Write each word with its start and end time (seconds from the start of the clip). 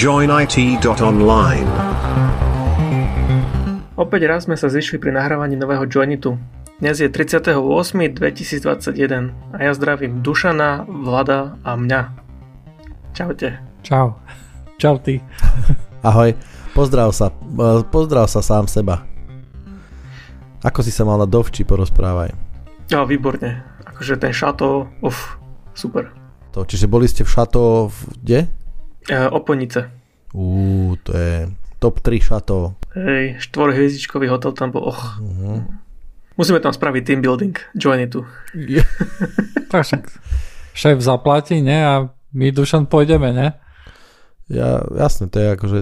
joinit.online. 0.00 1.68
Opäť 4.00 4.22
raz 4.24 4.48
sme 4.48 4.56
sa 4.56 4.72
zišli 4.72 4.96
pri 4.96 5.12
nahrávaní 5.12 5.60
nového 5.60 5.84
Joinitu. 5.84 6.40
Dnes 6.80 7.04
je 7.04 7.12
38.2021 7.12 8.96
a 9.52 9.58
ja 9.60 9.72
zdravím 9.76 10.24
Dušana, 10.24 10.88
Vlada 10.88 11.60
a 11.60 11.76
mňa. 11.76 12.00
Čaute. 13.12 13.60
Čau. 13.84 14.16
Čau 14.80 14.96
ty. 15.04 15.20
Ahoj, 16.08 16.32
pozdrav 16.72 17.12
sa, 17.12 17.28
e, 17.36 17.84
pozdrav 17.84 18.24
sa 18.32 18.40
sám 18.40 18.72
seba. 18.72 19.04
Ako 20.64 20.80
si 20.80 20.88
sa 20.88 21.04
mal 21.04 21.20
na 21.20 21.28
dovči, 21.28 21.68
porozprávaj. 21.68 22.32
Jo, 22.88 23.04
výborne. 23.04 23.68
Akože 23.84 24.16
ten 24.16 24.32
šato, 24.32 24.88
uf, 25.04 25.36
super. 25.76 26.08
To, 26.56 26.64
čiže 26.64 26.88
boli 26.88 27.04
ste 27.04 27.20
v 27.20 27.30
šato, 27.36 27.92
v, 27.92 27.96
kde? 28.24 28.59
E, 29.10 29.26
Oponice. 29.26 29.90
Uú, 30.30 30.94
to 31.02 31.10
je 31.10 31.50
top 31.82 31.98
3 31.98 32.22
šato. 32.22 32.78
Hej, 32.94 33.42
štvorhviezdičkový 33.50 34.30
hotel 34.30 34.54
tam 34.54 34.70
bol, 34.70 34.86
och. 34.86 35.18
Uh-huh. 35.18 35.66
Musíme 36.38 36.62
tam 36.62 36.70
spraviť 36.70 37.02
team 37.02 37.20
building, 37.20 37.58
Joinitu. 37.74 38.22
Tak 39.70 39.86
však 39.86 40.02
šéf 40.74 40.98
zaplatí, 40.98 41.62
ne? 41.62 41.78
A 41.86 41.94
my 42.34 42.46
Dušan 42.50 42.90
pôjdeme, 42.90 43.30
ne? 43.30 43.54
Ja, 44.50 44.82
jasne, 44.98 45.30
to 45.30 45.38
je 45.38 45.48
akože 45.54 45.78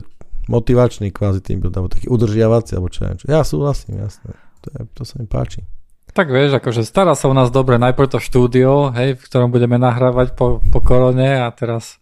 motivačný 0.49 1.09
kvázi 1.13 1.41
tým, 1.41 1.65
alebo 1.65 1.89
taký 1.89 2.09
udržiavací, 2.09 2.77
alebo 2.77 2.93
čo 2.93 3.09
ja, 3.09 3.13
čo. 3.17 3.25
Ja 3.29 3.41
súhlasím, 3.45 4.05
jasne. 4.05 4.37
To, 4.65 4.69
je, 4.73 4.81
to 4.93 5.03
sa 5.09 5.21
mi 5.21 5.29
páči. 5.29 5.65
Tak 6.13 6.29
vieš, 6.29 6.61
akože 6.61 6.85
stará 6.85 7.17
sa 7.17 7.29
u 7.29 7.35
nás 7.37 7.49
dobre, 7.49 7.81
najprv 7.81 8.09
to 8.09 8.19
štúdio, 8.21 8.93
hej, 8.93 9.17
v 9.17 9.25
ktorom 9.25 9.53
budeme 9.53 9.77
nahrávať 9.81 10.37
po, 10.37 10.61
po 10.61 10.81
korone 10.85 11.45
a 11.45 11.49
teraz 11.53 12.01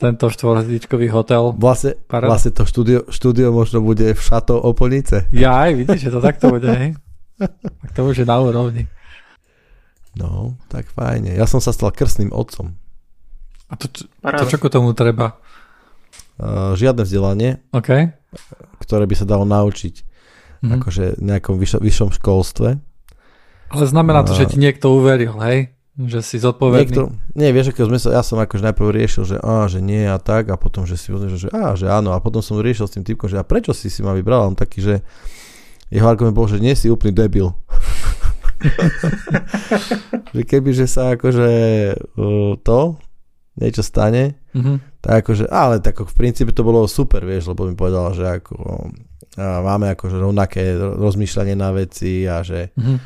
tento 0.00 0.26
štvorhviezdičkový 0.26 1.12
hotel. 1.12 1.52
Vlastne, 1.52 2.00
vlastne 2.08 2.50
to 2.50 2.64
štúdio, 2.64 3.04
štúdio 3.06 3.52
možno 3.52 3.84
bude 3.84 4.16
v 4.16 4.20
šato 4.20 4.56
Oponice. 4.56 5.28
Ja 5.30 5.68
aj, 5.68 5.76
vidíš, 5.76 6.08
že 6.08 6.10
to 6.10 6.24
takto 6.24 6.48
bude, 6.48 6.66
hej? 6.66 6.90
Tak 7.36 7.90
to 7.92 8.00
už 8.02 8.24
je 8.24 8.26
na 8.26 8.40
úrovni. 8.40 8.88
No, 10.16 10.56
tak 10.66 10.88
fajne. 10.88 11.36
Ja 11.36 11.44
som 11.44 11.60
sa 11.60 11.70
stal 11.70 11.92
krstným 11.92 12.32
otcom. 12.32 12.74
A 13.68 13.78
to, 13.78 13.86
to 13.92 14.44
čo 14.48 14.58
ku 14.58 14.66
tomu 14.66 14.96
treba? 14.96 15.38
Uh, 16.40 16.72
žiadne 16.74 17.04
vzdelanie, 17.04 17.60
OK? 17.70 18.16
ktoré 18.80 19.04
by 19.04 19.14
sa 19.14 19.28
dalo 19.28 19.44
naučiť 19.44 20.08
Mhm. 20.60 20.76
akože 20.76 21.04
v 21.16 21.24
nejakom 21.24 21.56
vyššom, 21.56 21.80
vyššom 21.80 22.10
školstve. 22.20 22.68
Ale 23.72 23.84
znamená 23.88 24.20
to, 24.28 24.36
že 24.36 24.44
ti 24.44 24.56
niekto 24.60 24.92
uveril, 24.92 25.32
hej? 25.40 25.72
Že 26.00 26.20
si 26.22 26.36
zodpovedný. 26.38 26.80
Niekto, 26.86 27.02
nie, 27.34 27.50
vieš, 27.50 27.70
ako 27.70 27.90
sme 27.90 27.98
sa, 27.98 28.08
ja 28.10 28.22
som 28.22 28.38
akože 28.38 28.64
najprv 28.64 28.88
riešil, 28.88 29.24
že 29.26 29.36
á, 29.36 29.68
že 29.68 29.78
nie 29.78 30.04
a 30.04 30.16
tak 30.16 30.48
a 30.48 30.56
potom, 30.56 30.88
že 30.88 30.96
si 30.96 31.10
že, 31.10 31.36
že 31.36 31.48
á, 31.50 31.76
že 31.76 31.86
áno 31.86 32.10
a 32.10 32.18
potom 32.18 32.40
som 32.40 32.56
riešil 32.56 32.86
s 32.86 32.94
tým 32.96 33.04
typkom, 33.04 33.26
že 33.26 33.36
a 33.36 33.44
prečo 33.44 33.70
si 33.70 33.86
si 33.86 34.00
ma 34.00 34.10
vybral, 34.10 34.46
on 34.46 34.54
taký, 34.54 34.80
že 34.80 34.94
jeho 35.88 36.06
argument 36.06 36.32
bol, 36.32 36.46
že 36.46 36.56
nie 36.56 36.72
si 36.72 36.86
úplný 36.86 37.12
debil. 37.12 37.52
že 40.30 40.42
keby, 40.42 40.70
že 40.72 40.86
sa 40.86 41.12
akože 41.12 41.48
uh, 42.16 42.54
to 42.58 42.96
niečo 43.56 43.82
stane, 43.82 44.40
Mhm. 44.50 44.82
tak 44.98 45.22
akože, 45.22 45.46
ale 45.46 45.78
tak 45.78 46.00
v 46.00 46.10
princípe 46.10 46.50
to 46.50 46.60
bolo 46.60 46.82
super, 46.84 47.22
vieš, 47.22 47.46
lebo 47.46 47.64
mi 47.64 47.72
povedal, 47.72 48.10
že 48.10 48.26
ako, 48.32 48.90
máme 49.38 49.94
akože 49.94 50.16
rovnaké 50.16 50.74
rozmýšľanie 50.74 51.54
na 51.54 51.70
veci 51.70 52.24
a 52.24 52.40
že 52.40 52.74
Mhm. 52.74 52.96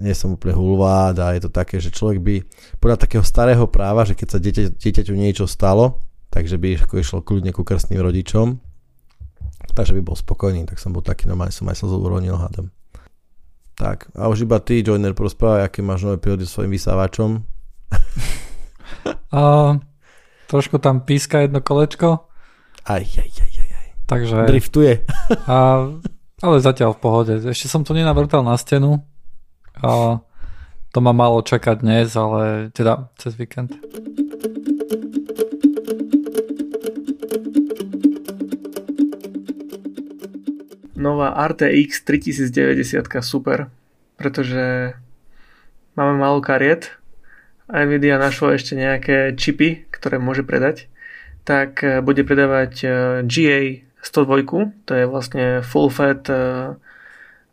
Nie 0.00 0.16
som 0.16 0.34
úplne 0.34 0.56
hulvád 0.56 1.16
a 1.20 1.36
je 1.36 1.44
to 1.44 1.50
také, 1.52 1.78
že 1.78 1.92
človek 1.92 2.18
by 2.18 2.34
podľa 2.80 2.96
takého 3.06 3.24
starého 3.24 3.68
práva, 3.68 4.08
že 4.08 4.16
keď 4.16 4.28
sa 4.28 4.38
dieťa, 4.40 4.62
dieťaťu 4.80 5.12
niečo 5.14 5.44
stalo, 5.44 6.00
takže 6.32 6.56
by 6.56 6.80
ako 6.80 6.94
išlo 6.98 7.18
kľudne 7.20 7.52
ku 7.52 7.62
krstným 7.62 8.00
rodičom, 8.00 8.58
takže 9.76 9.94
by 9.94 10.02
bol 10.02 10.16
spokojný, 10.16 10.64
tak 10.64 10.80
som 10.80 10.96
bol 10.96 11.04
taký, 11.04 11.28
normálne 11.28 11.52
som 11.52 11.68
aj 11.68 11.78
slzu 11.78 12.00
uronil, 12.00 12.34
hádam. 12.40 12.72
Tak, 13.76 14.12
a 14.12 14.28
už 14.28 14.44
iba 14.44 14.60
ty, 14.60 14.84
Joiner, 14.84 15.16
porozprávaj, 15.16 15.64
aké 15.64 15.80
máš 15.80 16.04
nové 16.04 16.20
príhody 16.20 16.44
s 16.44 16.52
svojim 16.52 16.72
vysávačom. 16.72 17.40
A 19.32 19.78
trošku 20.50 20.82
tam 20.82 21.00
píska 21.06 21.46
jedno 21.46 21.62
kolečko, 21.62 22.26
Aj, 22.84 23.00
aj, 23.00 23.30
aj, 23.30 23.52
aj, 23.54 23.70
aj. 23.70 23.88
takže... 24.10 24.36
Driftuje. 24.50 24.94
A, 25.46 25.86
ale 26.42 26.56
zatiaľ 26.58 26.96
v 26.96 27.00
pohode. 27.00 27.32
Ešte 27.40 27.70
som 27.70 27.86
to 27.86 27.94
nenavrtal 27.94 28.42
na 28.42 28.58
stenu. 28.58 29.04
A 29.80 30.20
to 30.92 30.98
ma 31.00 31.12
malo 31.16 31.40
čakať 31.40 31.80
dnes, 31.80 32.12
ale 32.18 32.68
teda 32.74 33.08
cez 33.16 33.32
víkend. 33.38 33.72
Nová 41.00 41.32
RTX 41.32 42.04
3090 42.04 43.24
super, 43.24 43.72
pretože 44.20 44.92
máme 45.96 46.20
málo 46.20 46.44
kariet 46.44 47.00
a 47.70 47.86
Nvidia 47.86 48.20
našlo 48.20 48.52
ešte 48.52 48.76
nejaké 48.76 49.32
čipy, 49.32 49.88
ktoré 49.88 50.20
môže 50.20 50.44
predať, 50.44 50.90
tak 51.46 51.80
eh, 51.80 52.04
bude 52.04 52.26
predávať 52.26 52.72
eh, 52.84 52.90
GA 53.24 53.60
102, 54.02 54.84
to 54.84 54.92
je 54.92 55.04
vlastne 55.08 55.44
full 55.64 55.88
fat 55.88 56.26
eh, 56.28 56.74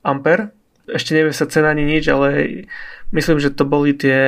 Ampere. 0.03 0.56
Ešte 0.88 1.16
nevie 1.16 1.36
sa 1.36 1.48
cena 1.52 1.75
ani 1.75 1.84
nič, 1.84 2.08
ale 2.08 2.64
myslím, 3.12 3.38
že 3.38 3.52
to 3.52 3.68
boli 3.68 3.92
tie, 3.92 4.20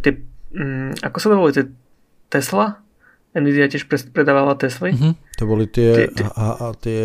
tie 0.00 0.20
mm, 0.52 1.00
ako 1.00 1.16
sa 1.16 1.26
to 1.32 1.36
volí, 1.36 1.52
tie 1.56 1.66
Tesla? 2.28 2.80
Nvidia 3.32 3.64
tiež 3.64 3.88
predávala 4.12 4.52
Tesly. 4.60 4.92
Mhm. 4.92 5.12
To 5.40 5.44
boli 5.48 5.64
tie, 5.64 6.04
Ty- 6.04 6.12
ty- 6.12 6.28
a, 6.36 6.46
a 6.52 6.66
tie 6.76 7.00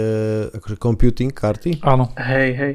akože 0.51 0.75
computing 0.75 1.31
karty. 1.31 1.79
Áno. 1.87 2.11
Hej, 2.19 2.49
hej. 2.59 2.73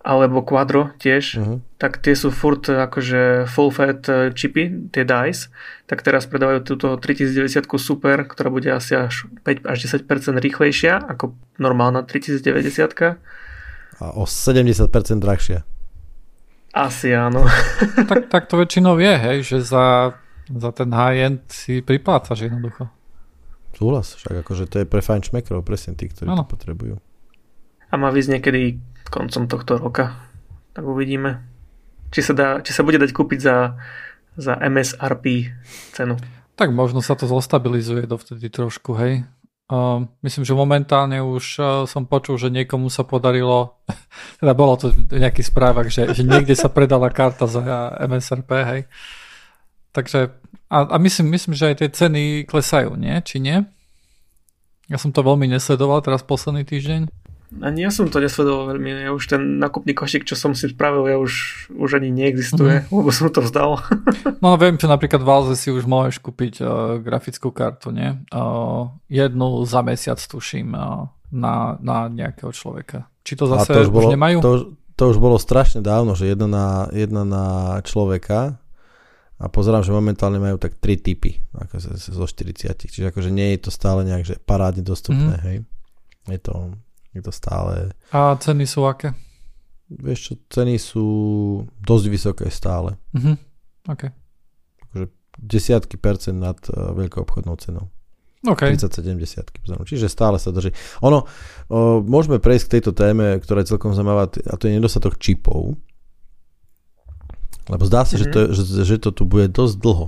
Alebo 0.00 0.40
Quadro 0.40 0.96
tiež. 0.96 1.36
Uh-huh. 1.36 1.60
tak 1.76 2.00
tie 2.00 2.16
sú 2.16 2.32
furt 2.32 2.64
akože 2.64 3.44
full 3.44 3.68
fat 3.68 4.00
eh, 4.08 4.32
čipy, 4.32 4.88
tie 4.88 5.04
DICE, 5.04 5.52
tak 5.84 6.00
teraz 6.00 6.24
predávajú 6.24 6.64
túto 6.64 6.96
3090 6.96 7.68
Super, 7.76 8.24
ktorá 8.24 8.48
bude 8.48 8.72
asi 8.72 8.96
až 8.96 9.28
5 9.44 9.68
až 9.68 9.78
10% 9.84 10.08
rýchlejšia 10.40 11.04
ako 11.04 11.36
normálna 11.60 12.02
3090. 12.08 13.20
A 13.98 14.14
o 14.14 14.24
70% 14.24 14.88
drahšia. 15.18 15.66
Asi 16.74 17.10
áno. 17.10 17.42
Tak, 18.10 18.30
tak 18.30 18.42
to 18.46 18.60
väčšinou 18.60 18.96
je, 19.02 19.14
hej, 19.18 19.38
že 19.42 19.58
za, 19.64 20.14
za 20.46 20.70
ten 20.70 20.94
high-end 20.94 21.50
si 21.50 21.82
priplácaš 21.82 22.46
jednoducho. 22.46 22.86
Súhlas, 23.74 24.14
však 24.18 24.42
akože 24.42 24.64
to 24.66 24.76
je 24.82 24.86
pre 24.86 25.02
fajn 25.02 25.22
šmekrov, 25.30 25.62
presne 25.62 25.94
tí, 25.94 26.10
ktorí 26.10 26.30
Áno. 26.30 26.42
to 26.42 26.50
potrebujú. 26.56 26.98
A 27.88 27.94
má 27.94 28.10
výsť 28.10 28.38
niekedy 28.38 28.82
koncom 29.08 29.48
tohto 29.48 29.80
roka. 29.80 30.20
Tak 30.76 30.84
uvidíme. 30.84 31.42
Či 32.12 32.20
sa, 32.24 32.32
dá, 32.36 32.48
či 32.60 32.72
sa 32.72 32.84
bude 32.84 33.00
dať 33.00 33.10
kúpiť 33.12 33.40
za, 33.40 33.76
za 34.36 34.56
MSRP 34.56 35.52
cenu. 35.92 36.16
Tak 36.56 36.72
možno 36.72 37.04
sa 37.04 37.14
to 37.14 37.28
zostabilizuje 37.28 38.04
dovtedy 38.08 38.48
trošku, 38.48 38.96
hej. 38.98 39.24
Uh, 39.68 40.08
myslím, 40.24 40.48
že 40.48 40.56
momentálne 40.56 41.20
už 41.20 41.44
uh, 41.60 41.66
som 41.84 42.08
počul, 42.08 42.40
že 42.40 42.48
niekomu 42.48 42.88
sa 42.88 43.04
podarilo, 43.04 43.76
teda 44.40 44.56
bolo 44.56 44.80
to 44.80 44.96
v 44.96 45.20
nejakých 45.20 45.52
že, 45.92 46.02
že 46.16 46.24
niekde 46.24 46.56
sa 46.56 46.72
predala 46.72 47.12
karta 47.12 47.44
za 47.44 47.60
MSRP, 48.00 48.50
hej. 48.64 48.80
Takže, 49.92 50.32
a, 50.72 50.78
a 50.88 50.96
myslím, 50.96 51.36
myslím, 51.36 51.52
že 51.52 51.68
aj 51.68 51.76
tie 51.84 51.88
ceny 51.92 52.48
klesajú, 52.48 52.96
nie? 52.96 53.12
Či 53.20 53.44
nie? 53.44 53.60
Ja 54.88 54.96
som 54.96 55.12
to 55.12 55.20
veľmi 55.20 55.44
nesledoval 55.52 56.00
teraz 56.00 56.24
posledný 56.24 56.64
týždeň. 56.64 57.27
Ani 57.64 57.80
ja 57.80 57.88
som 57.88 58.12
to 58.12 58.20
nesledoval 58.20 58.76
veľmi. 58.76 59.08
Ja 59.08 59.12
už 59.16 59.24
ten 59.24 59.56
nakupný 59.56 59.96
košík, 59.96 60.28
čo 60.28 60.36
som 60.36 60.52
si 60.52 60.68
spravil, 60.68 61.08
ja 61.08 61.16
už, 61.16 61.32
už 61.72 61.96
ani 61.96 62.12
neexistuje, 62.12 62.84
mm. 62.84 62.92
lebo 62.92 63.08
som 63.08 63.32
to 63.32 63.40
vzdal. 63.40 63.80
No 64.44 64.54
viem, 64.60 64.76
že 64.78 64.86
napríklad 64.86 65.24
v 65.24 65.30
Alze 65.32 65.54
si 65.58 65.72
už 65.72 65.88
môžeš 65.88 66.20
kúpiť 66.22 66.60
uh, 66.62 66.68
grafickú 67.02 67.50
kartu, 67.50 67.90
nie? 67.90 68.14
Uh, 68.30 68.92
jednu 69.08 69.64
za 69.64 69.80
mesiac, 69.82 70.20
tuším, 70.20 70.76
uh, 70.76 71.08
na, 71.32 71.74
na 71.80 72.06
nejakého 72.12 72.52
človeka. 72.52 73.08
Či 73.24 73.34
to 73.34 73.48
A 73.50 73.58
zase 73.64 73.72
to 73.74 73.80
už, 73.82 73.88
už 73.88 73.92
bolo, 73.96 74.08
nemajú? 74.12 74.36
To, 74.44 74.50
už- 74.54 74.68
to 74.94 75.02
už 75.08 75.18
bolo 75.18 75.36
strašne 75.40 75.80
dávno, 75.80 76.12
že 76.14 76.28
jedna 76.28 76.46
na, 76.50 76.66
jedna 76.92 77.22
na 77.24 77.44
človeka 77.82 78.58
a 79.38 79.46
pozerám, 79.46 79.86
že 79.86 79.94
momentálne 79.94 80.42
majú 80.42 80.58
tak 80.58 80.74
tri 80.82 80.98
typy 80.98 81.38
ako 81.54 81.78
zo 81.94 82.26
40. 82.26 82.74
Čiže 82.90 83.14
akože 83.14 83.30
nie 83.30 83.54
je 83.54 83.66
to 83.66 83.70
stále 83.70 84.02
nejak, 84.02 84.26
že 84.26 84.34
parádne 84.42 84.82
dostupné, 84.82 85.38
Mhm. 85.38 85.44
hej. 85.46 85.56
Je 86.28 86.38
to, 86.42 86.74
je 87.16 87.22
to 87.24 87.32
stále, 87.32 87.92
A 88.12 88.36
ceny 88.36 88.64
sú 88.68 88.84
aké? 88.84 89.14
vieš 89.88 90.18
čo, 90.20 90.32
ceny 90.52 90.76
sú 90.76 91.06
dosť 91.80 92.04
vysoké 92.12 92.46
stále. 92.52 93.00
Mhm. 93.16 93.32
OK. 93.88 94.02
Akože 94.88 95.06
desiatky 95.40 95.96
percent 95.96 96.36
nad 96.36 96.60
uh, 96.68 96.92
veľkou 96.92 97.24
obchodnou 97.24 97.56
cenou. 97.56 97.88
OK. 98.46 98.70
30-70. 98.70 99.82
Čiže 99.82 100.06
stále 100.06 100.38
sa 100.38 100.54
drží. 100.54 100.70
Ono, 101.02 101.26
o, 101.66 101.98
môžeme 102.06 102.38
prejsť 102.38 102.64
k 102.70 102.72
tejto 102.78 102.92
téme, 102.94 103.34
ktorá 103.42 103.66
je 103.66 103.74
celkom 103.74 103.98
zaujímavá, 103.98 104.30
a 104.30 104.54
to 104.54 104.70
je 104.70 104.78
nedostatok 104.78 105.18
čipov. 105.18 105.74
Lebo 107.66 107.82
zdá 107.82 108.06
sa, 108.06 108.14
mm-hmm. 108.14 108.22
že, 108.22 108.26
to, 108.30 108.40
že, 108.54 108.62
že 108.86 108.96
to 109.02 109.10
tu 109.10 109.26
bude 109.26 109.50
dosť 109.50 109.74
dlho. 109.82 110.06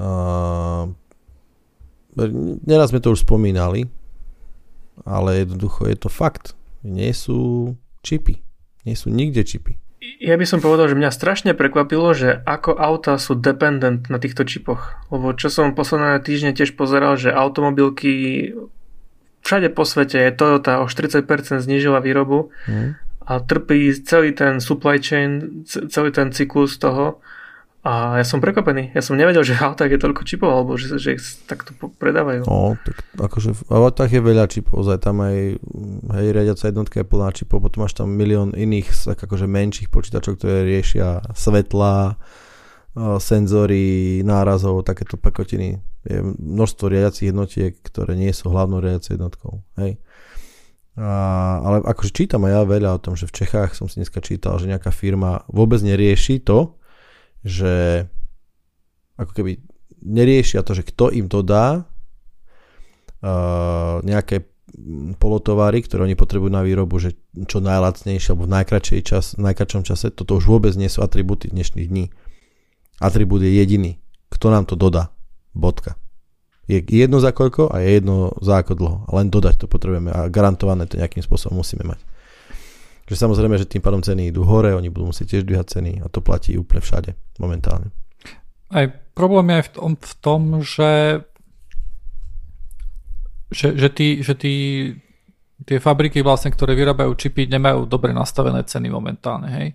Uh, 0.00 0.88
neraz 2.64 2.88
sme 2.88 3.04
to 3.04 3.12
už 3.12 3.28
spomínali, 3.28 3.92
ale 5.04 5.44
jednoducho 5.44 5.88
je 5.88 5.96
to 5.96 6.08
fakt. 6.12 6.54
Nie 6.82 7.14
sú 7.14 7.72
čipy. 8.02 8.42
Nie 8.82 8.98
sú 8.98 9.08
nikde 9.08 9.46
čipy. 9.46 9.78
Ja 10.18 10.34
by 10.34 10.42
som 10.42 10.58
povedal, 10.58 10.90
že 10.90 10.98
mňa 10.98 11.14
strašne 11.14 11.54
prekvapilo, 11.54 12.10
že 12.10 12.42
ako 12.42 12.74
auta 12.74 13.14
sú 13.22 13.38
dependent 13.38 14.10
na 14.10 14.18
týchto 14.18 14.42
čipoch. 14.42 14.98
Lebo 15.14 15.30
čo 15.38 15.46
som 15.46 15.78
posledné 15.78 16.18
týždne 16.26 16.50
tiež 16.50 16.74
pozeral, 16.74 17.14
že 17.14 17.30
automobilky 17.30 18.50
všade 19.46 19.70
po 19.74 19.86
svete 19.86 20.18
je 20.18 20.34
Toyota 20.34 20.82
o 20.82 20.90
40% 20.90 21.26
znižila 21.62 22.02
výrobu 22.02 22.50
mm. 22.66 22.98
a 23.26 23.32
trpí 23.42 23.94
celý 24.02 24.34
ten 24.34 24.58
supply 24.58 24.98
chain, 24.98 25.62
celý 25.66 26.10
ten 26.10 26.34
cyklus 26.34 26.78
toho 26.82 27.22
a 27.82 28.22
ja 28.22 28.24
som 28.26 28.38
prekvapený. 28.38 28.94
Ja 28.94 29.02
som 29.02 29.18
nevedel, 29.18 29.42
že 29.42 29.58
v 29.58 29.66
autách 29.66 29.90
je 29.90 29.98
toľko 29.98 30.22
čipov, 30.22 30.54
alebo 30.54 30.78
že, 30.78 31.02
že 31.02 31.18
ich 31.18 31.22
takto 31.50 31.74
predávajú. 31.74 32.46
No, 32.46 32.78
tak 32.78 33.02
akože 33.18 33.58
v 33.58 33.62
autách 33.74 34.14
je 34.14 34.22
veľa 34.22 34.46
čipov, 34.46 34.86
aj 34.86 35.02
tam 35.02 35.18
aj 35.18 35.58
hej, 36.14 36.26
riadiaca 36.30 36.70
jednotka 36.70 37.02
je 37.02 37.10
plná 37.10 37.34
čipov, 37.34 37.58
potom 37.58 37.82
máš 37.82 37.98
tam 37.98 38.14
milión 38.14 38.54
iných 38.54 39.18
akože 39.18 39.50
menších 39.50 39.90
počítačov, 39.90 40.38
ktoré 40.38 40.62
riešia 40.62 41.26
svetla, 41.34 42.14
senzory, 43.18 44.22
nárazov, 44.22 44.86
takéto 44.86 45.18
pekotiny. 45.18 45.82
Je 46.06 46.22
množstvo 46.22 46.86
riadiacich 46.86 47.34
jednotiek, 47.34 47.72
ktoré 47.82 48.14
nie 48.14 48.30
sú 48.30 48.50
hlavnou 48.54 48.78
riadiacou 48.78 49.10
jednotkou. 49.16 49.52
Hej. 49.82 49.98
A, 51.00 51.10
ale 51.64 51.76
akože 51.88 52.12
čítam 52.12 52.44
aj 52.44 52.52
ja 52.52 52.62
veľa 52.68 52.90
o 52.94 53.02
tom, 53.02 53.16
že 53.16 53.24
v 53.24 53.42
Čechách 53.42 53.72
som 53.72 53.88
si 53.88 53.98
dneska 53.98 54.20
čítal, 54.20 54.60
že 54.60 54.68
nejaká 54.68 54.92
firma 54.92 55.40
vôbec 55.48 55.80
nerieši 55.80 56.44
to, 56.44 56.76
že 57.42 58.06
ako 59.18 59.32
keby 59.34 59.62
neriešia 60.02 60.66
to, 60.66 60.74
že 60.74 60.86
kto 60.86 61.10
im 61.14 61.30
to 61.30 61.46
dá, 61.46 61.86
uh, 63.22 64.02
nejaké 64.02 64.46
polotovary, 65.20 65.84
ktoré 65.84 66.08
oni 66.08 66.16
potrebujú 66.16 66.48
na 66.48 66.64
výrobu, 66.64 66.96
že 66.96 67.18
čo 67.44 67.60
najlacnejšie 67.60 68.32
alebo 68.32 68.48
v 68.48 68.54
čas, 69.04 69.36
v 69.36 69.44
čase, 69.84 70.08
toto 70.08 70.40
už 70.40 70.48
vôbec 70.48 70.72
nie 70.80 70.88
sú 70.88 71.04
atributy 71.04 71.52
dnešných 71.52 71.88
dní. 71.88 72.08
Atribút 73.02 73.44
je 73.44 73.52
jediný. 73.52 74.00
Kto 74.32 74.48
nám 74.48 74.64
to 74.64 74.78
dodá? 74.78 75.12
Bodka. 75.52 76.00
Je 76.70 76.80
jedno 76.80 77.20
za 77.20 77.34
koľko 77.34 77.68
a 77.68 77.84
je 77.84 78.00
jedno 78.00 78.32
za 78.40 78.62
ako 78.62 78.72
dlho. 78.78 78.96
Len 79.12 79.28
dodať 79.28 79.60
to 79.60 79.66
potrebujeme 79.68 80.08
a 80.08 80.30
garantované 80.32 80.88
to 80.88 80.96
nejakým 80.96 81.20
spôsobom 81.20 81.60
musíme 81.60 81.84
mať. 81.84 82.00
Že 83.12 83.28
samozrejme, 83.28 83.60
že 83.60 83.68
tým 83.68 83.84
pádom 83.84 84.00
ceny 84.00 84.32
idú 84.32 84.48
hore, 84.48 84.72
oni 84.72 84.88
budú 84.88 85.12
musieť 85.12 85.36
tiež 85.36 85.44
dvíhať 85.44 85.66
ceny 85.76 86.00
a 86.00 86.08
to 86.08 86.24
platí 86.24 86.56
úplne 86.56 86.80
všade 86.80 87.12
momentálne. 87.36 87.92
Aj 88.72 88.88
problém 89.12 89.52
je 89.52 89.56
aj 89.60 89.64
v 89.68 89.72
tom, 89.76 89.92
v 90.00 90.14
tom 90.24 90.40
že, 90.64 90.92
že, 93.52 93.76
že, 93.76 93.88
tí, 93.92 94.24
že 94.24 94.32
tí, 94.32 94.54
tie 95.68 95.76
fabriky 95.76 96.24
vlastne, 96.24 96.48
ktoré 96.56 96.72
vyrábajú 96.72 97.12
čipy, 97.12 97.52
nemajú 97.52 97.84
dobre 97.84 98.16
nastavené 98.16 98.64
ceny 98.64 98.88
momentálne, 98.88 99.48
hej. 99.52 99.68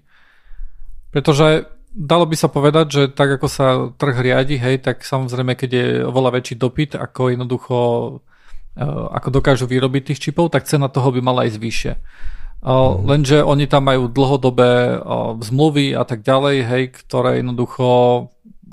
Pretože 1.13 1.69
dalo 1.93 2.25
by 2.25 2.35
sa 2.41 2.49
povedať, 2.49 2.85
že 2.89 3.03
tak 3.13 3.37
ako 3.37 3.45
sa 3.45 3.93
trh 3.93 4.17
riadi, 4.17 4.57
hej, 4.57 4.81
tak 4.81 5.05
samozrejme, 5.05 5.53
keď 5.53 5.69
je 5.69 5.85
oveľa 6.09 6.41
väčší 6.41 6.57
dopyt, 6.57 6.97
ako 6.97 7.37
jednoducho 7.37 7.77
eh, 8.81 9.05
ako 9.13 9.29
dokážu 9.29 9.69
vyrobiť 9.69 10.13
tých 10.13 10.29
čipov, 10.29 10.49
tak 10.49 10.65
cena 10.65 10.89
toho 10.89 11.13
by 11.13 11.21
mala 11.21 11.45
ísť 11.45 11.61
vyššie. 11.61 11.93
Lenže 13.03 13.45
oni 13.45 13.69
tam 13.69 13.85
majú 13.85 14.09
dlhodobé 14.09 14.97
zmluvy 15.45 15.93
a 15.93 16.03
tak 16.03 16.25
ďalej, 16.25 16.57
hej, 16.65 16.83
ktoré 16.89 17.39
jednoducho, 17.39 17.87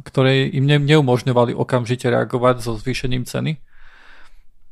ktoré 0.02 0.48
im 0.48 0.64
ne, 0.64 0.80
neumožňovali 0.80 1.52
okamžite 1.52 2.08
reagovať 2.08 2.64
so 2.64 2.74
zvýšením 2.80 3.28
ceny. 3.28 3.60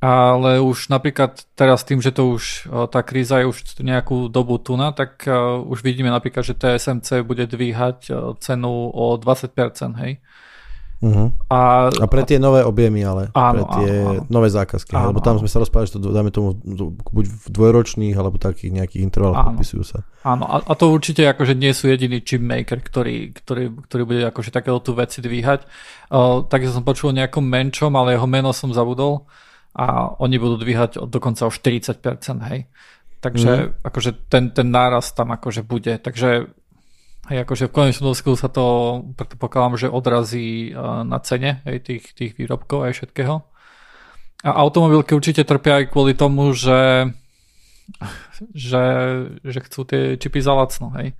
Ale 0.02 0.58
už 0.58 0.90
napríklad 0.90 1.46
teraz 1.54 1.86
tým, 1.86 2.02
že 2.02 2.10
to 2.10 2.34
už 2.34 2.66
tá 2.90 3.06
kríza 3.06 3.38
je 3.38 3.46
už 3.46 3.78
nejakú 3.86 4.26
dobu 4.26 4.58
tu 4.58 4.74
na, 4.74 4.90
tak 4.90 5.22
už 5.62 5.78
vidíme 5.86 6.10
napríklad, 6.10 6.42
že 6.42 6.58
TSMC 6.58 7.22
bude 7.22 7.46
dvíhať 7.46 8.10
cenu 8.42 8.90
o 8.90 9.14
20%, 9.14 9.54
hej. 10.02 10.18
Uh-huh. 11.02 11.34
A, 11.50 11.90
a 11.90 12.06
pre 12.06 12.22
tie 12.22 12.38
nové 12.38 12.62
objemy, 12.62 13.02
ale 13.02 13.34
áno, 13.34 13.66
pre 13.66 13.82
tie 13.82 13.90
áno, 13.90 14.22
áno. 14.22 14.30
nové 14.30 14.54
zákazky. 14.54 14.94
Áno, 14.94 15.10
lebo 15.10 15.18
tam 15.18 15.34
áno. 15.34 15.42
sme 15.42 15.50
sa 15.50 15.58
rozprávali, 15.58 15.90
že 15.90 15.98
to 15.98 16.14
dáme 16.14 16.30
tomu 16.30 16.54
buď 17.10 17.24
v 17.26 17.46
dvojročných, 17.50 18.14
alebo 18.14 18.38
takých 18.38 18.70
nejakých 18.70 19.02
intervaloch 19.02 19.50
podpisujú 19.50 19.82
sa. 19.82 20.06
Áno, 20.22 20.46
a, 20.46 20.62
a 20.62 20.72
to 20.78 20.94
určite 20.94 21.26
akože 21.26 21.58
nie 21.58 21.74
sú 21.74 21.90
jediný 21.90 22.22
chip 22.22 22.38
maker, 22.38 22.78
ktorý, 22.78 23.34
ktorý, 23.34 23.82
ktorý 23.90 24.02
bude 24.06 24.22
akože 24.30 24.54
takéto 24.54 24.78
tu 24.78 24.94
veci 24.94 25.18
dvíhať. 25.18 25.66
Uh, 26.06 26.46
tak 26.46 26.62
som 26.70 26.86
počul 26.86 27.10
o 27.10 27.18
nejakom 27.18 27.42
menšom, 27.42 27.90
ale 27.98 28.14
jeho 28.14 28.30
meno 28.30 28.54
som 28.54 28.70
zabudol 28.70 29.26
a 29.74 30.14
oni 30.22 30.38
budú 30.38 30.54
dvíhať 30.62 31.02
od, 31.02 31.10
dokonca 31.10 31.48
o 31.48 31.50
40%, 31.50 31.98
hej. 32.54 32.70
Takže 33.22 33.50
mm. 33.50 33.86
akože 33.86 34.10
ten, 34.30 34.54
ten 34.54 34.70
náraz 34.70 35.10
tam 35.18 35.34
akože 35.34 35.66
bude. 35.66 35.98
Takže 35.98 36.61
Hej, 37.30 37.46
akože 37.46 37.70
v 37.70 37.74
konečnom 37.74 38.10
dôsledku 38.10 38.34
sa 38.34 38.50
to 38.50 38.64
predpokladám, 39.14 39.78
že 39.78 39.94
odrazí 39.94 40.74
na 41.06 41.22
cene 41.22 41.62
hej, 41.62 41.78
tých, 41.78 42.04
tých 42.18 42.32
výrobkov 42.34 42.82
aj 42.82 42.98
všetkého. 42.98 43.46
A 44.42 44.50
automobilky 44.58 45.14
určite 45.14 45.46
trpia 45.46 45.78
aj 45.78 45.94
kvôli 45.94 46.18
tomu, 46.18 46.50
že, 46.50 47.14
že, 48.50 48.84
že 49.46 49.58
chcú 49.62 49.86
tie 49.86 50.18
čipy 50.18 50.42
za 50.42 50.50
lacno, 50.50 50.90
hej. 50.98 51.14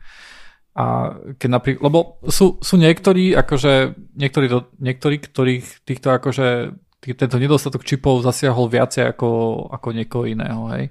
A 0.74 1.14
keď 1.38 1.48
napríklad, 1.54 1.84
lebo 1.86 2.18
sú, 2.26 2.58
sú 2.58 2.74
niektorí, 2.80 3.38
akože, 3.38 3.94
niektorí, 4.18 4.46
niektorí, 4.82 5.16
ktorých 5.22 5.86
týchto 5.86 6.18
akože, 6.18 6.74
tý, 6.98 7.14
tento 7.14 7.38
nedostatok 7.38 7.86
čipov 7.86 8.26
zasiahol 8.26 8.66
viacej 8.66 9.14
ako, 9.14 9.30
ako 9.70 9.88
niekoho 9.94 10.26
iného, 10.26 10.66
hej. 10.74 10.90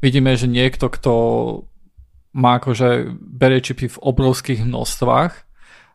Vidíme, 0.00 0.32
že 0.32 0.48
niekto, 0.48 0.88
kto 0.88 1.12
má 2.36 2.60
akože 2.60 3.16
berie 3.16 3.64
čipy 3.64 3.88
v 3.88 4.02
obrovských 4.04 4.60
množstvách, 4.68 5.32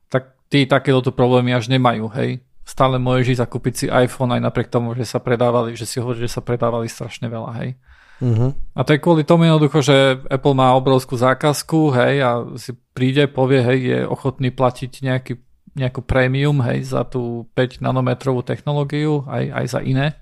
tak 0.09 0.33
tí 0.49 0.65
takéto 0.65 1.13
problémy 1.13 1.53
až 1.53 1.69
nemajú, 1.69 2.09
hej. 2.17 2.41
Stále 2.65 2.97
môžeš 2.97 3.37
ísť 3.37 3.43
a 3.45 3.51
kúpiť 3.51 3.73
si 3.77 3.85
iPhone 3.85 4.33
aj 4.33 4.41
napriek 4.41 4.73
tomu, 4.73 4.97
že 4.97 5.05
sa 5.05 5.21
predávali, 5.21 5.77
že 5.77 5.85
si 5.85 6.01
hovorí, 6.01 6.17
že 6.25 6.33
sa 6.33 6.41
predávali 6.41 6.89
strašne 6.89 7.29
veľa, 7.29 7.51
hej. 7.61 7.69
Uh-huh. 8.21 8.53
A 8.77 8.81
to 8.85 8.93
je 8.93 9.01
kvôli 9.01 9.25
tomu 9.25 9.49
jednoducho, 9.49 9.81
že 9.81 10.17
Apple 10.29 10.57
má 10.57 10.73
obrovskú 10.73 11.13
zákazku, 11.13 11.93
hej, 11.93 12.15
a 12.25 12.31
si 12.57 12.73
príde, 12.97 13.29
povie, 13.29 13.61
hej, 13.61 13.79
je 13.81 13.99
ochotný 14.05 14.49
platiť 14.49 14.91
nejaký, 15.05 15.33
nejakú 15.77 16.01
prémium, 16.01 16.57
hej, 16.65 16.89
za 16.89 17.05
tú 17.05 17.49
5 17.53 17.85
nanometrovú 17.85 18.41
technológiu, 18.41 19.25
aj, 19.29 19.43
aj 19.61 19.65
za 19.69 19.79
iné. 19.85 20.17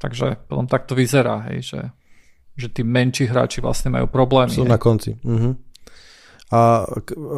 Takže 0.00 0.48
potom 0.48 0.64
takto 0.64 0.96
vyzerá, 0.96 1.44
hej, 1.52 1.60
že 1.64 1.80
že 2.56 2.68
tí 2.70 2.82
menší 2.82 3.30
hráči 3.30 3.62
vlastne 3.62 3.94
majú 3.94 4.06
problémy. 4.10 4.52
Sú 4.52 4.66
hej. 4.66 4.72
na 4.72 4.78
konci. 4.78 5.16
Uh-huh. 5.22 5.54
A 6.50 6.82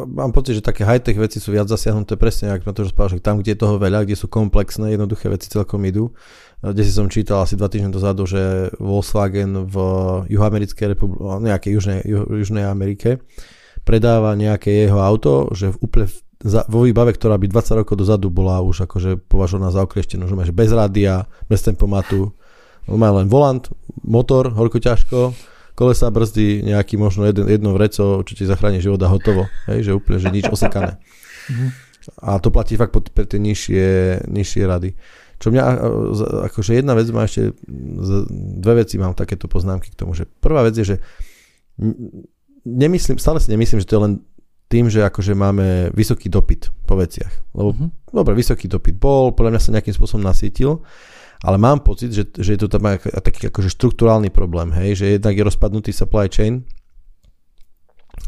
mám 0.09 0.33
pocit, 0.33 0.57
že 0.57 0.65
také 0.65 0.81
high-tech 0.81 1.13
veci 1.13 1.37
sú 1.37 1.53
viac 1.53 1.69
zasiahnuté 1.69 2.17
presne, 2.17 2.49
ako 2.49 2.65
na 2.65 2.73
to 2.73 2.81
že 2.89 3.21
tam, 3.21 3.37
kde 3.37 3.53
je 3.53 3.61
toho 3.61 3.77
veľa, 3.77 4.09
kde 4.09 4.17
sú 4.17 4.25
komplexné, 4.25 4.97
jednoduché 4.97 5.29
veci 5.29 5.53
celkom 5.53 5.85
idú. 5.85 6.17
Kde 6.65 6.81
si 6.81 6.89
som 6.89 7.05
čítal 7.05 7.45
asi 7.45 7.53
dva 7.53 7.69
týždne 7.69 7.93
dozadu, 7.93 8.25
že 8.25 8.73
Volkswagen 8.81 9.69
v 9.69 9.75
Juhoamerickej 10.33 10.97
republike, 10.97 11.21
nejakej 11.45 11.71
južnej, 11.77 11.99
južnej 12.09 12.65
Amerike 12.65 13.21
predáva 13.85 14.33
nejaké 14.33 14.89
jeho 14.89 14.97
auto, 14.97 15.51
že 15.53 15.75
v 15.75 15.77
úplne 15.85 16.07
za, 16.43 16.67
vo 16.67 16.83
výbave, 16.83 17.15
ktorá 17.15 17.39
by 17.39 17.47
20 17.47 17.79
rokov 17.85 17.95
dozadu 17.95 18.27
bola 18.27 18.59
už 18.59 18.89
akože 18.89 19.29
považovaná 19.31 19.71
za 19.71 19.85
okleštenú, 19.85 20.27
že 20.27 20.55
bez 20.55 20.73
rádia, 20.75 21.29
bez 21.47 21.63
tempomatu, 21.63 22.35
má 22.87 23.09
len 23.15 23.31
volant, 23.31 23.63
motor, 24.03 24.51
horko 24.51 24.79
ťažko, 24.79 25.31
kolesa, 25.73 26.13
brzdy, 26.13 26.61
nejaký 26.69 27.01
možno 27.01 27.25
jedno, 27.25 27.49
jedno 27.49 27.73
vreco, 27.73 28.21
ti 28.25 28.45
zachráni 28.45 28.77
život 28.83 29.01
a 29.01 29.09
hotovo. 29.09 29.49
Hej, 29.65 29.89
že 29.89 29.91
úplne, 29.97 30.17
že 30.21 30.29
nič 30.29 30.45
osekané. 30.49 31.01
Mm-hmm. 31.49 31.69
A 32.19 32.37
to 32.37 32.51
platí 32.51 32.75
fakt 32.75 32.93
pre 32.93 33.25
tie 33.25 33.39
nižšie, 33.39 33.87
nižšie 34.27 34.63
rady. 34.67 34.93
Čo 35.39 35.51
mňa, 35.51 35.63
akože 36.51 36.77
jedna 36.77 36.95
vec 36.95 37.07
má 37.11 37.27
ešte, 37.27 37.55
dve 38.59 38.73
veci 38.85 38.95
mám 38.95 39.15
takéto 39.17 39.51
poznámky 39.51 39.91
k 39.91 39.99
tomu, 39.99 40.15
že 40.15 40.23
prvá 40.27 40.63
vec 40.63 40.77
je, 40.77 40.95
že 40.95 40.97
nemyslím, 42.63 43.19
stále 43.19 43.43
si 43.43 43.51
nemyslím, 43.51 43.83
že 43.83 43.87
to 43.89 43.95
je 43.97 44.03
len 44.07 44.13
tým, 44.71 44.87
že 44.87 45.03
akože 45.03 45.35
máme 45.35 45.91
vysoký 45.91 46.31
dopyt 46.31 46.71
po 46.87 46.95
veciach. 46.95 47.33
Lebo, 47.55 47.75
mm-hmm. 47.75 47.89
dobre, 48.13 48.33
vysoký 48.35 48.71
dopyt 48.71 48.95
bol, 48.99 49.35
podľa 49.35 49.57
mňa 49.57 49.61
sa 49.61 49.73
nejakým 49.75 49.95
spôsobom 49.95 50.23
nasítil, 50.23 50.79
ale 51.43 51.59
mám 51.59 51.83
pocit, 51.83 52.15
že, 52.15 52.23
že 52.39 52.55
je 52.55 52.59
to 52.63 52.71
tam 52.71 52.87
taký 52.97 53.51
akože 53.51 53.69
štruktúrálny 53.75 54.31
problém, 54.31 54.71
hej, 54.71 55.03
že 55.03 55.19
jednak 55.19 55.35
je 55.35 55.43
rozpadnutý 55.43 55.91
supply 55.91 56.31
chain, 56.31 56.63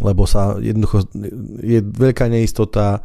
lebo 0.03 0.27
sa 0.27 0.59
jednoducho 0.59 1.07
je 1.63 1.79
veľká 1.79 2.27
neistota, 2.27 2.99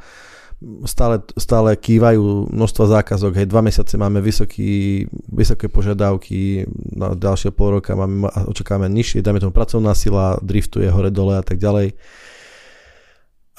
stále, 0.85 1.25
stále 1.39 1.73
kývajú 1.79 2.53
množstva 2.53 3.01
zákazok, 3.01 3.39
hej, 3.39 3.47
dva 3.49 3.63
mesiace 3.63 3.95
máme 3.97 4.19
vysoký, 4.21 5.07
vysoké 5.33 5.71
požiadavky, 5.71 6.67
na 6.99 7.15
ďalšie 7.17 7.55
pol 7.55 7.81
roka 7.81 7.97
máme, 7.97 8.29
očakávame 8.51 8.93
nižšie, 8.93 9.25
dáme 9.25 9.41
tomu 9.41 9.55
pracovná 9.55 9.95
sila, 9.95 10.37
driftuje 10.43 10.91
hore 10.91 11.09
dole 11.09 11.39
a 11.39 11.45
tak 11.47 11.57
ďalej. 11.57 11.95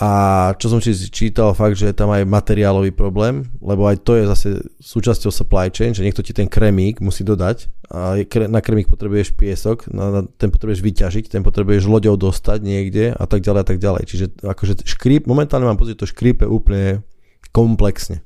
A 0.01 0.11
čo 0.57 0.65
som 0.65 0.81
si 0.81 0.97
čítal, 1.13 1.53
fakt, 1.53 1.77
že 1.77 1.93
je 1.93 1.93
tam 1.93 2.09
aj 2.09 2.25
materiálový 2.25 2.89
problém, 2.89 3.45
lebo 3.61 3.85
aj 3.85 4.01
to 4.01 4.17
je 4.17 4.25
zase 4.25 4.49
súčasťou 4.81 5.29
supply 5.29 5.69
chain, 5.69 5.93
že 5.93 6.01
niekto 6.01 6.25
ti 6.25 6.33
ten 6.33 6.49
kremík 6.49 7.05
musí 7.05 7.21
dodať 7.21 7.69
a 7.93 8.17
na 8.49 8.65
kremík 8.65 8.89
potrebuješ 8.89 9.37
piesok, 9.37 9.85
na, 9.93 10.25
ten 10.41 10.49
potrebuješ 10.49 10.81
vyťažiť, 10.81 11.29
ten 11.29 11.45
potrebuješ 11.45 11.85
loďou 11.85 12.17
dostať 12.17 12.65
niekde 12.65 13.13
a 13.13 13.25
tak 13.29 13.45
ďalej 13.45 13.61
a 13.61 13.67
tak 13.69 13.77
ďalej. 13.77 14.03
Čiže 14.09 14.25
akože 14.41 14.73
škríp, 14.89 15.29
momentálne 15.29 15.69
mám 15.69 15.77
pocit, 15.77 15.93
že 15.93 16.01
to 16.01 16.09
škrípe 16.09 16.49
úplne 16.49 17.05
komplexne. 17.53 18.25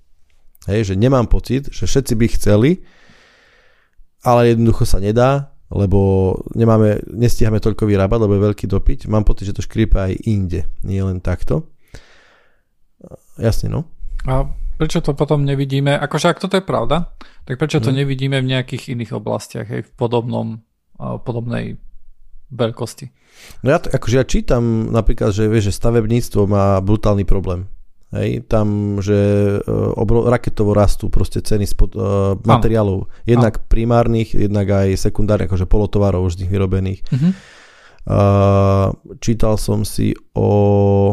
Hej, 0.71 0.93
že 0.93 0.95
nemám 0.95 1.27
pocit, 1.27 1.67
že 1.75 1.91
všetci 1.91 2.13
by 2.15 2.25
chceli, 2.39 2.71
ale 4.23 4.55
jednoducho 4.55 4.87
sa 4.87 5.03
nedá, 5.03 5.54
lebo 5.75 5.99
nemáme, 6.55 7.03
nestíhame 7.11 7.59
toľko 7.59 7.83
vyrábať, 7.83 8.19
lebo 8.23 8.33
je 8.39 8.45
veľký 8.47 8.65
dopyt. 8.71 9.11
Mám 9.11 9.27
pocit, 9.27 9.51
že 9.51 9.55
to 9.59 9.65
škrípe 9.65 9.99
aj 9.99 10.15
inde, 10.23 10.63
nie 10.87 11.03
len 11.03 11.19
takto. 11.19 11.67
Jasne, 13.35 13.67
no. 13.67 13.83
A 14.23 14.47
prečo 14.79 15.03
to 15.03 15.11
potom 15.11 15.43
nevidíme, 15.43 15.91
akože 15.99 16.31
ak 16.31 16.39
toto 16.39 16.55
je 16.55 16.63
pravda, 16.63 17.11
tak 17.43 17.59
prečo 17.59 17.83
to 17.83 17.91
hmm. 17.91 17.99
nevidíme 18.01 18.37
v 18.39 18.49
nejakých 18.55 18.95
iných 18.95 19.11
oblastiach, 19.13 19.67
aj 19.67 19.81
v 19.83 19.91
podobnom, 19.99 20.63
podobnej 20.97 21.75
veľkosti? 22.49 23.05
No 23.67 23.75
ja, 23.75 23.77
akože 23.83 24.15
ja 24.15 24.25
čítam 24.25 24.89
napríklad, 24.95 25.35
že, 25.35 25.51
vieš, 25.51 25.75
že 25.75 25.77
stavebníctvo 25.77 26.47
má 26.47 26.79
brutálny 26.79 27.27
problém. 27.27 27.67
Hej, 28.15 28.47
tam, 28.47 28.97
že 29.03 29.11
uh, 29.59 29.91
obro, 29.99 30.23
raketovo 30.31 30.71
rastú 30.71 31.11
proste 31.11 31.43
ceny 31.43 31.67
spod, 31.67 31.99
uh, 31.99 32.39
materiálov, 32.47 33.11
jednak 33.27 33.59
Áno. 33.59 33.65
primárnych, 33.67 34.31
jednak 34.31 34.71
aj 34.71 34.95
sekundárnych, 34.95 35.51
akože 35.51 35.67
polotovarov 35.67 36.23
už 36.23 36.39
z 36.39 36.47
nich 36.47 36.51
vyrobených. 36.55 37.03
Uh-huh. 37.11 37.31
Uh, 38.07 38.87
čítal 39.19 39.59
som 39.59 39.83
si 39.83 40.15
o, 40.31 41.11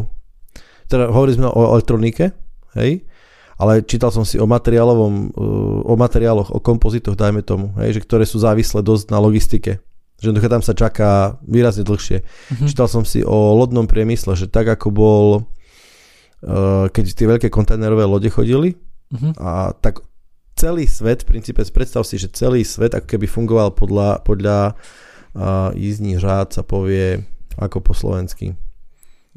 teda 0.87 1.11
hovorili 1.11 1.43
sme 1.43 1.51
o 1.51 1.75
elektronike, 1.75 2.31
hej, 2.79 3.03
ale 3.59 3.83
čítal 3.83 4.15
som 4.15 4.23
si 4.23 4.39
o 4.39 4.47
materiálovom, 4.47 5.35
uh, 5.35 5.83
o 5.83 5.95
materiáloch, 5.99 6.55
o 6.55 6.63
kompozitoch, 6.63 7.19
dajme 7.19 7.43
tomu, 7.43 7.75
hej, 7.83 7.99
že 7.99 8.05
ktoré 8.07 8.23
sú 8.23 8.39
závislé 8.39 8.79
dosť 8.79 9.11
na 9.11 9.19
logistike 9.19 9.83
že 10.23 10.31
tam 10.47 10.63
sa 10.63 10.71
čaká 10.71 11.43
výrazne 11.43 11.83
dlhšie. 11.83 12.23
Uh-huh. 12.23 12.67
Čítal 12.71 12.87
som 12.87 13.03
si 13.03 13.27
o 13.27 13.59
lodnom 13.59 13.91
priemysle, 13.91 14.39
že 14.39 14.47
tak 14.47 14.71
ako 14.71 14.95
bol 14.95 15.27
keď 16.91 17.05
tie 17.15 17.27
veľké 17.31 17.49
kontajnerové 17.55 18.03
lode 18.03 18.27
chodili 18.27 18.75
uh-huh. 19.15 19.33
a 19.39 19.71
tak 19.79 20.03
celý 20.59 20.91
svet, 20.91 21.23
v 21.23 21.39
princípe 21.39 21.63
predstav 21.71 22.03
si, 22.03 22.19
že 22.19 22.35
celý 22.35 22.67
svet 22.67 22.99
ako 22.99 23.07
keby 23.07 23.27
fungoval 23.31 23.73
podľa, 23.79 24.27
podľa 24.27 24.75
uh, 24.75 25.71
jízdní 25.73 26.19
řád 26.19 26.53
sa 26.59 26.63
povie 26.67 27.23
ako 27.57 27.79
po 27.79 27.93
slovensky 27.95 28.59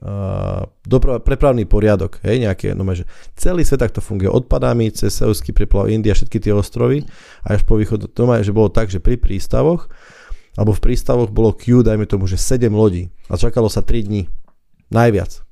uh, 0.02 0.66
doprav, 0.84 1.24
prepravný 1.24 1.64
poriadok, 1.64 2.20
hej, 2.26 2.44
nejaké, 2.44 2.76
no 2.76 2.84
že 2.92 3.08
celý 3.38 3.64
svet 3.64 3.86
takto 3.86 4.04
funguje, 4.04 4.28
odpadámi 4.28 4.92
cez 4.92 5.16
Seulský 5.16 5.56
preplav 5.56 5.88
India, 5.88 6.18
všetky 6.18 6.42
tie 6.42 6.52
ostrovy 6.52 7.06
a 7.46 7.56
až 7.56 7.64
po 7.64 7.80
východ, 7.80 8.12
to 8.12 8.22
má, 8.28 8.42
že 8.44 8.56
bolo 8.56 8.68
tak, 8.68 8.92
že 8.92 9.00
pri 9.00 9.16
prístavoch 9.16 9.88
alebo 10.56 10.72
v 10.72 10.84
prístavoch 10.84 11.30
bolo 11.36 11.52
queue, 11.52 11.84
dajme 11.84 12.08
tomu, 12.08 12.32
že 12.32 12.40
7 12.40 12.72
lodí 12.72 13.12
a 13.28 13.36
čakalo 13.36 13.68
sa 13.68 13.84
3 13.84 14.08
dní, 14.08 14.32
najviac. 14.88 15.45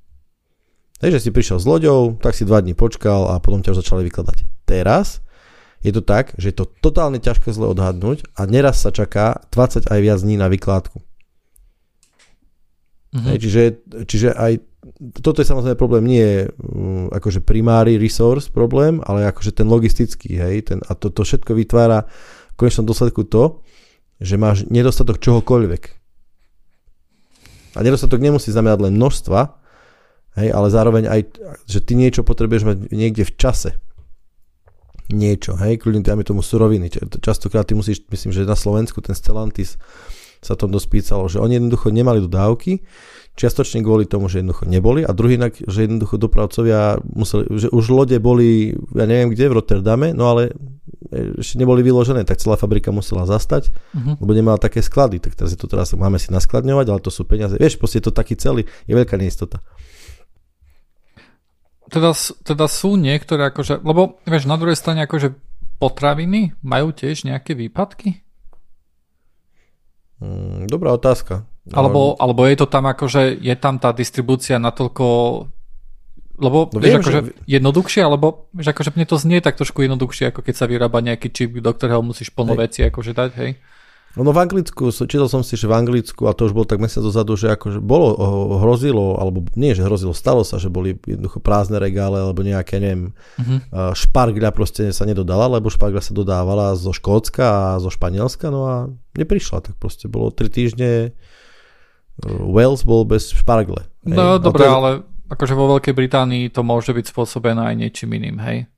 Takže 1.03 1.19
si 1.19 1.35
prišiel 1.35 1.59
s 1.59 1.67
loďou, 1.67 2.15
tak 2.15 2.31
si 2.31 2.47
dva 2.47 2.63
dní 2.63 2.79
počkal 2.79 3.27
a 3.35 3.43
potom 3.43 3.59
ťa 3.59 3.75
už 3.75 3.83
začali 3.83 4.07
vykladať. 4.07 4.47
Teraz 4.63 5.19
je 5.83 5.91
to 5.91 5.99
tak, 5.99 6.31
že 6.39 6.55
je 6.55 6.63
to 6.63 6.71
totálne 6.79 7.19
ťažké 7.19 7.51
zle 7.51 7.67
odhadnúť 7.75 8.23
a 8.39 8.47
neraz 8.47 8.79
sa 8.79 8.95
čaká 8.95 9.43
20 9.51 9.91
aj 9.91 9.99
viac 9.99 10.19
dní 10.23 10.39
na 10.39 10.47
vykládku. 10.47 11.03
Mm-hmm. 13.11 13.25
Hej, 13.27 13.37
čiže, 13.43 13.63
čiže 14.07 14.29
aj 14.31 14.63
toto 15.19 15.43
je 15.43 15.47
samozrejme 15.51 15.75
problém, 15.75 16.07
nie 16.07 16.23
je 16.23 16.39
um, 16.55 17.11
akože 17.11 17.43
primári 17.43 17.99
resource 17.99 18.47
problém, 18.47 19.03
ale 19.03 19.27
akože 19.27 19.59
ten 19.59 19.67
logistický, 19.67 20.39
hej, 20.39 20.71
ten, 20.71 20.79
a 20.87 20.95
to, 20.95 21.11
to 21.11 21.27
všetko 21.27 21.51
vytvára 21.51 22.07
v 22.51 22.55
konečnom 22.55 22.87
dôsledku 22.87 23.27
to, 23.27 23.59
že 24.23 24.39
máš 24.39 24.63
nedostatok 24.71 25.19
čohokoľvek. 25.19 25.83
A 27.75 27.79
nedostatok 27.83 28.23
nemusí 28.23 28.55
znamenať 28.55 28.87
len 28.87 28.95
množstva, 28.95 29.62
Hej, 30.33 30.49
ale 30.49 30.67
zároveň 30.73 31.03
aj, 31.05 31.21
že 31.69 31.79
ty 31.81 31.93
niečo 31.93 32.25
potrebuješ 32.25 32.63
mať 32.65 32.77
niekde 32.89 33.23
v 33.23 33.33
čase. 33.37 33.77
Niečo, 35.13 35.53
hej, 35.61 35.77
kľudne 35.77 36.01
dáme 36.01 36.25
tomu 36.25 36.41
suroviny. 36.41 36.89
Častokrát 37.21 37.69
ty 37.69 37.77
musíš, 37.77 38.01
myslím, 38.09 38.33
že 38.33 38.49
na 38.49 38.57
Slovensku 38.57 38.97
ten 39.03 39.13
Stellantis 39.13 39.77
sa 40.43 40.57
tom 40.57 40.73
dospícalo, 40.73 41.29
že 41.29 41.39
oni 41.39 41.61
jednoducho 41.61 41.93
nemali 41.93 42.19
dodávky, 42.19 42.83
čiastočne 43.37 43.79
kvôli 43.85 44.09
tomu, 44.09 44.27
že 44.27 44.43
jednoducho 44.43 44.67
neboli 44.67 45.01
a 45.07 45.15
druhý 45.15 45.39
inak, 45.39 45.55
že 45.55 45.87
jednoducho 45.87 46.19
dopravcovia 46.19 46.99
museli, 47.01 47.47
že 47.55 47.67
už 47.71 47.85
lode 47.93 48.17
boli, 48.19 48.75
ja 48.91 49.05
neviem 49.07 49.31
kde, 49.31 49.49
v 49.49 49.55
Rotterdame, 49.57 50.11
no 50.11 50.33
ale 50.33 50.51
ešte 51.13 51.61
neboli 51.61 51.85
vyložené, 51.85 52.25
tak 52.27 52.41
celá 52.41 52.57
fabrika 52.59 52.89
musela 52.91 53.23
zastať, 53.23 53.69
uh-huh. 53.69 54.19
lebo 54.19 54.31
nemala 54.33 54.57
také 54.57 54.81
sklady, 54.81 55.21
tak 55.21 55.37
teraz 55.37 55.53
je 55.53 55.59
to 55.59 55.69
teraz, 55.69 55.93
máme 55.93 56.17
si 56.17 56.33
naskladňovať, 56.33 56.85
ale 56.89 56.99
to 56.99 57.13
sú 57.13 57.23
peniaze, 57.23 57.55
vieš, 57.55 57.77
proste 57.77 58.01
je 58.01 58.05
to 58.09 58.13
taký 58.13 58.35
celý, 58.35 58.65
je 58.89 58.93
veľká 58.93 59.15
neistota 59.15 59.61
teda, 61.93 62.17
teda 62.41 62.65
sú 62.65 62.97
niektoré 62.97 63.53
akože, 63.53 63.85
lebo 63.85 64.17
vieš, 64.25 64.49
na 64.49 64.57
druhej 64.57 64.73
strane 64.73 65.05
akože 65.05 65.37
potraviny 65.77 66.57
majú 66.65 66.89
tiež 66.89 67.29
nejaké 67.29 67.53
výpadky? 67.53 68.25
Mm, 70.17 70.65
dobrá 70.65 70.97
otázka. 70.97 71.45
Alebo, 71.71 72.19
alebo 72.19 72.43
je 72.43 72.57
to 72.59 72.67
tam 72.67 72.89
akože, 72.89 73.39
je 73.39 73.55
tam 73.55 73.79
tá 73.79 73.95
distribúcia 73.95 74.59
natoľko 74.59 75.05
lebo 76.33 76.65
no 76.73 76.81
vieš, 76.81 76.89
viem, 76.89 77.01
akože 77.05 77.21
že... 77.21 77.31
jednoduchšie, 77.45 78.01
alebo 78.01 78.49
vieš, 78.57 78.73
akože 78.73 78.91
mne 78.97 79.05
to 79.05 79.17
znie 79.21 79.39
tak 79.39 79.53
trošku 79.53 79.85
jednoduchšie, 79.85 80.33
ako 80.33 80.41
keď 80.41 80.55
sa 80.57 80.65
vyrába 80.65 80.99
nejaký 81.05 81.29
čip, 81.29 81.53
do 81.61 81.71
ktorého 81.71 82.01
musíš 82.01 82.33
plno 82.33 82.57
veci 82.57 82.81
akože 82.81 83.13
dať, 83.13 83.31
hej? 83.37 83.51
No 84.13 84.29
v 84.29 84.45
Anglicku, 84.45 84.93
čítal 84.93 85.25
som 85.25 85.41
si, 85.41 85.57
že 85.57 85.65
v 85.65 85.73
Anglicku, 85.73 86.29
a 86.29 86.37
to 86.37 86.45
už 86.45 86.53
bolo 86.53 86.69
tak 86.69 86.77
mesiac 86.77 87.01
dozadu, 87.01 87.33
že 87.33 87.49
akože 87.49 87.81
bolo, 87.81 88.13
hrozilo, 88.61 89.17
alebo 89.17 89.41
nie, 89.57 89.73
že 89.73 89.81
hrozilo, 89.81 90.13
stalo 90.13 90.45
sa, 90.45 90.61
že 90.61 90.69
boli 90.69 90.93
jednoducho 91.01 91.41
prázdne 91.41 91.81
regále, 91.81 92.21
alebo 92.21 92.45
nejaké, 92.45 92.77
neviem, 92.77 93.17
uh-huh. 93.41 93.97
špargľa 93.97 94.53
proste 94.53 94.93
sa 94.93 95.09
nedodala, 95.09 95.57
lebo 95.57 95.73
špargľa 95.73 96.05
sa 96.05 96.13
dodávala 96.13 96.77
zo 96.77 96.93
Škótska 96.93 97.41
a 97.41 97.81
zo 97.81 97.89
Španielska, 97.89 98.53
no 98.53 98.61
a 98.69 98.75
neprišla, 99.17 99.65
tak 99.65 99.81
proste 99.81 100.05
bolo 100.05 100.29
3 100.29 100.45
týždne, 100.45 100.91
e, 100.93 101.11
Wales 102.53 102.85
bol 102.85 103.09
bez 103.09 103.33
špargle. 103.33 103.81
Hej. 104.05 104.13
No 104.13 104.37
dobre, 104.37 104.69
to... 104.69 104.77
ale 104.77 104.89
akože 105.33 105.57
vo 105.57 105.73
Veľkej 105.73 105.97
Británii 105.97 106.53
to 106.53 106.61
môže 106.61 106.93
byť 106.93 107.09
spôsobené 107.09 107.65
aj 107.65 107.75
niečím 107.81 108.13
iným, 108.13 108.37
hej? 108.45 108.69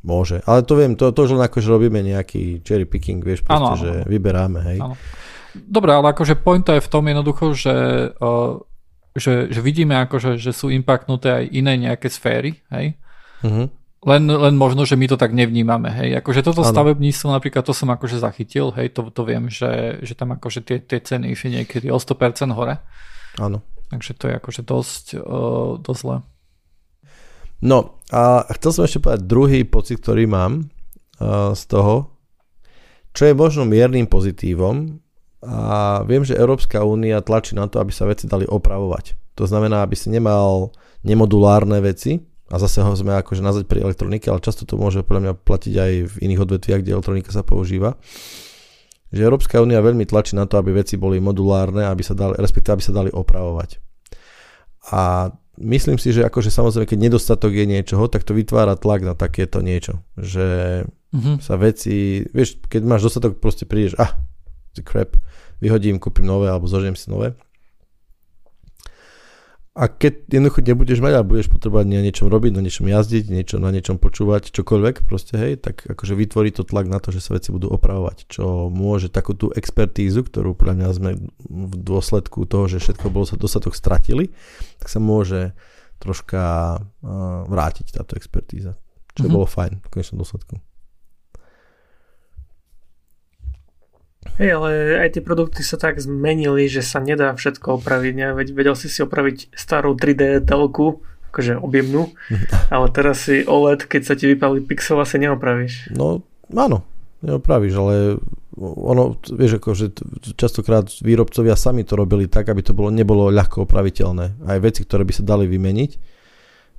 Môže, 0.00 0.40
ale 0.48 0.64
to 0.64 0.78
viem, 0.78 0.96
to, 0.96 1.12
to 1.12 1.28
už 1.28 1.36
len 1.36 1.44
ako, 1.44 1.58
že 1.60 1.68
robíme 1.68 2.00
nejaký 2.00 2.64
cherry 2.64 2.88
picking, 2.88 3.20
vieš, 3.20 3.44
proste, 3.44 3.58
ano, 3.58 3.76
že 3.76 4.06
vyberáme, 4.08 4.60
hej. 4.64 4.78
Ano. 4.80 4.96
Dobre, 5.52 5.90
ale 5.92 6.14
akože 6.14 6.38
pointa 6.40 6.78
je 6.78 6.86
v 6.86 6.90
tom 6.90 7.04
jednoducho, 7.04 7.52
že, 7.52 7.76
uh, 8.16 8.62
že, 9.12 9.50
že 9.50 9.60
vidíme 9.60 9.98
akože, 10.06 10.38
že 10.38 10.54
sú 10.54 10.70
impactnuté 10.70 11.42
aj 11.42 11.44
iné 11.52 11.74
nejaké 11.76 12.08
sféry, 12.08 12.62
hej. 12.72 12.96
Uh-huh. 13.44 13.66
Len, 14.00 14.22
len 14.24 14.54
možno, 14.56 14.88
že 14.88 14.96
my 14.96 15.04
to 15.10 15.20
tak 15.20 15.36
nevnímame, 15.36 15.92
hej. 15.92 16.16
Akože 16.24 16.40
toto 16.40 16.64
ano. 16.64 16.70
stavebníctvo 16.72 17.28
napríklad, 17.36 17.66
to 17.66 17.76
som 17.76 17.92
akože 17.92 18.22
zachytil, 18.22 18.72
hej, 18.72 18.96
to, 18.96 19.12
to 19.12 19.22
viem, 19.26 19.52
že, 19.52 20.00
že 20.00 20.16
tam 20.16 20.32
akože 20.32 20.64
tie, 20.64 20.78
tie 20.80 21.02
ceny 21.02 21.34
išli 21.34 21.60
niekedy 21.60 21.92
o 21.92 22.00
100% 22.00 22.56
hore. 22.56 22.80
Áno. 23.36 23.60
Takže 23.92 24.16
to 24.16 24.30
je 24.30 24.34
akože 24.38 24.62
dosť, 24.64 25.04
uh, 25.18 25.76
dosť 25.82 26.00
zle. 26.00 26.16
No 27.60 28.00
a 28.08 28.48
chcel 28.56 28.70
som 28.72 28.82
ešte 28.88 29.04
povedať 29.04 29.28
druhý 29.28 29.60
pocit, 29.68 30.00
ktorý 30.00 30.24
mám 30.26 30.72
z 31.52 31.62
toho, 31.68 32.16
čo 33.12 33.28
je 33.28 33.34
možno 33.36 33.68
miernym 33.68 34.08
pozitívom 34.08 35.00
a 35.44 36.00
viem, 36.04 36.24
že 36.24 36.36
Európska 36.36 36.84
únia 36.84 37.20
tlačí 37.20 37.52
na 37.56 37.68
to, 37.68 37.80
aby 37.80 37.92
sa 37.92 38.08
veci 38.08 38.24
dali 38.24 38.48
opravovať. 38.48 39.36
To 39.36 39.44
znamená, 39.44 39.84
aby 39.84 39.96
si 39.96 40.08
nemal 40.12 40.72
nemodulárne 41.04 41.80
veci, 41.80 42.20
a 42.50 42.58
zase 42.58 42.82
ho 42.82 42.90
sme 42.98 43.14
akože 43.14 43.46
nazvať 43.46 43.70
pri 43.70 43.86
elektronike, 43.86 44.26
ale 44.26 44.42
často 44.42 44.66
to 44.66 44.74
môže 44.74 45.06
podľa 45.06 45.22
mňa 45.22 45.32
platiť 45.38 45.74
aj 45.78 45.92
v 46.02 46.14
iných 46.18 46.42
odvetviach, 46.42 46.80
kde 46.82 46.98
elektronika 46.98 47.30
sa 47.30 47.46
používa. 47.46 47.94
Že 49.14 49.22
Európska 49.22 49.62
únia 49.62 49.78
veľmi 49.78 50.02
tlačí 50.02 50.34
na 50.34 50.50
to, 50.50 50.58
aby 50.58 50.74
veci 50.74 50.98
boli 50.98 51.22
modulárne, 51.22 51.86
aby 51.86 52.02
sa 52.02 52.18
dali, 52.18 52.34
respektíve 52.34 52.74
aby 52.74 52.84
sa 52.84 52.90
dali 52.90 53.10
opravovať. 53.14 53.78
A 54.90 55.30
myslím 55.60 56.00
si, 56.00 56.16
že 56.16 56.24
akože 56.24 56.48
samozrejme, 56.48 56.88
keď 56.88 56.98
nedostatok 56.98 57.52
je 57.52 57.66
niečoho, 57.68 58.08
tak 58.08 58.24
to 58.24 58.32
vytvára 58.32 58.74
tlak 58.80 59.04
na 59.04 59.12
takéto 59.12 59.60
niečo. 59.60 60.00
Že 60.16 60.46
uh-huh. 60.88 61.36
sa 61.38 61.54
veci, 61.60 62.24
vieš, 62.32 62.58
keď 62.66 62.80
máš 62.88 63.06
dostatok, 63.06 63.38
proste 63.38 63.68
prídeš, 63.68 63.94
ah, 64.00 64.16
crap, 64.80 65.20
vyhodím, 65.60 66.00
kúpim 66.00 66.24
nové 66.24 66.48
alebo 66.48 66.64
zožiem 66.64 66.96
si 66.96 67.12
nové. 67.12 67.36
A 69.70 69.86
keď 69.86 70.26
jednoducho 70.26 70.66
nebudeš 70.66 70.98
mať 70.98 71.14
a 71.14 71.22
budeš 71.22 71.46
potrebovať 71.46 71.86
na 71.86 72.02
niečom 72.02 72.26
robiť, 72.26 72.58
na 72.58 72.62
niečom 72.66 72.90
jazdiť, 72.90 73.30
niečo, 73.30 73.62
na 73.62 73.70
niečom 73.70 74.02
počúvať, 74.02 74.50
čokoľvek, 74.50 75.06
proste 75.06 75.38
hej, 75.38 75.62
tak 75.62 75.86
akože 75.86 76.18
vytvorí 76.18 76.50
to 76.50 76.66
tlak 76.66 76.90
na 76.90 76.98
to, 76.98 77.14
že 77.14 77.22
sa 77.22 77.38
veci 77.38 77.54
budú 77.54 77.70
opravovať, 77.70 78.26
čo 78.26 78.66
môže 78.66 79.14
takú 79.14 79.38
tú 79.38 79.54
expertízu, 79.54 80.26
ktorú 80.26 80.58
pre 80.58 80.74
mňa 80.74 80.88
sme 80.90 81.10
v 81.46 81.74
dôsledku 81.86 82.50
toho, 82.50 82.66
že 82.66 82.82
všetko 82.82 83.14
bolo 83.14 83.30
sa 83.30 83.38
dostatok 83.38 83.78
stratili, 83.78 84.34
tak 84.82 84.90
sa 84.90 84.98
môže 84.98 85.54
troška 86.02 86.42
uh, 86.82 87.46
vrátiť 87.46 87.94
táto 87.94 88.18
expertíza. 88.18 88.74
Čo 89.14 89.26
mm-hmm. 89.26 89.34
bolo 89.38 89.46
fajn 89.46 89.72
v 89.86 89.88
konečnom 89.92 90.18
dôsledku. 90.18 90.58
Hej, 94.38 94.50
ale 94.56 94.70
aj 95.02 95.18
tie 95.18 95.22
produkty 95.24 95.60
sa 95.64 95.80
tak 95.80 95.98
zmenili, 95.98 96.70
že 96.70 96.84
sa 96.84 97.02
nedá 97.02 97.34
všetko 97.34 97.82
opraviť. 97.82 98.12
Ne? 98.14 98.28
Veď 98.36 98.54
vedel 98.54 98.76
si 98.78 98.86
si 98.86 99.02
opraviť 99.02 99.52
starú 99.52 99.98
3D 99.98 100.44
telku, 100.46 101.02
akože 101.34 101.58
objemnú, 101.62 102.10
ale 102.74 102.86
teraz 102.90 103.26
si 103.26 103.46
OLED, 103.46 103.86
keď 103.86 104.02
sa 104.02 104.14
ti 104.14 104.30
vypali 104.30 104.62
pixel, 104.62 104.98
asi 104.98 105.18
neopravíš. 105.22 105.94
No, 105.94 106.22
áno, 106.50 106.86
neopravíš, 107.22 107.74
ale 107.78 107.94
ono, 108.60 109.16
vieš, 109.30 109.62
ako, 109.62 109.70
že 109.72 109.94
častokrát 110.34 110.90
výrobcovia 111.00 111.54
sami 111.54 111.86
to 111.86 111.94
robili 111.94 112.26
tak, 112.26 112.50
aby 112.50 112.60
to 112.60 112.74
bolo, 112.74 112.90
nebolo 112.90 113.30
ľahko 113.30 113.64
opraviteľné. 113.64 114.42
Aj 114.44 114.58
veci, 114.58 114.82
ktoré 114.84 115.06
by 115.06 115.12
sa 115.14 115.24
dali 115.24 115.46
vymeniť. 115.46 115.90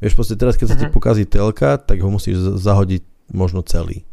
Vieš, 0.03 0.13
proste 0.17 0.35
teraz, 0.35 0.57
keď 0.57 0.67
sa 0.67 0.75
uh-huh. 0.75 0.81
ti 0.81 0.87
mhm. 0.91 0.95
pokazí 0.97 1.23
telka, 1.25 1.79
tak 1.79 2.01
ho 2.03 2.09
musíš 2.11 2.59
zahodiť 2.59 3.31
možno 3.31 3.63
celý. 3.63 4.03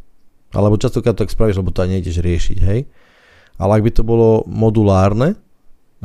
Alebo 0.55 0.81
častokrát 0.81 1.13
to 1.13 1.27
tak 1.27 1.35
spravíš, 1.35 1.61
lebo 1.61 1.75
to 1.75 1.85
aj 1.85 1.91
nejdeš 1.93 2.25
riešiť, 2.25 2.59
hej. 2.65 2.89
Ale 3.59 3.79
ak 3.79 3.83
by 3.85 3.91
to 3.91 4.03
bolo 4.07 4.47
modulárne, 4.47 5.35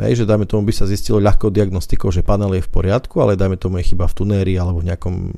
hej, 0.02 0.26
že 0.26 0.30
dajme 0.30 0.50
tomu 0.50 0.66
by 0.66 0.74
sa 0.74 0.90
zistilo 0.90 1.22
ľahkou 1.22 1.54
diagnostikou, 1.54 2.10
že 2.10 2.26
panel 2.26 2.58
je 2.58 2.66
v 2.66 2.74
poriadku, 2.74 3.22
ale 3.22 3.38
dajme 3.38 3.62
tomu 3.62 3.78
je 3.80 3.94
chyba 3.94 4.10
v 4.10 4.18
tunéri 4.18 4.54
alebo 4.58 4.82
v 4.82 4.90
nejakom 4.90 5.38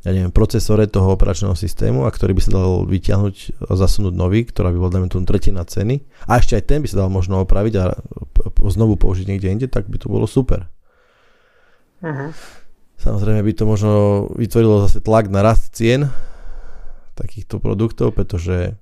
ja 0.00 0.16
neviem, 0.16 0.32
procesore 0.32 0.88
toho 0.88 1.12
operačného 1.12 1.52
systému 1.52 2.08
a 2.08 2.10
ktorý 2.10 2.32
by 2.32 2.42
sa 2.42 2.52
dal 2.56 2.88
vyťahnuť 2.88 3.36
a 3.68 3.72
zasunúť 3.76 4.14
nový, 4.16 4.48
ktorá 4.48 4.72
by 4.72 4.78
bola 4.80 4.96
dajme 4.96 5.12
tomu 5.12 5.28
tretina 5.28 5.60
ceny 5.60 6.00
a 6.24 6.40
ešte 6.40 6.56
aj 6.56 6.64
ten 6.64 6.80
by 6.80 6.88
sa 6.88 7.04
dal 7.04 7.12
možno 7.12 7.44
opraviť 7.44 7.74
a 7.76 7.84
znovu 8.64 8.96
použiť 8.96 9.28
niekde 9.28 9.52
inde, 9.52 9.66
tak 9.68 9.92
by 9.92 10.00
to 10.00 10.08
bolo 10.08 10.24
super. 10.24 10.72
Uh-huh. 12.00 12.32
Samozrejme 12.96 13.44
by 13.44 13.52
to 13.52 13.64
možno 13.68 13.92
vytvorilo 14.40 14.88
zase 14.88 15.04
tlak 15.04 15.28
na 15.28 15.44
rast 15.44 15.76
cien 15.76 16.08
takýchto 17.12 17.60
produktov, 17.60 18.16
pretože 18.16 18.80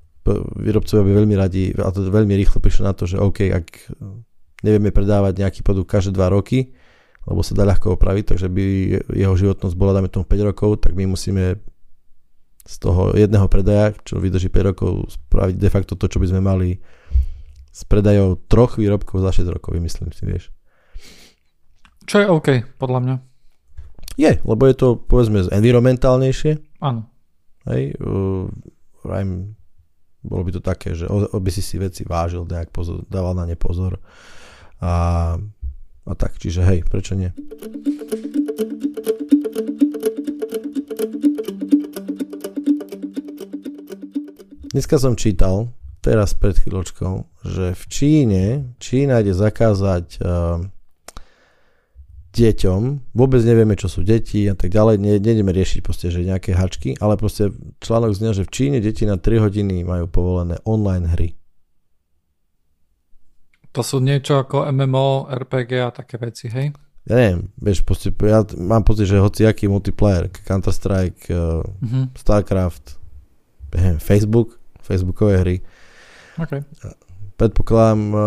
výrobcovia 0.58 1.04
by 1.04 1.12
veľmi 1.24 1.34
radi, 1.38 1.72
a 1.76 1.88
to 1.92 2.06
veľmi 2.08 2.34
rýchlo 2.38 2.58
prišli 2.58 2.82
na 2.84 2.92
to, 2.96 3.04
že 3.08 3.20
OK, 3.20 3.48
ak 3.50 3.66
nevieme 4.62 4.90
predávať 4.90 5.42
nejaký 5.42 5.60
produkt 5.62 5.90
každé 5.90 6.16
2 6.16 6.36
roky, 6.36 6.74
lebo 7.28 7.44
sa 7.44 7.52
dá 7.52 7.68
ľahko 7.68 7.94
opraviť, 7.94 8.34
takže 8.34 8.48
by 8.48 8.64
jeho 9.12 9.34
životnosť 9.36 9.74
bola, 9.76 9.96
dáme 9.96 10.08
tomu 10.08 10.24
5 10.24 10.48
rokov, 10.48 10.80
tak 10.80 10.96
my 10.96 11.04
musíme 11.08 11.60
z 12.68 12.74
toho 12.80 13.16
jedného 13.16 13.48
predaja, 13.48 13.96
čo 14.04 14.20
vydrží 14.20 14.52
5 14.52 14.68
rokov, 14.74 14.92
spraviť 15.28 15.56
de 15.56 15.70
facto 15.72 15.92
to, 15.96 16.08
čo 16.08 16.20
by 16.20 16.26
sme 16.28 16.40
mali 16.44 16.80
s 17.72 17.84
predajou 17.84 18.40
troch 18.48 18.76
výrobkov 18.76 19.20
za 19.24 19.30
6 19.32 19.54
rokov, 19.54 19.76
vymyslím 19.76 20.12
si, 20.12 20.24
vieš. 20.24 20.44
Čo 22.08 22.24
je 22.24 22.26
OK, 22.28 22.48
podľa 22.80 23.00
mňa. 23.04 23.16
Je, 24.18 24.32
lebo 24.42 24.62
je 24.66 24.74
to, 24.74 24.88
povedzme, 24.98 25.46
environmentálnejšie. 25.52 26.80
Áno. 26.82 27.06
Hej, 27.68 28.00
uh, 28.00 28.50
bolo 30.28 30.44
by 30.44 30.52
to 30.52 30.62
také, 30.62 30.92
že 30.92 31.08
by 31.08 31.50
si 31.50 31.64
si 31.64 31.80
veci 31.80 32.04
vážil, 32.04 32.44
nejak 32.44 32.68
pozor, 32.68 33.02
dával 33.08 33.32
na 33.32 33.48
ne 33.48 33.56
pozor 33.56 33.96
a, 34.78 35.34
a 36.04 36.12
tak, 36.14 36.36
čiže 36.36 36.62
hej, 36.62 36.84
prečo 36.84 37.16
nie? 37.16 37.32
Dneska 44.68 45.00
som 45.00 45.16
čítal, 45.16 45.72
teraz 46.04 46.36
pred 46.36 46.54
chvíľočkou, 46.54 47.42
že 47.48 47.74
v 47.74 47.84
Číne, 47.88 48.44
Čína 48.78 49.24
ide 49.24 49.34
zakázať 49.34 50.06
uh, 50.20 50.62
deťom, 52.38 53.10
vôbec 53.18 53.42
nevieme, 53.42 53.74
čo 53.74 53.90
sú 53.90 54.06
deti 54.06 54.46
a 54.46 54.54
tak 54.54 54.70
ďalej, 54.70 55.02
ne, 55.02 55.18
nejdeme 55.18 55.50
riešiť 55.50 55.82
proste, 55.82 56.14
že 56.14 56.22
nejaké 56.22 56.54
hačky, 56.54 56.94
ale 57.02 57.18
proste 57.18 57.50
článok 57.82 58.14
znie, 58.14 58.30
že 58.30 58.46
v 58.46 58.54
Číne 58.54 58.78
deti 58.78 59.02
na 59.02 59.18
3 59.18 59.42
hodiny 59.42 59.82
majú 59.82 60.06
povolené 60.06 60.62
online 60.62 61.10
hry. 61.10 61.28
To 63.74 63.82
sú 63.82 63.98
niečo 63.98 64.38
ako 64.38 64.70
MMO, 64.70 65.26
RPG 65.28 65.72
a 65.82 65.90
také 65.90 66.16
veci, 66.22 66.46
hej? 66.46 66.70
Ja 67.10 67.14
neviem, 67.18 67.50
vieš, 67.58 67.82
proste, 67.82 68.14
ja 68.14 68.46
mám 68.54 68.86
pocit, 68.86 69.10
že 69.10 69.18
hoci 69.18 69.42
aký 69.42 69.66
multiplayer, 69.66 70.30
Counter-Strike, 70.30 71.28
uh, 71.34 71.64
uh-huh. 71.64 72.04
StarCraft, 72.14 73.00
neviem, 73.74 73.98
Facebook, 73.98 74.60
Facebookové 74.80 75.34
hry. 75.42 75.56
Okay 76.38 76.62
predpokladám, 77.38 78.00
uh, 78.10 78.20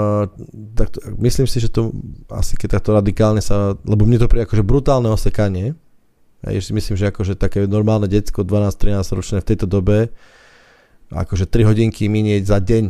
tak 0.73 0.95
myslím 1.19 1.45
si, 1.45 1.59
že 1.59 1.67
to 1.67 1.91
asi 2.31 2.55
keď 2.55 2.79
takto 2.79 2.95
radikálne 2.95 3.43
sa, 3.43 3.75
lebo 3.83 4.07
mne 4.07 4.23
to 4.23 4.31
príde 4.31 4.47
akože 4.47 4.63
brutálne 4.63 5.11
osekanie, 5.11 5.75
ja 6.41 6.57
si 6.57 6.73
myslím, 6.73 6.97
že 6.97 7.13
akože 7.13 7.37
také 7.37 7.69
normálne 7.69 8.09
decko 8.09 8.41
12-13 8.41 9.13
ročné 9.13 9.37
v 9.45 9.49
tejto 9.53 9.69
dobe 9.69 10.09
akože 11.11 11.45
3 11.47 11.67
hodinky 11.67 12.07
minieť 12.07 12.43
za 12.47 12.57
deň, 12.63 12.83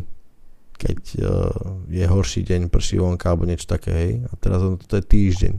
keď 0.77 0.99
uh, 1.21 1.49
je 1.89 2.05
horší 2.05 2.45
deň, 2.45 2.69
prší 2.69 3.01
vonka 3.01 3.33
alebo 3.33 3.49
niečo 3.49 3.65
také, 3.65 3.91
hej. 3.91 4.11
A 4.29 4.31
teraz 4.37 4.61
to 4.61 4.93
je 4.97 5.03
týždeň. 5.03 5.53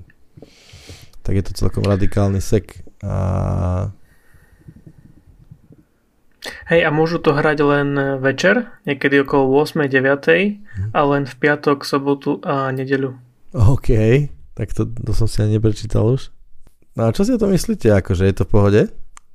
Tak 1.22 1.32
je 1.38 1.44
to 1.46 1.52
celkom 1.58 1.86
radikálny 1.86 2.42
sek. 2.42 2.82
A 3.02 3.90
Hej, 6.66 6.82
a 6.82 6.90
môžu 6.90 7.22
to 7.22 7.38
hrať 7.38 7.58
len 7.62 7.88
večer, 8.18 8.66
niekedy 8.82 9.22
okolo 9.22 9.62
8 9.62 9.86
9 9.86 9.94
hm. 10.26 10.90
a 10.90 11.00
len 11.06 11.22
v 11.22 11.34
piatok, 11.38 11.86
sobotu 11.86 12.42
a 12.42 12.74
nedeľu. 12.74 13.14
OK, 13.54 13.88
tak 14.58 14.74
to, 14.74 14.90
to 14.90 15.12
som 15.14 15.30
si 15.30 15.38
ani 15.38 15.62
neprečítal 15.62 16.02
už. 16.08 16.34
No 16.98 17.08
a 17.08 17.14
čo 17.14 17.22
si 17.22 17.30
o 17.32 17.38
to 17.38 17.46
myslíte, 17.46 17.88
akože 17.94 18.26
je 18.26 18.34
to 18.34 18.44
v 18.44 18.52
pohode? 18.52 18.82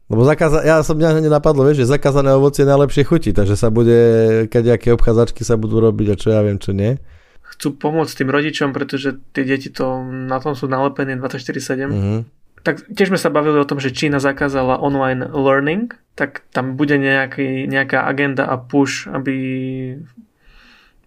Lebo 0.07 0.23
zakáza- 0.23 0.63
ja 0.63 0.79
som 0.83 0.95
mňa 0.95 1.19
nenapadlo, 1.19 1.67
vieš, 1.67 1.83
že 1.83 1.95
zakázané 1.99 2.31
ovocie 2.31 2.63
najlepšie 2.63 3.03
chutí, 3.03 3.31
takže 3.35 3.59
sa 3.59 3.67
bude, 3.67 3.99
keď 4.47 4.87
obchádzačky 4.95 5.43
sa 5.43 5.59
budú 5.59 5.83
robiť 5.83 6.07
a 6.15 6.19
čo 6.19 6.27
ja 6.31 6.39
viem, 6.43 6.59
čo 6.59 6.71
nie. 6.71 6.95
Chcú 7.43 7.75
pomôcť 7.75 8.23
tým 8.23 8.29
rodičom, 8.31 8.69
pretože 8.71 9.19
tie 9.35 9.43
deti 9.43 9.71
to 9.71 10.03
na 10.03 10.39
tom 10.39 10.55
sú 10.55 10.67
nalepené 10.67 11.15
24-7. 11.19 11.87
Mm-hmm 11.87 12.21
tak 12.63 12.83
tiež 12.89 13.13
sme 13.13 13.21
sa 13.21 13.33
bavili 13.33 13.61
o 13.61 13.67
tom, 13.69 13.77
že 13.77 13.93
Čína 13.93 14.19
zakázala 14.19 14.81
online 14.81 15.23
learning, 15.29 15.93
tak 16.17 16.43
tam 16.49 16.75
bude 16.75 16.97
nejaký, 16.97 17.69
nejaká 17.69 18.03
agenda 18.09 18.49
a 18.49 18.57
push, 18.57 19.05
aby 19.07 19.35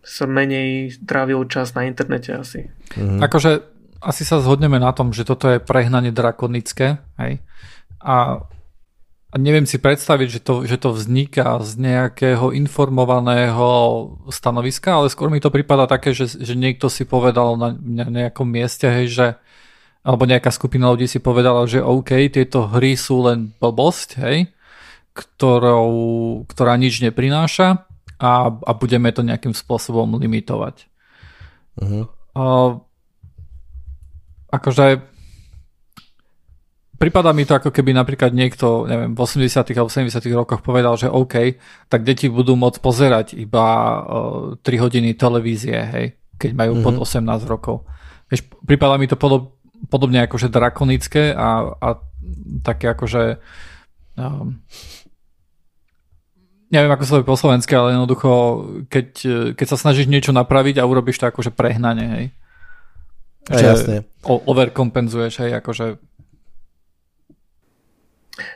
sa 0.00 0.24
menej 0.24 0.96
trávil 1.04 1.44
čas 1.50 1.76
na 1.76 1.84
internete 1.84 2.32
asi. 2.32 2.70
Mhm. 2.96 3.20
Akože 3.20 3.50
asi 4.00 4.24
sa 4.24 4.40
zhodneme 4.40 4.80
na 4.80 4.90
tom, 4.96 5.12
že 5.12 5.28
toto 5.28 5.46
je 5.52 5.60
prehnanie 5.60 6.08
drakonické, 6.08 7.04
hej? 7.20 7.44
A, 8.00 8.40
a 9.28 9.34
neviem 9.36 9.68
si 9.68 9.76
predstaviť, 9.76 10.28
že 10.32 10.40
to, 10.40 10.54
že 10.64 10.80
to 10.80 10.96
vzniká 10.96 11.60
z 11.60 11.76
nejakého 11.76 12.48
informovaného 12.56 13.68
stanoviska, 14.32 14.96
ale 14.96 15.12
skôr 15.12 15.28
mi 15.28 15.36
to 15.36 15.52
prípada 15.52 15.84
také, 15.84 16.16
že, 16.16 16.32
že 16.32 16.56
niekto 16.56 16.88
si 16.88 17.04
povedal 17.04 17.60
na 17.60 17.76
nejakom 18.08 18.48
mieste, 18.48 18.88
hej, 18.88 19.06
že 19.12 19.26
alebo 20.00 20.24
nejaká 20.24 20.48
skupina 20.48 20.88
ľudí 20.88 21.04
si 21.04 21.20
povedala, 21.20 21.68
že 21.68 21.84
OK, 21.84 22.32
tieto 22.32 22.68
hry 22.72 22.96
sú 22.96 23.28
len 23.28 23.52
blbosť, 23.60 24.08
hej, 24.24 24.48
ktorou, 25.12 25.92
ktorá 26.48 26.80
nič 26.80 27.04
neprináša 27.04 27.84
a, 28.16 28.32
a 28.48 28.70
budeme 28.72 29.12
to 29.12 29.20
nejakým 29.20 29.52
spôsobom 29.52 30.16
limitovať. 30.16 30.88
Uh-huh. 31.80 32.08
Uh, 32.32 32.80
akože 34.52 35.10
Prípada 37.00 37.32
mi 37.32 37.48
to 37.48 37.56
ako 37.56 37.72
keby 37.72 37.96
napríklad 37.96 38.36
niekto, 38.36 38.84
neviem, 38.84 39.16
v 39.16 39.24
80. 39.24 39.72
alebo 39.72 39.88
70. 39.88 40.20
rokoch 40.36 40.60
povedal, 40.60 41.00
že 41.00 41.08
OK, 41.08 41.56
tak 41.88 42.04
deti 42.04 42.28
budú 42.28 42.60
môcť 42.60 42.76
pozerať 42.76 43.26
iba 43.40 43.64
uh, 44.04 44.60
3 44.60 44.84
hodiny 44.84 45.16
televízie, 45.16 45.80
hej, 45.80 46.06
keď 46.36 46.52
majú 46.52 46.76
uh-huh. 46.76 47.00
pod 47.00 47.08
18 47.08 47.24
mhm. 47.24 47.48
rokov. 47.48 47.88
Vieš, 48.28 48.52
prípada 48.68 49.00
mi 49.00 49.08
to 49.08 49.16
podob, 49.16 49.59
podobne 49.88 50.28
akože 50.28 50.52
drakonické 50.52 51.32
a, 51.32 51.72
a 51.78 51.88
také 52.60 52.92
akože 52.92 53.40
um, 54.20 54.60
neviem 56.68 56.92
ako 56.92 57.04
sa 57.06 57.12
to 57.16 57.24
po 57.24 57.40
slovensky, 57.40 57.72
ale 57.72 57.96
jednoducho 57.96 58.30
keď, 58.92 59.08
keď 59.56 59.66
sa 59.66 59.80
snažíš 59.80 60.10
niečo 60.10 60.36
napraviť 60.36 60.82
a 60.82 60.88
urobíš 60.88 61.22
to 61.22 61.30
akože 61.30 61.54
prehnanie, 61.54 62.08
hej. 62.12 62.26
Že 63.50 63.66
jasne. 63.66 63.96
overkompenzuješ, 64.26 65.42
hej, 65.42 65.58
akože 65.58 65.98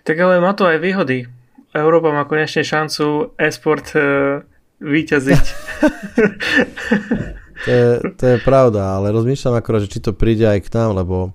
tak 0.04 0.20
ale 0.20 0.40
má 0.40 0.56
to 0.56 0.64
aj 0.64 0.80
výhody. 0.80 1.28
Európa 1.74 2.14
má 2.14 2.24
konečne 2.24 2.62
šancu 2.62 3.34
e-sport 3.36 3.92
uh, 3.98 4.46
vyťaziť. 4.80 5.44
To 7.64 7.70
je, 7.72 7.88
to 8.20 8.24
je 8.28 8.36
pravda, 8.44 9.00
ale 9.00 9.08
rozmýšľam 9.08 9.56
akorát, 9.56 9.88
že 9.88 9.92
či 9.96 10.04
to 10.04 10.12
príde 10.12 10.44
aj 10.44 10.68
k 10.68 10.72
nám, 10.76 11.00
lebo 11.00 11.32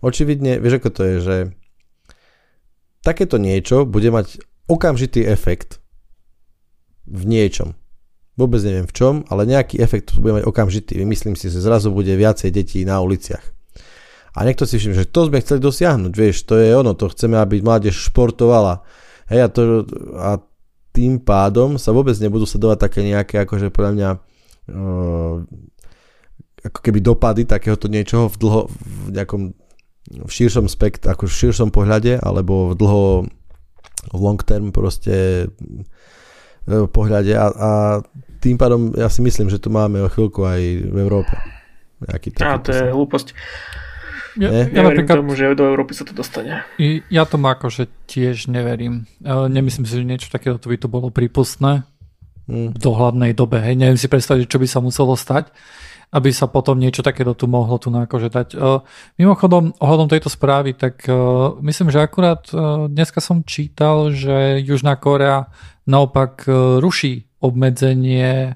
očividne, 0.00 0.56
vieš 0.56 0.80
ako 0.80 0.88
to 0.88 1.02
je, 1.04 1.16
že 1.20 1.36
takéto 3.04 3.36
niečo 3.36 3.84
bude 3.84 4.08
mať 4.08 4.40
okamžitý 4.66 5.28
efekt 5.28 5.84
v 7.04 7.22
niečom. 7.28 7.76
Vôbec 8.36 8.60
neviem 8.64 8.84
v 8.84 8.96
čom, 8.96 9.14
ale 9.32 9.48
nejaký 9.48 9.80
efekt 9.80 10.16
bude 10.16 10.40
mať 10.40 10.44
okamžitý. 10.44 11.00
Myslím 11.04 11.36
si, 11.36 11.48
že 11.48 11.64
zrazu 11.64 11.88
bude 11.88 12.12
viacej 12.12 12.52
detí 12.52 12.84
na 12.84 13.00
uliciach. 13.00 13.44
A 14.36 14.44
niekto 14.44 14.68
si 14.68 14.76
všimne, 14.76 15.00
že 15.00 15.08
to 15.08 15.32
sme 15.32 15.40
chceli 15.40 15.64
dosiahnuť, 15.64 16.12
vieš, 16.12 16.44
to 16.44 16.60
je 16.60 16.76
ono, 16.76 16.92
to 16.92 17.08
chceme, 17.08 17.40
aby 17.40 17.64
mládež 17.64 17.96
športovala. 18.12 18.84
Hej, 19.32 19.40
a, 19.40 19.48
to, 19.48 19.62
a 20.20 20.30
tým 20.92 21.24
pádom 21.24 21.80
sa 21.80 21.96
vôbec 21.96 22.12
nebudú 22.20 22.44
sledovať 22.44 22.76
také 22.76 23.00
nejaké, 23.00 23.40
akože 23.48 23.72
podľa 23.72 23.92
mňa 23.96 24.08
ako 26.66 26.78
keby 26.82 26.98
dopady 26.98 27.46
takéhoto 27.46 27.86
niečoho 27.86 28.26
v 28.26 28.36
dlho, 28.36 28.60
v 29.06 29.08
nejakom 29.14 29.42
v 30.06 30.30
širšom 30.30 30.70
spekt, 30.70 31.06
ako 31.06 31.26
v 31.26 31.34
širšom 31.34 31.74
pohľade, 31.74 32.22
alebo 32.22 32.70
v 32.70 32.74
dlho 32.78 33.04
v 34.06 34.20
long 34.22 34.38
term 34.38 34.70
proste 34.70 35.46
e, 35.50 36.86
pohľade 36.86 37.34
a, 37.34 37.46
a 37.50 37.70
tým 38.38 38.54
pádom 38.54 38.94
ja 38.94 39.10
si 39.10 39.18
myslím, 39.18 39.50
že 39.50 39.58
tu 39.58 39.66
máme 39.66 39.98
o 40.06 40.08
chvíľku 40.10 40.46
aj 40.46 40.62
v 40.94 40.96
Európe. 41.02 41.34
Nejaký 42.06 42.28
taký 42.38 42.46
a 42.46 42.62
to 42.62 42.70
je 42.70 42.86
hlúposť. 42.94 43.28
Ja, 44.36 44.52
ja, 44.52 44.68
ja 44.68 44.82
napríklad, 44.84 45.24
tomu, 45.24 45.32
že 45.32 45.56
do 45.56 45.64
Európy 45.64 45.96
sa 45.96 46.04
to 46.04 46.12
dostane. 46.12 46.60
Ja 47.08 47.24
tomu 47.24 47.48
akože 47.48 47.88
tiež 48.04 48.52
neverím. 48.52 49.08
Nemyslím 49.24 49.88
si, 49.88 49.96
že 49.96 50.04
niečo 50.04 50.28
takéto 50.28 50.60
by 50.68 50.76
to 50.76 50.92
bolo 50.92 51.08
prípustné. 51.08 51.88
V 52.46 52.78
dohľadnej 52.78 53.34
dobe. 53.34 53.58
Hej. 53.58 53.74
Neviem 53.74 53.98
si 53.98 54.06
predstaviť, 54.06 54.46
čo 54.46 54.58
by 54.62 54.66
sa 54.70 54.80
muselo 54.82 55.18
stať 55.18 55.50
aby 56.06 56.30
sa 56.30 56.46
potom 56.46 56.78
niečo 56.78 57.02
takéto 57.02 57.34
tu 57.34 57.50
mohlo 57.50 57.82
tu 57.82 57.90
akože 57.90 58.30
dať. 58.30 58.48
Mimochodom, 59.18 59.74
ohľadom 59.82 60.06
tejto 60.06 60.30
správy, 60.30 60.78
tak 60.78 61.02
myslím, 61.60 61.90
že 61.90 61.98
akurát 61.98 62.46
dneska 62.86 63.18
som 63.18 63.42
čítal, 63.42 64.14
že 64.14 64.62
Južná 64.62 64.94
Korea 64.94 65.50
naopak 65.82 66.46
ruší 66.78 67.26
obmedzenie 67.42 68.54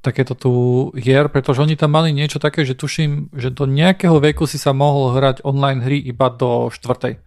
takéto 0.00 0.32
tu 0.38 0.52
hier, 0.96 1.28
pretože 1.28 1.60
oni 1.60 1.76
tam 1.76 1.92
mali 1.92 2.14
niečo 2.14 2.40
také, 2.40 2.64
že 2.64 2.78
tuším, 2.78 3.34
že 3.36 3.52
do 3.52 3.66
nejakého 3.68 4.16
veku 4.22 4.46
si 4.46 4.56
sa 4.56 4.72
mohol 4.72 5.18
hrať 5.18 5.44
online 5.44 5.84
hry 5.84 5.98
iba 6.00 6.30
do 6.32 6.72
štvrtej. 6.72 7.20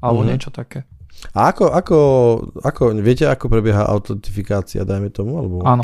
Alebo 0.00 0.22
mm. 0.24 0.28
niečo 0.30 0.50
také. 0.54 0.88
A 1.32 1.54
ako, 1.54 1.72
ako, 1.72 1.98
ako, 2.60 2.82
viete, 3.00 3.24
ako 3.24 3.48
prebieha 3.48 3.88
autentifikácia, 3.88 4.84
dajme 4.84 5.08
tomu, 5.08 5.40
alebo 5.40 5.56
Áno. 5.64 5.82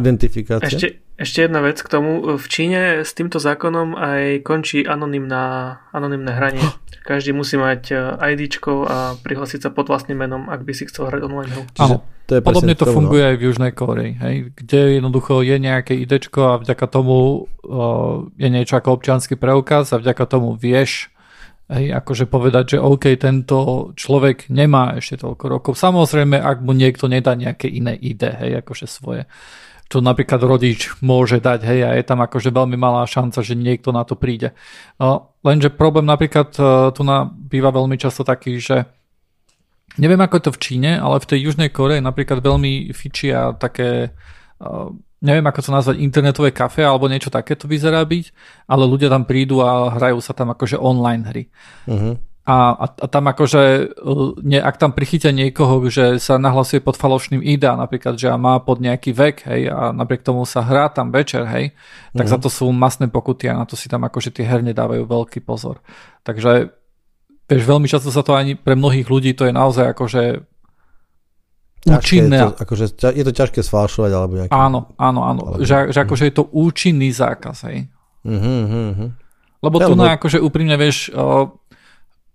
identifikácia? 0.00 0.66
Ešte, 0.66 0.88
ešte 1.20 1.38
jedna 1.46 1.62
vec 1.62 1.78
k 1.78 1.88
tomu. 1.88 2.36
V 2.40 2.46
Číne 2.50 3.04
s 3.06 3.14
týmto 3.14 3.38
zákonom 3.38 3.94
aj 3.94 4.42
končí 4.42 4.82
anonymná, 4.82 5.78
anonymné 5.94 6.32
hranie. 6.34 6.64
Každý 7.10 7.32
musí 7.32 7.56
mať 7.56 7.82
eh, 7.92 8.32
ID 8.36 8.60
a 8.88 9.16
prihlásiť 9.20 9.68
sa 9.68 9.70
pod 9.72 9.88
vlastným 9.88 10.20
menom, 10.20 10.48
ak 10.48 10.64
by 10.64 10.72
si 10.72 10.88
chcel 10.88 11.08
hrať 11.08 11.20
online 11.28 11.52
hru. 11.52 11.64
Áno, 11.80 12.04
to 12.30 12.38
je 12.38 12.42
podobne 12.46 12.78
to 12.78 12.86
tomu, 12.86 13.02
funguje 13.02 13.22
no? 13.26 13.28
aj 13.28 13.34
v 13.34 13.42
Južnej 13.50 13.72
Koreji, 13.74 14.12
hej, 14.22 14.36
kde 14.54 14.80
jednoducho 15.02 15.42
je 15.42 15.56
nejaké 15.58 15.98
ID 15.98 16.30
a 16.38 16.62
vďaka 16.62 16.86
tomu 16.86 17.50
uh, 17.66 18.30
je 18.38 18.46
niečo 18.46 18.78
ako 18.78 18.94
občianský 18.94 19.34
preukaz 19.34 19.90
a 19.90 19.98
vďaka 19.98 20.30
tomu 20.30 20.54
vieš 20.54 21.09
Hej, 21.70 21.94
akože 22.02 22.26
povedať, 22.26 22.74
že 22.74 22.78
OK, 22.82 23.14
tento 23.14 23.90
človek 23.94 24.50
nemá 24.50 24.98
ešte 24.98 25.22
toľko 25.22 25.44
rokov. 25.46 25.72
Samozrejme, 25.78 26.34
ak 26.34 26.66
mu 26.66 26.74
niekto 26.74 27.06
nedá 27.06 27.38
nejaké 27.38 27.70
iné 27.70 27.94
ide, 27.94 28.26
hej, 28.26 28.58
akože 28.66 28.90
svoje 28.90 29.30
čo 29.90 29.98
napríklad 29.98 30.38
rodič 30.46 30.94
môže 31.02 31.42
dať, 31.42 31.66
hej, 31.66 31.80
a 31.82 31.90
je 31.98 32.04
tam 32.06 32.22
akože 32.22 32.54
veľmi 32.54 32.78
malá 32.78 33.02
šanca, 33.10 33.42
že 33.42 33.58
niekto 33.58 33.90
na 33.90 34.06
to 34.06 34.14
príde. 34.14 34.54
No, 35.02 35.34
lenže 35.42 35.74
problém 35.74 36.06
napríklad 36.06 36.54
e, 36.54 36.94
tu 36.94 37.02
na, 37.02 37.26
býva 37.26 37.74
veľmi 37.74 37.98
často 37.98 38.22
taký, 38.22 38.62
že 38.62 38.86
neviem 39.98 40.22
ako 40.22 40.38
je 40.38 40.44
to 40.46 40.54
v 40.54 40.62
Číne, 40.62 40.90
ale 40.94 41.18
v 41.18 41.28
tej 41.34 41.38
Južnej 41.50 41.74
Koreji 41.74 42.06
napríklad 42.06 42.38
veľmi 42.38 42.94
fičia 42.94 43.50
také, 43.58 44.14
e, 44.62 44.70
neviem 45.20 45.44
ako 45.44 45.60
to 45.60 45.70
nazvať, 45.70 45.96
internetové 46.00 46.50
kafe 46.50 46.80
alebo 46.80 47.06
niečo 47.06 47.28
takéto 47.28 47.68
vyzerá 47.68 48.00
byť, 48.04 48.32
ale 48.66 48.88
ľudia 48.88 49.12
tam 49.12 49.28
prídu 49.28 49.60
a 49.60 49.92
hrajú 49.92 50.18
sa 50.24 50.32
tam 50.32 50.52
akože 50.56 50.80
online 50.80 51.24
hry. 51.28 51.44
Uh-huh. 51.84 52.16
A, 52.50 52.72
a, 52.72 53.06
tam 53.06 53.28
akože, 53.30 53.94
uh, 54.00 54.32
ne, 54.40 54.58
ak 54.58 54.80
tam 54.80 54.96
prichytia 54.96 55.30
niekoho, 55.30 55.86
že 55.92 56.16
sa 56.18 56.40
nahlasuje 56.40 56.80
pod 56.80 56.96
falošným 56.96 57.44
ID, 57.44 57.68
napríklad, 57.78 58.16
že 58.16 58.32
má 58.34 58.58
pod 58.64 58.80
nejaký 58.80 59.12
vek, 59.12 59.36
hej, 59.44 59.70
a 59.70 59.92
napriek 59.92 60.24
tomu 60.24 60.48
sa 60.48 60.64
hrá 60.64 60.88
tam 60.88 61.12
večer, 61.12 61.44
hej, 61.46 61.76
tak 62.16 62.26
mm. 62.26 62.32
za 62.32 62.38
to 62.40 62.48
sú 62.48 62.66
masné 62.72 63.12
pokuty 63.12 63.46
a 63.46 63.54
na 63.60 63.68
to 63.68 63.76
si 63.76 63.92
tam 63.92 64.02
akože 64.08 64.34
tie 64.34 64.48
herne 64.48 64.72
dávajú 64.72 65.04
veľký 65.04 65.44
pozor. 65.44 65.84
Takže, 66.24 66.72
vieš, 67.44 67.64
veľmi 67.68 67.86
často 67.86 68.08
sa 68.08 68.24
to 68.24 68.32
ani 68.34 68.56
pre 68.56 68.72
mnohých 68.72 69.06
ľudí 69.06 69.36
to 69.36 69.44
je 69.46 69.52
naozaj 69.52 69.92
akože 69.92 70.22
účinné. 71.86 72.36
Je 72.36 72.44
to, 72.44 72.50
akože, 72.60 72.84
je 73.16 73.24
to 73.24 73.32
ťažké 73.32 73.60
sfalšovať 73.64 74.10
alebo 74.12 74.32
nejaké... 74.36 74.52
Áno, 74.52 74.92
áno, 75.00 75.20
áno. 75.24 75.40
Alebo... 75.48 75.64
Že, 75.64 75.96
že 75.96 75.98
akože 76.04 76.24
je 76.28 76.34
to 76.36 76.44
účinný 76.52 77.08
zákaz, 77.14 77.70
hej. 77.72 77.88
Uh-huh, 78.20 78.60
uh-huh. 78.68 79.08
Lebo 79.64 79.76
tu 79.80 79.92
na 79.96 80.20
akože 80.20 80.40
úprimne 80.40 80.76
vieš, 80.76 81.08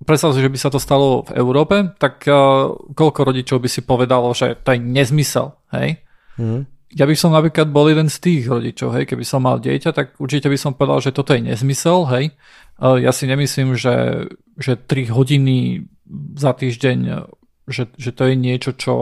predstav 0.03 0.33
si, 0.35 0.41
že 0.41 0.51
by 0.51 0.57
sa 0.59 0.69
to 0.73 0.81
stalo 0.81 1.23
v 1.25 1.31
Európe, 1.39 1.93
tak 2.01 2.25
uh, 2.27 2.73
koľko 2.93 3.19
rodičov 3.31 3.63
by 3.63 3.69
si 3.69 3.81
povedalo, 3.85 4.33
že 4.35 4.59
to 4.59 4.75
je 4.75 4.79
nezmysel, 4.81 5.55
hej? 5.71 6.03
Mm. 6.35 6.67
Ja 6.95 7.09
by 7.09 7.15
som 7.17 7.35
napríklad 7.35 7.71
bol 7.71 7.91
jeden 7.91 8.07
z 8.07 8.17
tých 8.19 8.43
rodičov, 8.47 8.95
hej, 8.95 9.07
keby 9.07 9.23
som 9.23 9.43
mal 9.43 9.59
dieťa, 9.59 9.89
tak 9.91 10.15
určite 10.19 10.47
by 10.47 10.57
som 10.59 10.75
povedal, 10.75 10.99
že 10.99 11.15
toto 11.15 11.31
je 11.31 11.43
nezmysel, 11.43 12.05
hej. 12.11 12.25
Uh, 12.77 12.99
ja 12.99 13.15
si 13.15 13.25
nemyslím, 13.25 13.79
že, 13.79 14.27
že 14.59 14.75
3 14.75 15.09
hodiny 15.15 15.87
za 16.37 16.53
týždeň, 16.53 16.97
že, 17.67 17.89
že 17.97 18.11
to 18.13 18.29
je 18.29 18.35
niečo, 18.37 18.71
čo... 18.77 18.93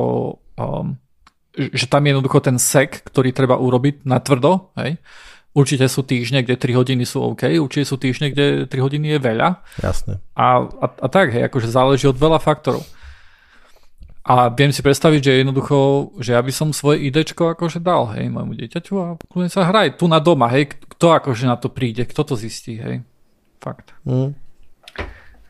Um, 0.59 0.99
že 1.53 1.85
tam 1.85 2.01
je 2.01 2.17
jednoducho 2.17 2.39
ten 2.41 2.57
sek, 2.57 3.05
ktorý 3.05 3.29
treba 3.29 3.61
urobiť 3.61 4.09
na 4.09 4.17
tvrdo, 4.17 4.73
hej. 4.81 4.97
Určite 5.53 5.85
sú 5.85 6.01
týždne, 6.01 6.41
kde 6.41 6.57
3 6.57 6.73
hodiny 6.81 7.05
sú 7.05 7.21
OK, 7.21 7.45
určite 7.61 7.85
sú 7.85 8.01
týždne, 8.01 8.33
kde 8.33 8.65
3 8.65 8.73
hodiny 8.73 9.13
je 9.13 9.19
veľa. 9.21 9.61
Jasné. 9.85 10.17
A, 10.33 10.65
a, 10.65 10.85
a 10.89 11.07
tak, 11.13 11.29
hej, 11.29 11.45
akože 11.45 11.69
záleží 11.69 12.09
od 12.09 12.17
veľa 12.17 12.41
faktorov. 12.41 12.81
A 14.25 14.49
viem 14.49 14.73
si 14.73 14.81
predstaviť, 14.81 15.21
že 15.21 15.39
jednoducho, 15.45 16.09
že 16.17 16.33
ja 16.33 16.41
by 16.41 16.49
som 16.49 16.73
svoje 16.73 17.05
idečko 17.05 17.53
akože 17.53 17.85
dal, 17.85 18.09
hej, 18.17 18.33
môjmu 18.33 18.57
dieťaťu 18.57 18.93
a 18.97 19.07
kľudne 19.29 19.51
sa 19.53 19.69
hraj 19.69 20.01
tu 20.01 20.09
na 20.09 20.17
doma, 20.17 20.49
hej, 20.49 20.73
kto 20.73 21.21
akože 21.21 21.45
na 21.45 21.59
to 21.59 21.69
príde, 21.69 22.01
kto 22.09 22.25
to 22.25 22.33
zistí, 22.33 22.81
hej. 22.81 23.05
Fakt. 23.61 23.93
Mm. 24.09 24.33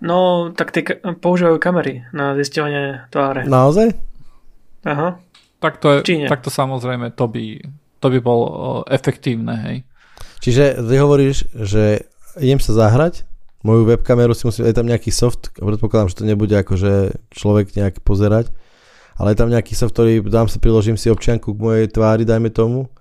No, 0.04 0.52
tak 0.52 0.76
tie 0.76 0.84
používajú 1.00 1.64
kamery 1.64 2.04
na 2.12 2.36
zistovanie 2.36 3.08
tváre. 3.08 3.48
Naozaj? 3.48 3.96
Aha. 4.84 5.16
Tak 5.64 5.80
to, 5.80 6.04
je, 6.04 6.28
tak 6.28 6.44
to 6.44 6.52
samozrejme, 6.52 7.16
to 7.16 7.24
by, 7.32 7.64
to 8.04 8.08
by 8.12 8.20
bolo 8.20 8.84
efektívne, 8.92 9.56
hej. 9.64 9.78
Čiže 10.44 10.84
ty 10.84 10.96
hovoríš, 11.00 11.48
že 11.56 12.04
idem 12.36 12.60
sa 12.60 12.76
zahrať, 12.76 13.24
moju 13.64 13.88
webkameru 13.88 14.36
si 14.36 14.44
musím, 14.44 14.68
je 14.68 14.76
tam 14.76 14.92
nejaký 14.92 15.08
soft, 15.08 15.56
predpokladám, 15.56 16.12
že 16.12 16.20
to 16.20 16.28
nebude 16.28 16.52
akože 16.52 17.16
človek 17.32 17.72
nejak 17.80 18.04
pozerať, 18.04 18.52
ale 19.16 19.32
je 19.32 19.40
tam 19.40 19.48
nejaký 19.48 19.72
soft, 19.72 19.96
ktorý 19.96 20.20
dám 20.28 20.52
si, 20.52 20.60
priložím 20.60 21.00
si 21.00 21.08
občianku 21.08 21.56
k 21.56 21.64
mojej 21.64 21.88
tvári, 21.88 22.28
dajme 22.28 22.52
tomu, 22.52 22.92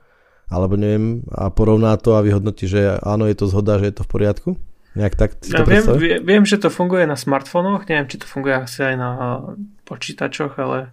alebo 0.46 0.78
neviem, 0.78 1.26
a 1.34 1.50
porovná 1.50 1.98
to 1.98 2.14
a 2.14 2.22
vyhodnotí, 2.22 2.70
že 2.70 2.94
áno, 3.02 3.26
je 3.26 3.34
to 3.34 3.50
zhoda, 3.50 3.82
že 3.82 3.90
je 3.90 3.94
to 3.98 4.06
v 4.06 4.12
poriadku? 4.14 4.50
Nejak 4.92 5.14
tak 5.16 5.30
si 5.40 5.56
ja 5.56 5.64
to 5.64 5.96
viem, 5.96 6.20
viem, 6.20 6.44
že 6.44 6.60
to 6.60 6.68
funguje 6.68 7.08
na 7.08 7.16
smartfónoch, 7.16 7.88
neviem, 7.88 8.08
či 8.12 8.20
to 8.20 8.26
funguje 8.28 8.52
asi 8.52 8.92
aj 8.92 8.94
na 9.00 9.10
počítačoch, 9.88 10.52
ale 10.60 10.92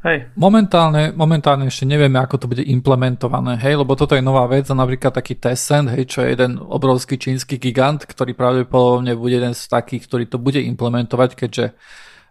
Hej. 0.00 0.32
Momentálne, 0.32 1.12
momentálne 1.12 1.68
ešte 1.68 1.84
nevieme, 1.84 2.16
ako 2.16 2.40
to 2.40 2.46
bude 2.48 2.64
implementované, 2.64 3.60
hej, 3.60 3.84
lebo 3.84 3.92
toto 3.92 4.16
je 4.16 4.24
nová 4.24 4.48
vec 4.48 4.64
a 4.72 4.72
napríklad 4.72 5.12
taký 5.12 5.36
Tencent, 5.36 5.92
hej, 5.92 6.08
čo 6.08 6.24
je 6.24 6.32
jeden 6.32 6.56
obrovský 6.56 7.20
čínsky 7.20 7.60
gigant, 7.60 8.08
ktorý 8.08 8.32
pravdepodobne 8.32 9.12
bude 9.12 9.36
jeden 9.36 9.52
z 9.52 9.60
takých, 9.68 10.08
ktorý 10.08 10.24
to 10.24 10.40
bude 10.40 10.56
implementovať, 10.56 11.30
keďže 11.36 11.76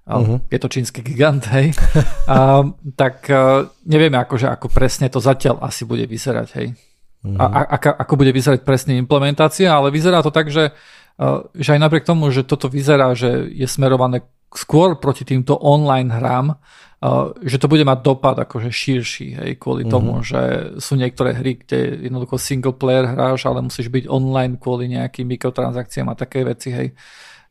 uh-huh. 0.09 0.41
je 0.49 0.57
to 0.57 0.65
čínsky 0.65 1.05
gigant, 1.05 1.45
hej, 1.53 1.77
a, 2.25 2.65
tak 3.05 3.29
a, 3.29 3.69
nevieme 3.85 4.17
akože, 4.17 4.49
ako 4.49 4.73
presne 4.73 5.05
to 5.13 5.21
zatiaľ 5.21 5.61
asi 5.61 5.85
bude 5.85 6.09
vyzerať, 6.09 6.47
hej. 6.57 6.73
Uh-huh. 7.19 7.35
A, 7.35 7.45
a, 7.45 7.61
ako, 7.75 7.89
ako 7.99 8.13
bude 8.15 8.31
vyzerať 8.31 8.63
presne 8.63 8.95
implementácia, 8.95 9.67
ale 9.67 9.91
vyzerá 9.91 10.23
to 10.23 10.31
tak, 10.31 10.47
že, 10.47 10.71
a, 11.19 11.43
že 11.51 11.69
aj 11.75 11.79
napriek 11.83 12.07
tomu, 12.07 12.31
že 12.31 12.47
toto 12.47 12.71
vyzerá, 12.71 13.11
že 13.15 13.47
je 13.51 13.67
smerované 13.67 14.23
skôr 14.49 14.97
proti 14.97 15.27
týmto 15.27 15.53
online 15.61 16.09
hrám, 16.09 16.57
že 17.39 17.61
to 17.61 17.71
bude 17.71 17.87
mať 17.87 17.99
dopad 18.03 18.35
akože 18.43 18.75
širší, 18.75 19.27
hej, 19.39 19.51
kvôli 19.55 19.87
mm-hmm. 19.87 19.93
tomu, 19.93 20.19
že 20.19 20.41
sú 20.83 20.99
niektoré 20.99 21.31
hry, 21.31 21.55
kde 21.55 22.09
jednoducho 22.11 22.35
single 22.35 22.75
player 22.75 23.07
hráš, 23.07 23.47
ale 23.47 23.63
musíš 23.63 23.87
byť 23.87 24.11
online 24.11 24.59
kvôli 24.59 24.91
nejakým 24.91 25.23
mikrotransakciám 25.31 26.11
a 26.11 26.19
také 26.19 26.43
veci, 26.43 26.75
hej. 26.75 26.91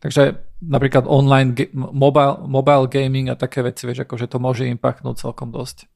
Takže 0.05 0.37
napríklad 0.69 1.09
online 1.09 1.57
ge- 1.57 1.73
mobile, 1.73 2.45
mobile 2.45 2.87
gaming 2.93 3.33
a 3.33 3.41
také 3.41 3.65
veci, 3.65 3.89
vieš, 3.89 4.05
akože 4.05 4.29
to 4.29 4.37
môže 4.37 4.69
impactnúť 4.69 5.17
celkom 5.17 5.49
dosť. 5.49 5.89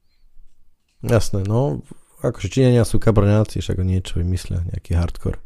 Jasné, 1.05 1.45
no, 1.45 1.85
akože 2.23 2.47
Číňania 2.47 2.87
sú 2.87 2.97
kabrňáci, 3.03 3.59
však 3.59 3.83
niečo 3.83 4.23
vymyslia, 4.23 4.63
nejaký 4.71 4.95
hardcore. 4.95 5.37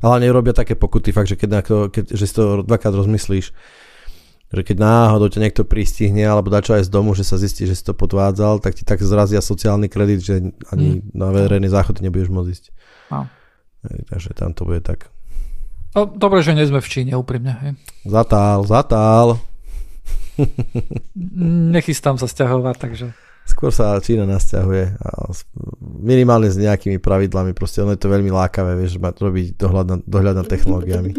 Ale 0.00 0.22
nerobia 0.22 0.56
také 0.56 0.78
pokuty, 0.78 1.12
fakt, 1.12 1.28
že 1.28 1.36
keď, 1.36 1.66
keď 1.92 2.04
že 2.14 2.24
si 2.24 2.34
to 2.34 2.64
dvakrát 2.64 2.94
rozmyslíš, 2.96 3.52
že 4.50 4.62
keď 4.66 4.76
náhodou 4.82 5.30
ťa 5.30 5.46
niekto 5.46 5.62
pristihne 5.62 6.26
alebo 6.26 6.50
dačo 6.50 6.74
aj 6.74 6.88
z 6.88 6.90
domu, 6.90 7.14
že 7.14 7.22
sa 7.22 7.38
zistí, 7.38 7.68
že 7.70 7.78
si 7.78 7.84
to 7.86 7.94
podvádzal, 7.94 8.58
tak 8.58 8.74
ti 8.74 8.82
tak 8.82 8.98
zrazia 8.98 9.38
sociálny 9.38 9.86
kredit, 9.86 10.26
že 10.26 10.34
ani 10.74 11.04
mm. 11.04 11.14
na 11.14 11.30
verejný 11.30 11.70
záchod 11.70 12.02
nebudeš 12.02 12.32
môcť 12.34 12.50
ísť. 12.50 12.64
No. 13.14 13.30
Takže 14.10 14.34
tam 14.34 14.50
to 14.56 14.66
bude 14.66 14.82
tak. 14.82 15.12
O, 15.94 16.06
dobre, 16.06 16.42
že 16.42 16.54
nie 16.54 16.66
sme 16.66 16.82
v 16.82 16.90
Číne, 16.90 17.14
úprimne. 17.14 17.54
Hej. 17.62 17.72
Zatál, 18.06 18.66
zatál. 18.66 19.38
Nechystám 21.74 22.18
sa 22.18 22.26
stiahovať, 22.26 22.76
takže... 22.78 23.06
Skôr 23.50 23.74
sa 23.74 23.98
Čína 23.98 24.30
nasťahuje. 24.30 24.94
Minimálne 25.82 26.46
s 26.46 26.54
nejakými 26.54 27.02
pravidlami. 27.02 27.50
Proste 27.50 27.82
ono 27.82 27.98
je 27.98 28.00
to 28.00 28.06
veľmi 28.06 28.30
lákavé, 28.30 28.78
vieš, 28.78 29.02
robiť 29.02 29.58
dohľad, 29.58 29.86
na, 29.90 29.96
dohľad 30.06 30.34
nad 30.38 30.46
technológiami. 30.46 31.10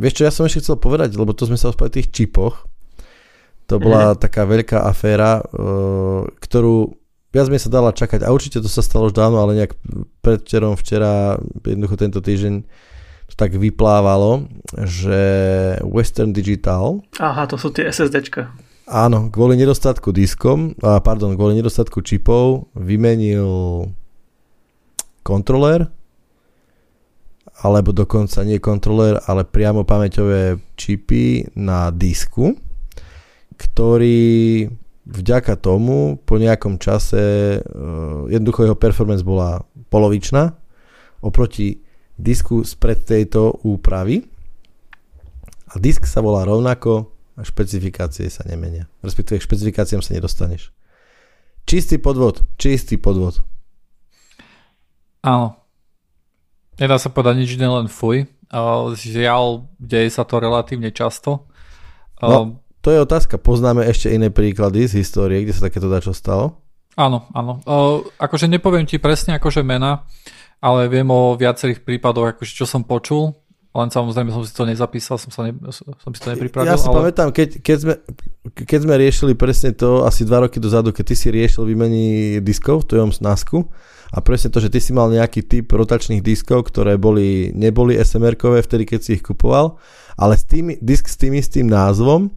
Vieš 0.00 0.12
čo, 0.16 0.22
ja 0.24 0.32
som 0.32 0.48
ešte 0.48 0.64
chcel 0.64 0.76
povedať, 0.80 1.16
lebo 1.20 1.36
to 1.36 1.44
sme 1.44 1.60
sa 1.60 1.68
rozprávali 1.68 1.92
o 1.92 1.96
tých 2.00 2.12
čipoch. 2.12 2.64
To 3.68 3.80
bola 3.80 4.12
mm. 4.12 4.20
taká 4.20 4.48
veľká 4.48 4.88
aféra, 4.88 5.40
ktorú 6.40 6.96
viac 7.28 7.48
mi 7.52 7.60
sa 7.60 7.68
dala 7.68 7.92
čakať. 7.92 8.24
A 8.24 8.32
určite 8.32 8.60
to 8.60 8.68
sa 8.72 8.80
stalo 8.80 9.08
už 9.08 9.16
dávno, 9.16 9.40
ale 9.40 9.64
nejak 9.64 9.76
predvčerom, 10.24 10.80
včera, 10.80 11.40
jednoducho 11.64 11.96
tento 12.00 12.20
týždeň 12.24 12.54
tak 13.34 13.58
vyplávalo, 13.58 14.46
že 14.86 15.20
Western 15.82 16.30
Digital... 16.30 17.02
Aha, 17.18 17.46
to 17.50 17.58
sú 17.58 17.74
tie 17.74 17.90
SSDčka. 17.90 18.54
Áno, 18.84 19.32
kvôli 19.32 19.56
nedostatku 19.56 20.12
diskom, 20.12 20.76
a 20.84 21.00
pardon, 21.00 21.32
kvôli 21.34 21.56
nedostatku 21.56 22.04
čipov 22.04 22.68
vymenil 22.76 23.88
kontroler, 25.24 25.88
alebo 27.64 27.96
dokonca 27.96 28.44
nie 28.44 28.60
kontroler, 28.60 29.16
ale 29.24 29.48
priamo 29.48 29.88
pamäťové 29.88 30.60
čipy 30.76 31.48
na 31.56 31.88
disku, 31.88 32.52
ktorý 33.56 34.68
vďaka 35.04 35.60
tomu 35.60 36.20
po 36.24 36.40
nejakom 36.40 36.80
čase 36.80 37.56
uh, 37.60 38.24
jednoducho 38.28 38.68
jeho 38.68 38.76
performance 38.76 39.20
bola 39.20 39.60
polovičná 39.92 40.56
oproti 41.20 41.83
disku 42.14 42.62
spred 42.62 43.02
tejto 43.02 43.58
úpravy 43.66 44.26
a 45.70 45.78
disk 45.82 46.06
sa 46.06 46.22
volá 46.22 46.46
rovnako 46.46 47.10
a 47.34 47.42
špecifikácie 47.42 48.30
sa 48.30 48.46
nemenia. 48.46 48.86
Respektíve 49.02 49.42
k 49.42 49.46
špecifikáciám 49.46 50.02
sa 50.02 50.14
nedostaneš. 50.14 50.70
Čistý 51.66 51.98
podvod, 51.98 52.46
čistý 52.54 52.94
podvod. 53.00 53.42
Áno. 55.24 55.58
Nedá 56.78 57.00
sa 57.00 57.10
povedať 57.10 57.34
nič 57.42 57.50
iné, 57.56 57.66
len 57.66 57.88
fuj. 57.90 58.28
Žiaľ, 58.94 59.66
deje 59.80 60.08
sa 60.14 60.22
to 60.22 60.38
relatívne 60.38 60.94
často. 60.94 61.48
No, 62.22 62.62
to 62.84 62.92
je 62.92 63.02
otázka. 63.02 63.40
Poznáme 63.40 63.82
ešte 63.88 64.12
iné 64.12 64.28
príklady 64.30 64.86
z 64.86 65.02
histórie, 65.02 65.42
kde 65.42 65.56
sa 65.56 65.66
takéto 65.66 65.90
dačo 65.90 66.12
stalo? 66.14 66.62
Áno, 66.94 67.26
áno. 67.34 67.58
akože 68.20 68.46
nepoviem 68.46 68.86
ti 68.86 69.02
presne 69.02 69.34
akože 69.40 69.66
mena, 69.66 70.06
ale 70.64 70.88
viem 70.88 71.04
o 71.12 71.36
viacerých 71.36 71.84
prípadoch, 71.84 72.32
akože 72.32 72.56
čo 72.56 72.64
som 72.64 72.88
počul, 72.88 73.36
len 73.74 73.90
samozrejme 73.90 74.30
som 74.30 74.40
si 74.46 74.54
to 74.54 74.64
nezapísal, 74.64 75.18
som, 75.20 75.28
sa 75.34 75.44
ne, 75.44 75.52
som 75.74 76.10
si 76.14 76.20
to 76.22 76.30
nepripravil. 76.32 76.72
Ja 76.72 76.80
si 76.80 76.88
ale... 76.88 77.04
pamätám, 77.04 77.28
keď, 77.34 77.60
keď, 77.60 77.76
sme, 77.82 77.94
keď 78.54 78.78
sme 78.86 78.94
riešili 78.96 79.32
presne 79.36 79.74
to 79.76 80.08
asi 80.08 80.24
dva 80.24 80.46
roky 80.46 80.62
dozadu, 80.62 80.94
keď 80.94 81.04
ty 81.12 81.14
si 81.18 81.28
riešil 81.28 81.68
výmení 81.68 82.38
diskov 82.40 82.86
v 82.86 82.96
tvojom 82.96 83.10
snásku 83.12 83.66
a 84.14 84.22
presne 84.22 84.54
to, 84.54 84.62
že 84.62 84.70
ty 84.70 84.78
si 84.78 84.94
mal 84.94 85.10
nejaký 85.10 85.42
typ 85.42 85.66
rotačných 85.68 86.22
diskov, 86.22 86.70
ktoré 86.70 86.96
boli, 86.96 87.50
neboli 87.50 87.98
SMR-kové 87.98 88.62
vtedy, 88.62 88.86
keď 88.86 89.00
si 89.02 89.10
ich 89.18 89.26
kupoval, 89.26 89.76
ale 90.14 90.38
s 90.38 90.46
tým, 90.46 90.78
disk 90.78 91.10
s 91.10 91.18
tým 91.18 91.34
istým 91.34 91.66
názvom, 91.66 92.30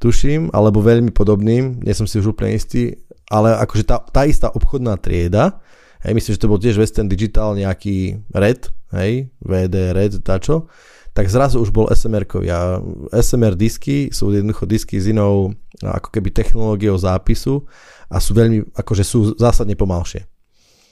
tuším, 0.00 0.48
alebo 0.56 0.80
veľmi 0.80 1.12
podobným, 1.12 1.84
nie 1.84 1.92
som 1.92 2.08
si 2.08 2.18
už 2.18 2.32
úplne 2.32 2.56
istý, 2.56 2.96
ale 3.28 3.52
akože 3.52 3.84
tá, 3.84 4.00
tá 4.00 4.24
istá 4.24 4.48
obchodná 4.48 4.96
trieda, 4.96 5.60
hej, 6.04 6.12
myslím, 6.14 6.32
že 6.34 6.42
to 6.42 6.50
bol 6.50 6.60
tiež 6.60 6.78
Western 6.78 7.10
Digital 7.10 7.58
nejaký 7.58 8.22
Red, 8.30 8.70
hej, 8.94 9.30
VD 9.42 9.96
Red, 9.96 10.22
tačo, 10.22 10.70
tak 11.16 11.26
zrazu 11.26 11.58
už 11.58 11.74
bol 11.74 11.90
SMR-kový 11.90 12.46
a 12.54 12.78
SMR 13.10 13.58
disky 13.58 14.14
sú 14.14 14.30
jednoducho 14.30 14.70
disky 14.70 15.02
s 15.02 15.10
inou 15.10 15.50
ako 15.82 16.14
keby 16.14 16.30
technológiou 16.30 16.94
zápisu 16.94 17.66
a 18.06 18.22
sú 18.22 18.38
veľmi, 18.38 18.70
akože 18.70 19.02
sú 19.02 19.34
zásadne 19.34 19.74
pomalšie. 19.74 20.22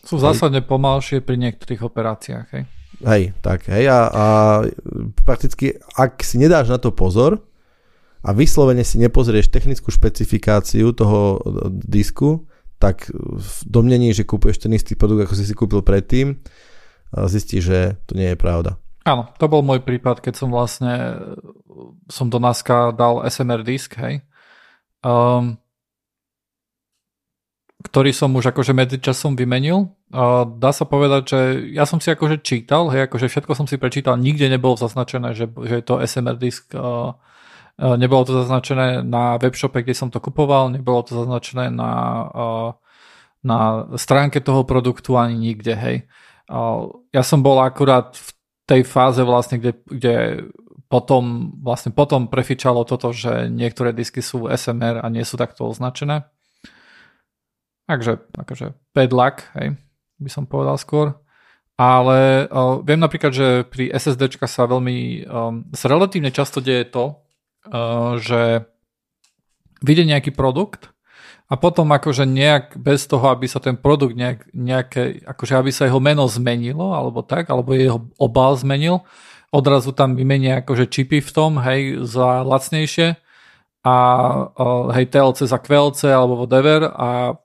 Sú 0.02 0.18
zásadne 0.18 0.62
hej. 0.62 0.66
pomalšie 0.66 1.18
pri 1.22 1.38
niektorých 1.38 1.82
operáciách, 1.82 2.46
hej. 2.58 2.64
Hej, 3.06 3.22
tak, 3.44 3.68
hej, 3.68 3.86
a, 3.92 3.98
a 4.08 4.26
prakticky, 5.22 5.76
ak 5.94 6.18
si 6.24 6.40
nedáš 6.40 6.72
na 6.72 6.80
to 6.80 6.90
pozor 6.90 7.44
a 8.24 8.34
vyslovene 8.34 8.82
si 8.82 8.98
nepozrieš 8.98 9.52
technickú 9.52 9.92
špecifikáciu 9.92 10.90
toho 10.90 11.38
disku, 11.70 12.48
tak 12.76 13.08
v 13.14 13.52
domnení, 13.64 14.12
že 14.12 14.28
kúpuješ 14.28 14.68
ten 14.68 14.72
istý 14.76 14.96
produkt, 14.96 15.28
ako 15.28 15.34
si 15.36 15.44
si 15.48 15.54
kúpil 15.56 15.80
predtým, 15.80 16.40
zistí, 17.26 17.64
že 17.64 17.96
to 18.04 18.12
nie 18.12 18.34
je 18.34 18.38
pravda. 18.38 18.76
Áno, 19.06 19.30
to 19.38 19.46
bol 19.46 19.62
môj 19.62 19.86
prípad, 19.86 20.18
keď 20.18 20.34
som 20.34 20.50
vlastne 20.50 21.14
som 22.10 22.26
do 22.26 22.42
NASCA 22.42 22.90
dal 22.90 23.22
SMR 23.30 23.62
disk, 23.62 23.94
hej, 24.02 24.26
um, 25.06 25.54
ktorý 27.86 28.10
som 28.10 28.34
už 28.34 28.50
akože 28.50 28.74
medzičasom 28.74 29.38
vymenil. 29.38 29.94
Uh, 30.10 30.42
dá 30.58 30.74
sa 30.74 30.82
povedať, 30.82 31.22
že 31.30 31.40
ja 31.70 31.86
som 31.86 32.02
si 32.02 32.10
akože 32.10 32.42
čítal, 32.42 32.90
hej, 32.90 33.06
akože 33.06 33.30
všetko 33.30 33.52
som 33.54 33.70
si 33.70 33.78
prečítal, 33.78 34.18
nikde 34.18 34.50
nebolo 34.50 34.74
zaznačené, 34.74 35.38
že, 35.38 35.46
že 35.54 35.74
je 35.78 35.84
to 35.86 36.02
SMR 36.02 36.34
disk 36.34 36.66
uh, 36.74 37.14
nebolo 37.76 38.24
to 38.24 38.32
zaznačené 38.32 39.04
na 39.04 39.36
webshope, 39.36 39.84
kde 39.84 39.92
som 39.92 40.08
to 40.08 40.16
kupoval, 40.16 40.72
nebolo 40.72 41.04
to 41.04 41.12
zaznačené 41.12 41.68
na, 41.68 41.92
eh, 42.32 42.70
na 43.44 43.58
stránke 44.00 44.40
toho 44.40 44.64
produktu 44.64 45.20
ani 45.20 45.36
nikde, 45.36 45.76
hej. 45.76 45.96
Eh, 46.48 46.82
ja 47.12 47.22
som 47.22 47.44
bol 47.44 47.60
akurát 47.60 48.16
v 48.16 48.28
tej 48.64 48.82
fáze 48.82 49.20
vlastne, 49.20 49.60
kde, 49.60 49.72
kde 49.86 50.14
potom, 50.88 51.52
vlastne 51.60 51.92
potom 51.92 52.32
prefičalo 52.32 52.82
toto, 52.88 53.12
že 53.12 53.52
niektoré 53.52 53.92
disky 53.92 54.24
sú 54.24 54.48
SMR 54.48 55.04
a 55.04 55.06
nie 55.12 55.22
sú 55.22 55.36
takto 55.36 55.68
označené. 55.68 56.24
Takže, 57.86 58.18
akože 58.34 58.74
bad 58.90 59.10
luck, 59.14 59.46
hej, 59.54 59.78
by 60.18 60.30
som 60.30 60.48
povedal 60.48 60.74
skôr. 60.74 61.14
Ale 61.78 62.48
uh, 62.50 62.82
viem 62.82 62.98
napríklad, 62.98 63.30
že 63.30 63.62
pri 63.62 63.92
SSDčka 63.94 64.48
sa 64.50 64.66
veľmi, 64.66 65.28
um, 65.28 65.62
sa 65.70 65.86
relatívne 65.86 66.34
často 66.34 66.58
deje 66.58 66.88
to, 66.88 67.25
Eh, 67.25 67.25
že 68.22 68.66
vidie 69.82 70.04
nejaký 70.08 70.32
produkt 70.32 70.92
a 71.46 71.54
potom 71.54 71.86
akože 71.94 72.26
nejak 72.26 72.74
bez 72.74 73.06
toho, 73.06 73.30
aby 73.30 73.46
sa 73.46 73.62
ten 73.62 73.78
produkt 73.78 74.18
nejak, 74.18 74.50
nejaké, 74.50 75.22
akože 75.22 75.54
aby 75.54 75.70
sa 75.70 75.86
jeho 75.86 76.02
meno 76.02 76.26
zmenilo 76.26 76.90
alebo 76.90 77.22
tak, 77.22 77.46
alebo 77.46 77.70
jeho 77.70 78.02
obal 78.18 78.58
zmenil, 78.58 79.06
odrazu 79.54 79.94
tam 79.94 80.18
vymenia 80.18 80.62
akože 80.62 80.90
čipy 80.90 81.22
v 81.22 81.30
tom, 81.30 81.62
hej, 81.62 82.02
za 82.02 82.42
lacnejšie 82.42 83.14
a 83.86 83.94
uh, 84.50 84.90
hej, 84.98 85.06
TLC 85.06 85.46
za 85.46 85.58
QLC 85.62 86.10
alebo 86.10 86.42
whatever 86.42 86.90
a 86.90 87.38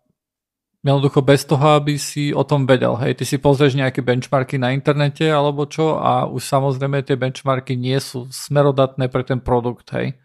jednoducho 0.82 1.22
bez 1.22 1.46
toho, 1.46 1.78
aby 1.78 1.98
si 2.02 2.34
o 2.34 2.42
tom 2.42 2.66
vedel. 2.66 2.98
Hej, 2.98 3.22
ty 3.22 3.24
si 3.26 3.38
pozrieš 3.38 3.78
nejaké 3.78 4.02
benchmarky 4.02 4.58
na 4.58 4.74
internete 4.74 5.30
alebo 5.30 5.70
čo 5.70 6.02
a 6.02 6.26
už 6.26 6.42
samozrejme 6.42 7.06
tie 7.06 7.18
benchmarky 7.18 7.78
nie 7.78 7.98
sú 8.02 8.26
smerodatné 8.34 9.08
pre 9.14 9.22
ten 9.22 9.38
produkt, 9.38 9.94
hej. 9.94 10.18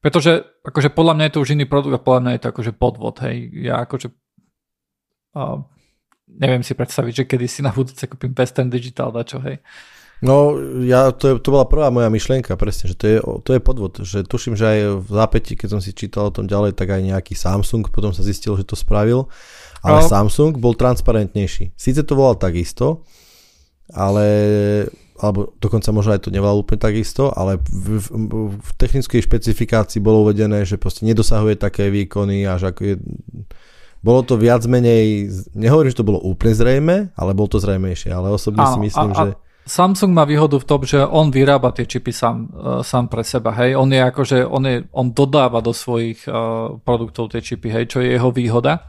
Pretože 0.00 0.60
akože 0.64 0.92
podľa 0.92 1.14
mňa 1.16 1.24
je 1.28 1.32
to 1.32 1.42
už 1.44 1.50
iný 1.56 1.64
produkt 1.64 1.96
a 1.96 2.00
podľa 2.00 2.20
mňa 2.20 2.32
je 2.36 2.40
to 2.44 2.50
akože 2.52 2.72
podvod, 2.76 3.16
hej. 3.24 3.36
Ja 3.64 3.80
akože 3.84 4.08
uh, 5.36 5.64
neviem 6.28 6.60
si 6.60 6.76
predstaviť, 6.76 7.24
že 7.24 7.24
kedy 7.24 7.46
si 7.48 7.60
na 7.64 7.72
budúce 7.72 8.04
kúpim 8.04 8.36
Western 8.36 8.68
Digital 8.68 9.08
dačo, 9.16 9.40
hej. 9.40 9.64
No, 10.20 10.60
ja, 10.84 11.16
to, 11.16 11.32
je, 11.32 11.34
to 11.40 11.48
bola 11.48 11.64
prvá 11.64 11.88
moja 11.88 12.12
myšlienka, 12.12 12.52
presne, 12.60 12.92
že 12.92 12.96
to 13.00 13.06
je, 13.08 13.16
to 13.40 13.50
je 13.56 13.60
podvod, 13.64 14.04
že 14.04 14.20
tuším, 14.28 14.52
že 14.52 14.68
aj 14.68 14.78
v 15.00 15.08
zápäti, 15.16 15.56
keď 15.56 15.68
som 15.72 15.80
si 15.80 15.96
čítal 15.96 16.28
o 16.28 16.34
tom 16.34 16.44
ďalej, 16.44 16.76
tak 16.76 16.92
aj 16.92 17.00
nejaký 17.00 17.32
Samsung 17.32 17.88
potom 17.88 18.12
sa 18.12 18.20
zistil, 18.20 18.52
že 18.60 18.68
to 18.68 18.76
spravil 18.76 19.32
ale 19.80 20.04
no. 20.04 20.08
Samsung 20.08 20.60
bol 20.60 20.76
transparentnejší. 20.76 21.72
Sice 21.76 22.04
to 22.04 22.12
volal 22.16 22.36
takisto, 22.36 23.04
ale 23.90 24.26
alebo 25.20 25.52
dokonca 25.60 25.92
možno 25.92 26.16
aj 26.16 26.24
to 26.24 26.32
nevolal 26.32 26.64
úplne 26.64 26.80
takisto, 26.80 27.28
ale 27.28 27.60
v, 27.60 28.00
v, 28.00 28.08
v 28.56 28.70
technickej 28.80 29.20
špecifikácii 29.20 30.00
bolo 30.00 30.24
uvedené, 30.24 30.64
že 30.64 30.80
proste 30.80 31.04
nedosahuje 31.04 31.60
také 31.60 31.92
výkony, 31.92 32.48
až 32.48 32.72
ako 32.72 32.80
je, 32.80 32.94
bolo 34.00 34.24
to 34.24 34.40
viac 34.40 34.64
menej, 34.64 35.28
nehovorím, 35.52 35.92
že 35.92 36.00
to 36.00 36.08
bolo 36.08 36.24
úplne 36.24 36.56
zrejme, 36.56 36.96
ale 37.12 37.36
bolo 37.36 37.52
to 37.52 37.60
zrejmejšie, 37.60 38.08
ale 38.08 38.32
osobne 38.32 38.64
si 38.64 38.80
myslím, 38.80 39.12
a, 39.12 39.14
a, 39.14 39.20
že... 39.20 39.30
Samsung 39.68 40.16
má 40.16 40.24
výhodu 40.24 40.56
v 40.56 40.64
tom, 40.64 40.80
že 40.88 41.04
on 41.04 41.28
vyrába 41.28 41.68
tie 41.76 41.84
čipy 41.84 42.16
sám, 42.16 42.48
uh, 42.48 42.80
sám 42.80 43.12
pre 43.12 43.20
seba, 43.20 43.52
hej, 43.60 43.76
on 43.76 43.92
je 43.92 44.00
akože, 44.00 44.40
on, 44.48 44.64
je, 44.64 44.76
on 44.96 45.12
dodáva 45.12 45.60
do 45.60 45.76
svojich 45.76 46.24
uh, 46.24 46.80
produktov 46.80 47.28
tie 47.28 47.44
čipy, 47.44 47.68
hej, 47.68 47.92
čo 47.92 48.00
je 48.00 48.16
jeho 48.16 48.32
výhoda 48.32 48.88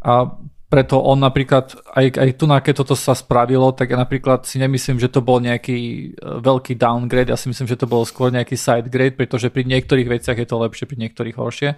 a 0.00 0.32
preto 0.70 1.02
on 1.02 1.18
napríklad, 1.18 1.74
aj, 1.98 2.14
aj 2.14 2.30
tu 2.38 2.46
na 2.46 2.62
keď 2.62 2.86
toto 2.86 2.94
sa 2.94 3.10
spravilo, 3.10 3.74
tak 3.74 3.90
ja 3.90 3.98
napríklad 3.98 4.46
si 4.46 4.62
nemyslím, 4.62 5.02
že 5.02 5.10
to 5.10 5.18
bol 5.18 5.42
nejaký 5.42 5.78
e, 6.14 6.38
veľký 6.38 6.78
downgrade, 6.78 7.34
ja 7.34 7.34
si 7.34 7.50
myslím, 7.50 7.66
že 7.66 7.74
to 7.74 7.90
bolo 7.90 8.06
skôr 8.06 8.30
nejaký 8.30 8.54
sidegrade, 8.54 9.18
pretože 9.18 9.50
pri 9.50 9.66
niektorých 9.66 10.06
veciach 10.06 10.38
je 10.38 10.46
to 10.46 10.62
lepšie, 10.62 10.86
pri 10.86 10.98
niektorých 11.02 11.34
horšie. 11.34 11.74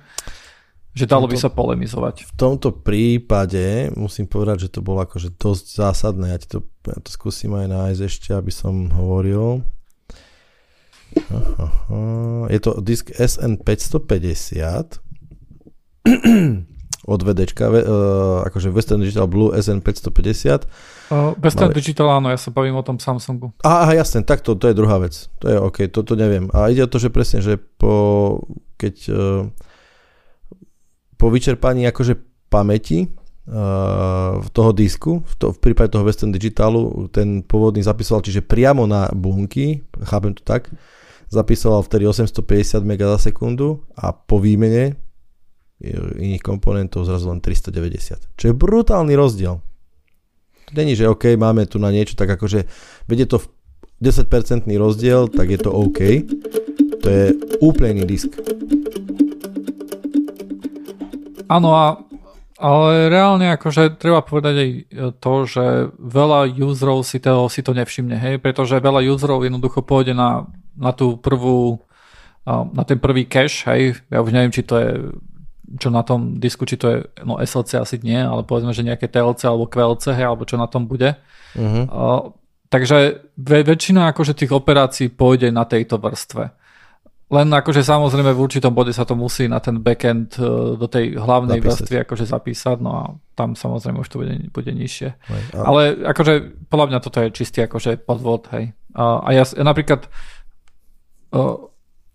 že 0.93 1.09
dalo 1.09 1.25
by 1.25 1.41
sa 1.41 1.49
polemizovať. 1.49 2.29
V 2.29 2.33
tomto 2.37 2.69
prípade 2.85 3.89
musím 3.97 4.29
povedať, 4.29 4.69
že 4.69 4.77
to 4.77 4.85
bolo 4.85 5.01
akože 5.09 5.41
dosť 5.41 5.65
zásadné. 5.73 6.37
Ja, 6.37 6.39
ti 6.39 6.53
to, 6.53 6.61
ja 6.85 7.01
to 7.01 7.09
skúsim 7.09 7.57
aj 7.57 7.73
nájsť 7.73 8.01
ešte, 8.05 8.37
aby 8.37 8.53
som 8.53 8.93
hovoril. 8.93 9.65
Je 12.53 12.61
to 12.61 12.77
disk 12.85 13.09
SN550 13.09 15.01
od 17.03 17.21
VDčka, 17.23 17.67
uh, 17.67 17.77
akože 18.47 18.71
Western 18.71 19.03
Digital 19.03 19.27
Blue 19.27 19.51
SN550. 19.51 20.71
Uh, 21.11 21.35
Western 21.43 21.75
Ale... 21.75 21.79
Digital, 21.79 22.09
áno, 22.09 22.31
ja 22.31 22.39
sa 22.39 22.55
bavím 22.55 22.79
o 22.79 22.85
tom 22.87 23.03
Samsungu. 23.03 23.51
Aha, 23.67 23.99
jasne, 23.99 24.23
tak 24.23 24.47
to, 24.47 24.55
to 24.55 24.71
je 24.71 24.79
druhá 24.79 25.03
vec. 25.03 25.27
To 25.43 25.47
je 25.51 25.57
OK, 25.59 25.79
toto 25.91 26.15
neviem. 26.15 26.47
A 26.55 26.71
ide 26.71 26.87
o 26.87 26.91
to, 26.91 27.03
že 27.03 27.11
presne, 27.11 27.43
že 27.43 27.59
po, 27.59 28.39
keď 28.79 28.95
uh, 29.11 29.43
po 31.19 31.27
vyčerpaní 31.31 31.91
akože 31.91 32.15
pamäti 32.47 33.11
uh, 33.51 34.39
toho 34.55 34.71
disku, 34.71 35.27
v, 35.27 35.33
to, 35.39 35.47
v 35.51 35.59
prípade 35.59 35.91
toho 35.91 36.07
Western 36.07 36.31
Digitalu, 36.31 37.11
ten 37.11 37.43
pôvodný 37.43 37.83
zapisoval, 37.83 38.23
čiže 38.23 38.47
priamo 38.47 38.87
na 38.87 39.11
bunky, 39.11 39.83
chápem 40.07 40.39
to 40.39 40.47
tak, 40.47 40.71
zapisoval 41.33 41.83
vtedy 41.83 42.07
850 42.07 42.85
MB 42.85 43.19
za 43.19 43.33
sekundu 43.33 43.83
a 43.99 44.15
po 44.15 44.39
výmene 44.39 45.01
iných 46.19 46.43
komponentov 46.43 47.05
zrazu 47.05 47.29
len 47.29 47.43
390. 47.43 48.39
Čo 48.39 48.45
je 48.51 48.55
brutálny 48.55 49.19
rozdiel. 49.19 49.59
Není, 50.73 50.97
že 50.97 51.11
OK, 51.11 51.37
máme 51.37 51.69
tu 51.69 51.77
na 51.77 51.93
niečo, 51.93 52.17
tak 52.17 52.33
akože 52.33 52.65
vedie 53.11 53.27
to 53.29 53.43
10% 54.01 54.65
rozdiel, 54.67 55.29
tak 55.29 55.53
je 55.53 55.61
to 55.61 55.71
OK. 55.71 56.01
To 57.03 57.07
je 57.07 57.25
úplný 57.61 58.07
disk. 58.07 58.33
Áno, 61.51 61.77
a, 61.77 62.01
ale 62.57 63.13
reálne 63.13 63.53
akože 63.53 64.01
treba 64.01 64.25
povedať 64.25 64.55
aj 64.57 64.71
to, 65.21 65.35
že 65.45 65.65
veľa 66.01 66.57
userov 66.57 67.05
si 67.05 67.21
to, 67.21 67.53
si 67.53 67.61
to 67.61 67.77
nevšimne, 67.77 68.17
hej, 68.17 68.41
pretože 68.41 68.81
veľa 68.81 69.05
userov 69.13 69.45
jednoducho 69.45 69.85
pôjde 69.85 70.17
na, 70.17 70.49
na 70.79 70.97
tú 70.97 71.21
prvú 71.21 71.85
na 72.47 72.83
ten 72.83 72.99
prvý 72.99 73.31
cache, 73.31 73.63
hej, 73.71 73.83
ja 74.11 74.19
už 74.19 74.35
neviem, 74.35 74.51
či 74.51 74.67
to 74.67 74.75
je 74.75 74.91
čo 75.79 75.89
na 75.89 76.03
tom 76.03 76.43
disku, 76.43 76.67
či 76.67 76.77
to 76.77 76.87
je, 76.91 76.99
no 77.23 77.39
SLC 77.39 77.79
asi 77.79 77.97
nie, 78.03 78.19
ale 78.19 78.43
povedzme, 78.43 78.75
že 78.75 78.87
nejaké 78.87 79.07
TLC 79.09 79.47
alebo 79.47 79.71
QLC, 79.71 80.13
hej, 80.13 80.27
alebo 80.27 80.45
čo 80.45 80.59
na 80.59 80.67
tom 80.67 80.91
bude. 80.91 81.17
Uh-huh. 81.55 81.85
Uh, 81.87 82.23
takže 82.73 83.29
väčšina 83.39 84.11
akože 84.11 84.35
tých 84.37 84.53
operácií 84.53 85.13
pôjde 85.13 85.55
na 85.55 85.69
tejto 85.69 86.01
vrstve. 86.01 86.51
Len 87.33 87.49
akože 87.49 87.81
samozrejme 87.81 88.29
v 88.37 88.43
určitom 88.45 88.77
bode 88.77 88.93
sa 88.93 89.09
to 89.09 89.17
musí 89.17 89.49
na 89.49 89.57
ten 89.57 89.81
backend 89.81 90.37
e, 90.37 90.77
do 90.77 90.85
tej 90.85 91.17
hlavnej 91.17 91.65
zapísať. 91.65 91.81
vrstvy 91.81 91.97
akože 92.05 92.25
zapísať, 92.29 92.77
no 92.85 92.91
a 92.93 93.03
tam 93.33 93.57
samozrejme 93.57 94.05
už 94.05 94.09
to 94.13 94.21
bude, 94.21 94.37
bude 94.53 94.69
nižšie. 94.69 95.17
Hej, 95.17 95.43
a... 95.57 95.65
Ale 95.65 95.97
akože 96.13 96.69
podľa 96.69 96.87
mňa 96.93 96.99
toto 97.01 97.25
je 97.25 97.33
čistý 97.33 97.65
akože 97.65 98.05
podvod, 98.05 98.53
hej. 98.53 98.77
A, 98.93 99.25
a 99.25 99.29
ja, 99.33 99.49
ja 99.49 99.65
napríklad 99.65 100.13
uh, 101.33 101.72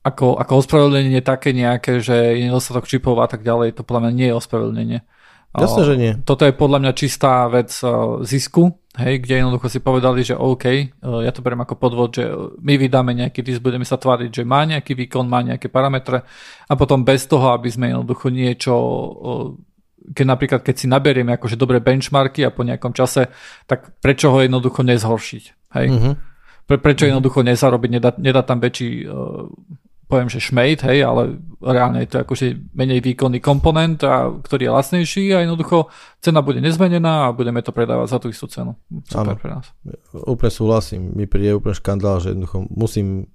ako, 0.07 0.39
ako 0.39 0.53
ospravedlnenie 0.63 1.19
také 1.19 1.51
nejaké, 1.51 1.99
že 1.99 2.39
je 2.39 2.47
nedostatok 2.47 2.87
čipov 2.87 3.19
a 3.19 3.27
tak 3.27 3.43
ďalej, 3.43 3.75
to 3.75 3.83
podľa 3.83 4.07
mňa 4.07 4.13
nie 4.15 4.27
je 4.31 4.37
ospravedlnenie. 4.39 4.99
Jasne, 5.57 5.83
že 5.89 5.95
nie. 5.97 6.13
Toto 6.21 6.45
je 6.45 6.53
podľa 6.53 6.79
mňa 6.85 6.91
čistá 6.93 7.49
vec 7.49 7.73
zisku, 8.29 8.77
hej, 8.93 9.25
kde 9.25 9.41
jednoducho 9.41 9.67
si 9.73 9.79
povedali, 9.81 10.21
že 10.21 10.37
OK, 10.37 10.65
ja 11.01 11.31
to 11.33 11.41
beriem 11.41 11.65
ako 11.65 11.75
podvod, 11.81 12.13
že 12.13 12.29
my 12.61 12.77
vydáme 12.77 13.17
nejaký 13.17 13.41
disk, 13.41 13.65
budeme 13.65 13.81
sa 13.81 13.97
tváriť, 13.97 14.29
že 14.29 14.43
má 14.45 14.69
nejaký 14.69 14.93
výkon, 14.93 15.25
má 15.25 15.41
nejaké 15.41 15.73
parametre 15.73 16.21
a 16.69 16.73
potom 16.77 17.01
bez 17.01 17.25
toho, 17.25 17.57
aby 17.57 17.73
sme 17.73 17.89
jednoducho 17.89 18.29
niečo 18.29 18.73
keď 20.07 20.25
napríklad, 20.27 20.61
keď 20.63 20.75
si 20.77 20.87
naberieme 20.87 21.35
akože 21.35 21.59
dobré 21.59 21.83
benchmarky 21.83 22.47
a 22.47 22.53
po 22.53 22.63
nejakom 22.63 22.95
čase, 22.95 23.27
tak 23.67 23.99
prečo 23.99 24.31
ho 24.31 24.39
jednoducho 24.39 24.79
nezhoršiť? 24.79 25.43
Hej? 25.75 25.87
Uh-huh. 25.91 26.13
Pre, 26.63 26.77
prečo 26.79 27.03
uh-huh. 27.03 27.11
jednoducho 27.11 27.43
nezarobiť, 27.43 27.89
nedať, 27.99 28.15
nedať 28.15 28.45
tam 28.47 28.59
väčší 28.63 29.03
uh, 29.03 29.51
poviem, 30.07 30.31
že 30.31 30.39
šmejt, 30.39 30.87
hej, 30.87 31.03
ale 31.03 31.35
reálne 31.59 31.99
je 32.07 32.09
to 32.15 32.23
akože 32.23 32.71
menej 32.71 33.03
výkonný 33.03 33.43
komponent, 33.43 33.99
a, 34.07 34.31
ktorý 34.39 34.71
je 34.71 34.71
lacnejší 34.71 35.25
a 35.35 35.43
jednoducho 35.43 35.91
cena 36.23 36.39
bude 36.39 36.63
nezmenená 36.63 37.27
a 37.27 37.35
budeme 37.35 37.59
to 37.59 37.75
predávať 37.75 38.07
za 38.15 38.17
tú 38.23 38.31
istú 38.31 38.47
cenu. 38.47 38.71
Super 39.11 39.35
ano, 39.35 39.39
pre 39.39 39.49
nás. 39.51 39.67
Úplne 40.15 40.51
súhlasím. 40.51 41.01
Mi 41.11 41.27
príde 41.27 41.59
úplne 41.59 41.75
škandál, 41.75 42.23
že 42.23 42.31
jednoducho 42.31 42.71
musím, 42.71 43.27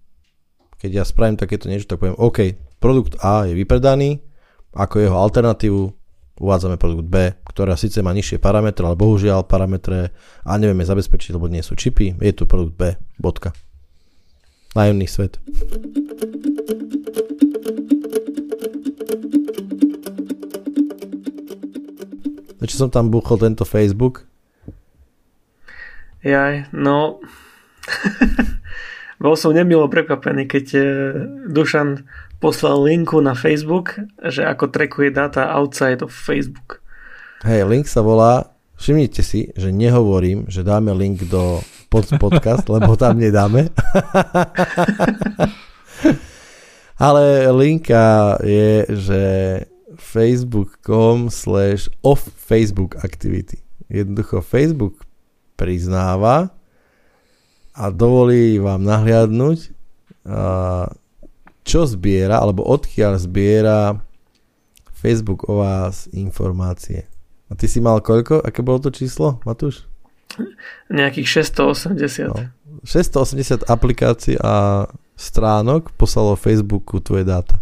keď 0.81 0.91
ja 0.91 1.05
spravím 1.05 1.37
takéto 1.37 1.69
niečo, 1.69 1.85
tak 1.85 2.01
poviem, 2.01 2.17
OK, 2.17 2.57
produkt 2.81 3.21
A 3.21 3.45
je 3.47 3.55
vypredaný, 3.55 4.25
ako 4.73 5.05
jeho 5.05 5.17
alternatívu 5.21 5.83
uvádzame 6.41 6.81
produkt 6.81 7.05
B, 7.05 7.37
ktorá 7.45 7.77
síce 7.77 8.01
má 8.01 8.17
nižšie 8.17 8.41
parametre, 8.41 8.81
ale 8.83 8.97
bohužiaľ 8.97 9.45
parametre 9.45 10.11
A 10.49 10.57
nevieme 10.57 10.89
zabezpečiť, 10.89 11.37
lebo 11.37 11.53
nie 11.53 11.61
sú 11.61 11.77
čipy, 11.77 12.17
je 12.17 12.33
tu 12.33 12.49
produkt 12.49 12.75
B, 12.81 12.97
bodka. 13.21 13.53
Najemný 14.73 15.05
svet. 15.05 15.37
Prečo 22.63 22.79
som 22.79 22.95
tam 22.95 23.11
buchol 23.11 23.43
tento 23.43 23.67
Facebook? 23.67 24.23
Jaj, 26.23 26.71
no... 26.71 27.19
Bol 29.23 29.39
som 29.39 29.55
nemilo 29.55 29.87
prekvapený, 29.87 30.51
keď 30.51 30.67
eh, 30.75 30.83
Dušan 31.51 32.07
poslal 32.43 32.87
linku 32.87 33.23
na 33.23 33.35
Facebook, 33.39 33.95
že 34.19 34.43
ako 34.43 34.67
trackuje 34.71 35.15
data 35.15 35.47
outside 35.55 36.03
of 36.03 36.11
Facebook. 36.11 36.83
Hej, 37.47 37.67
link 37.67 37.87
sa 37.87 38.03
volá, 38.03 38.51
všimnite 38.79 39.23
si, 39.23 39.51
že 39.55 39.71
nehovorím, 39.71 40.51
že 40.51 40.67
dáme 40.67 40.91
link 40.95 41.23
do 41.27 41.63
pod 41.87 42.11
podcast, 42.19 42.67
lebo 42.67 42.99
tam 42.99 43.19
nedáme. 43.19 43.71
Ale 46.99 47.49
linka 47.53 48.37
je, 48.43 48.87
že 48.89 49.23
facebook.com 49.97 51.31
slash 51.31 51.89
off 52.03 52.29
Facebook 52.37 52.97
activity. 53.05 53.61
Jednoducho 53.93 54.41
Facebook 54.41 55.05
priznáva 55.57 56.49
a 57.73 57.85
dovolí 57.89 58.61
vám 58.61 58.85
nahliadnúť, 58.85 59.73
čo 61.63 61.81
zbiera, 61.87 62.41
alebo 62.41 62.65
odkiaľ 62.65 63.21
zbiera 63.21 63.97
Facebook 64.93 65.49
o 65.49 65.61
vás 65.61 66.09
informácie. 66.13 67.09
A 67.51 67.57
ty 67.57 67.69
si 67.69 67.85
mal 67.85 68.01
koľko? 68.01 68.41
Aké 68.41 68.65
bolo 68.65 68.81
to 68.81 68.91
číslo, 68.93 69.41
Matúš? 69.45 69.85
Nejakých 70.89 71.45
680. 71.45 72.33
No, 72.33 72.49
680 72.85 73.69
aplikácií 73.69 74.41
a 74.41 74.87
stránok 75.17 75.93
poslalo 75.95 76.35
Facebooku 76.35 76.99
tvoje 77.01 77.23
dáta. 77.23 77.61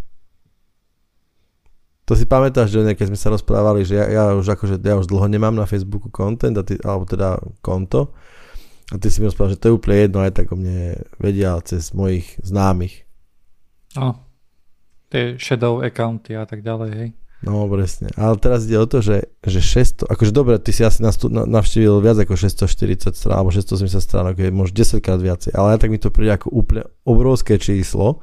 To 2.10 2.18
si 2.18 2.26
pamätáš, 2.26 2.74
že 2.74 2.82
keď 2.82 3.06
sme 3.06 3.18
sa 3.18 3.30
rozprávali, 3.30 3.86
že 3.86 3.94
ja, 3.94 4.06
ja 4.10 4.24
už 4.34 4.58
akože, 4.58 4.82
ja 4.82 4.98
už 4.98 5.06
dlho 5.06 5.30
nemám 5.30 5.54
na 5.54 5.62
Facebooku 5.62 6.10
content, 6.10 6.58
a 6.58 6.66
ty, 6.66 6.74
alebo 6.82 7.06
teda 7.06 7.38
konto, 7.62 8.10
a 8.90 8.98
ty 8.98 9.06
si 9.06 9.22
mi 9.22 9.30
rozprával, 9.30 9.54
že 9.54 9.62
to 9.62 9.70
je 9.70 9.76
úplne 9.78 10.10
jedno, 10.10 10.18
aj 10.18 10.34
tak 10.34 10.50
o 10.50 10.58
mne 10.58 10.98
vedia 11.22 11.54
cez 11.62 11.94
mojich 11.94 12.34
známych. 12.42 13.06
Áno. 13.94 14.18
Tie 15.10 15.38
shadow 15.38 15.86
accounty 15.86 16.34
a 16.34 16.42
tak 16.50 16.66
ďalej, 16.66 16.90
hej. 16.98 17.10
No, 17.40 17.64
presne. 17.72 18.12
Ale 18.20 18.37
teraz 18.37 18.68
ide 18.68 18.76
o 18.76 18.85
to, 18.85 19.00
že, 19.00 19.33
že 19.40 19.64
600, 19.64 20.12
akože 20.12 20.33
dobre, 20.33 20.61
ty 20.61 20.76
si 20.76 20.85
asi 20.85 21.00
navštívil 21.24 22.05
viac 22.05 22.20
ako 22.20 22.37
640 22.37 23.16
strán, 23.16 23.40
alebo 23.40 23.48
680 23.48 23.96
strán, 23.96 24.29
je 24.37 24.53
možno 24.53 24.76
10 24.76 25.00
krát 25.00 25.16
viacej, 25.16 25.57
ale 25.57 25.72
ja 25.72 25.79
tak 25.81 25.88
mi 25.88 25.96
to 25.96 26.12
príde 26.12 26.37
ako 26.37 26.53
úplne 26.53 26.85
obrovské 27.09 27.57
číslo, 27.57 28.20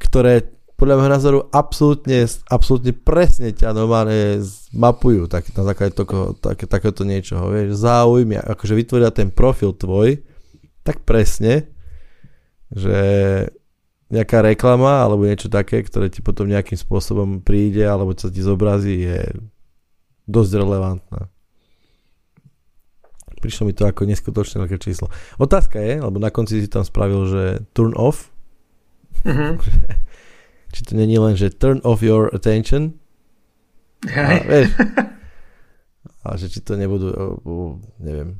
ktoré 0.00 0.48
podľa 0.80 0.96
môjho 0.96 1.12
názoru 1.12 1.38
absolútne, 1.52 2.24
absolútne 2.52 2.92
presne 2.92 3.52
ťa 3.52 3.76
normálne 3.76 4.44
mapujú 4.72 5.28
tak, 5.28 5.48
na 5.56 5.64
základe 5.68 5.96
toho, 5.96 6.36
tak, 6.36 6.68
takéto 6.68 7.04
niečoho, 7.04 7.52
vieš, 7.52 7.80
záujmy, 7.80 8.40
akože 8.40 8.76
vytvoria 8.76 9.12
ten 9.12 9.28
profil 9.28 9.76
tvoj 9.76 10.20
tak 10.86 11.02
presne, 11.02 11.66
že 12.70 12.96
nejaká 14.06 14.38
reklama 14.42 15.02
alebo 15.02 15.26
niečo 15.26 15.50
také, 15.50 15.82
ktoré 15.82 16.06
ti 16.06 16.22
potom 16.22 16.46
nejakým 16.46 16.78
spôsobom 16.78 17.42
príde 17.42 17.82
alebo 17.82 18.14
sa 18.14 18.30
ti 18.30 18.38
zobrazí, 18.38 19.02
je 19.02 19.34
dosť 20.30 20.52
relevantná. 20.62 21.20
Prišlo 23.42 23.68
mi 23.68 23.74
to 23.76 23.86
ako 23.86 24.08
neskutočné 24.08 24.62
veľké 24.64 24.78
číslo. 24.80 25.12
Otázka 25.38 25.78
je, 25.78 26.02
lebo 26.02 26.16
na 26.18 26.32
konci 26.34 26.62
si 26.62 26.68
tam 26.70 26.82
spravil, 26.82 27.28
že 27.28 27.42
turn 27.76 27.94
off. 27.94 28.30
Mm-hmm. 29.22 29.52
Či 30.74 30.80
to 30.82 30.92
není 30.98 31.16
len, 31.16 31.38
že 31.38 31.52
turn 31.52 31.78
off 31.86 32.02
your 32.02 32.28
attention. 32.34 32.98
A, 34.04 34.44
vieš, 34.44 34.76
a 36.26 36.36
že 36.36 36.52
či 36.52 36.60
to 36.60 36.76
nebudú, 36.76 37.10
neviem. 37.96 38.36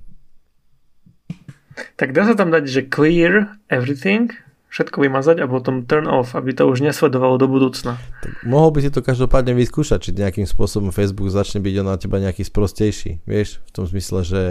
Tak 1.96 2.12
dá 2.12 2.28
sa 2.28 2.34
tam 2.36 2.52
dať, 2.52 2.64
že 2.68 2.82
clear 2.92 3.56
everything, 3.72 4.32
všetko 4.76 5.08
vymazať 5.08 5.40
a 5.40 5.48
potom 5.48 5.88
turn 5.88 6.04
off, 6.04 6.36
aby 6.36 6.52
to 6.52 6.68
už 6.68 6.84
nesledovalo 6.84 7.40
do 7.40 7.48
budúcna. 7.48 7.96
Tak 8.20 8.44
mohol 8.44 8.76
by 8.76 8.84
si 8.84 8.92
to 8.92 9.00
každopádne 9.00 9.56
vyskúšať, 9.56 9.98
či 10.04 10.10
nejakým 10.12 10.44
spôsobom 10.44 10.92
Facebook 10.92 11.32
začne 11.32 11.64
byť 11.64 11.74
na 11.80 11.96
teba 11.96 12.20
nejaký 12.20 12.44
sprostejší. 12.44 13.24
Vieš, 13.24 13.64
v 13.64 13.70
tom 13.72 13.88
zmysle, 13.88 14.20
že, 14.20 14.44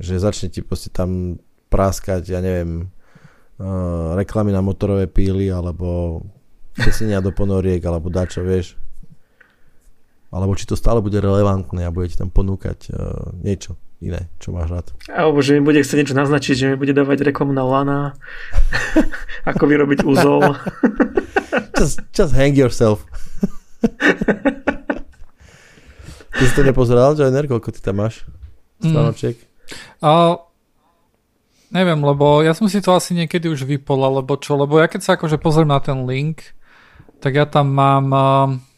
že 0.00 0.16
začne 0.16 0.48
ti 0.48 0.64
proste 0.64 0.88
tam 0.88 1.36
práskať, 1.68 2.24
ja 2.24 2.40
neviem, 2.40 2.88
uh, 3.60 4.16
reklamy 4.16 4.48
na 4.48 4.64
motorové 4.64 5.12
píly, 5.12 5.52
alebo 5.52 6.24
pesenia 6.72 7.20
do 7.20 7.28
ponoriek, 7.28 7.84
alebo 7.84 8.08
dačo, 8.08 8.40
vieš. 8.40 8.80
Alebo 10.32 10.56
či 10.56 10.64
to 10.64 10.72
stále 10.72 11.04
bude 11.04 11.20
relevantné 11.20 11.84
a 11.84 11.92
bude 11.92 12.08
ti 12.08 12.16
tam 12.16 12.32
ponúkať 12.32 12.88
uh, 12.96 13.28
niečo 13.44 13.76
iné, 14.04 14.28
čo 14.36 14.52
máš 14.52 14.68
rád. 14.68 14.86
Alebo 15.08 15.40
že 15.40 15.56
mi 15.56 15.64
bude 15.64 15.80
chcieť 15.80 16.04
niečo 16.04 16.16
naznačiť, 16.16 16.54
že 16.54 16.66
mi 16.72 16.76
bude 16.76 16.92
dávať 16.92 17.24
reklamu 17.24 17.56
na 17.56 17.64
lana, 17.64 18.00
ako 19.50 19.64
vyrobiť 19.64 20.04
úzol. 20.04 20.54
just, 21.80 22.04
just 22.12 22.36
hang 22.36 22.52
yourself. 22.52 23.02
Ty 26.34 26.42
si 26.50 26.54
to 26.58 26.66
nepozeral, 26.66 27.14
Joiner, 27.14 27.46
koľko 27.46 27.70
ty 27.70 27.78
tam 27.78 28.02
máš 28.02 28.26
stanočiek? 28.82 29.38
Mm. 29.38 30.02
Uh, 30.02 30.34
neviem, 31.70 32.02
lebo 32.02 32.42
ja 32.42 32.58
som 32.58 32.66
si 32.66 32.82
to 32.82 32.90
asi 32.90 33.14
niekedy 33.14 33.46
už 33.46 33.62
vypol, 33.62 34.02
alebo 34.02 34.34
čo, 34.34 34.58
lebo 34.58 34.82
ja 34.82 34.90
keď 34.90 35.00
sa 35.06 35.14
akože 35.14 35.38
pozriem 35.38 35.70
na 35.70 35.78
ten 35.78 36.02
link, 36.02 36.42
tak 37.22 37.38
ja 37.38 37.46
tam 37.46 37.70
mám... 37.70 38.06
Uh, 38.10 38.73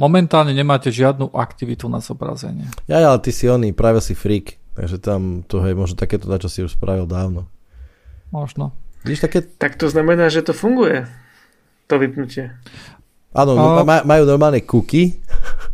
Momentálne 0.00 0.56
nemáte 0.56 0.88
žiadnu 0.88 1.36
aktivitu 1.36 1.84
na 1.92 2.00
zobrazenie. 2.00 2.64
Ja, 2.88 3.04
ale 3.04 3.20
ty 3.20 3.36
si 3.36 3.44
oný, 3.44 3.76
práve 3.76 4.00
si 4.00 4.16
freak, 4.16 4.56
takže 4.72 4.96
tam 4.96 5.44
to 5.44 5.60
je 5.60 5.76
možno 5.76 6.00
takéto, 6.00 6.24
čo 6.40 6.48
si 6.48 6.64
už 6.64 6.72
spravil 6.72 7.04
dávno. 7.04 7.44
Možno. 8.32 8.72
Víš, 9.04 9.28
také... 9.28 9.44
Tak 9.44 9.76
to 9.76 9.92
znamená, 9.92 10.32
že 10.32 10.40
to 10.40 10.56
funguje, 10.56 11.04
to 11.84 12.00
vypnutie. 12.00 12.48
Áno, 13.36 13.52
no, 13.52 13.84
maj, 13.84 14.08
majú 14.08 14.24
normálne 14.24 14.64
cookie 14.64 15.20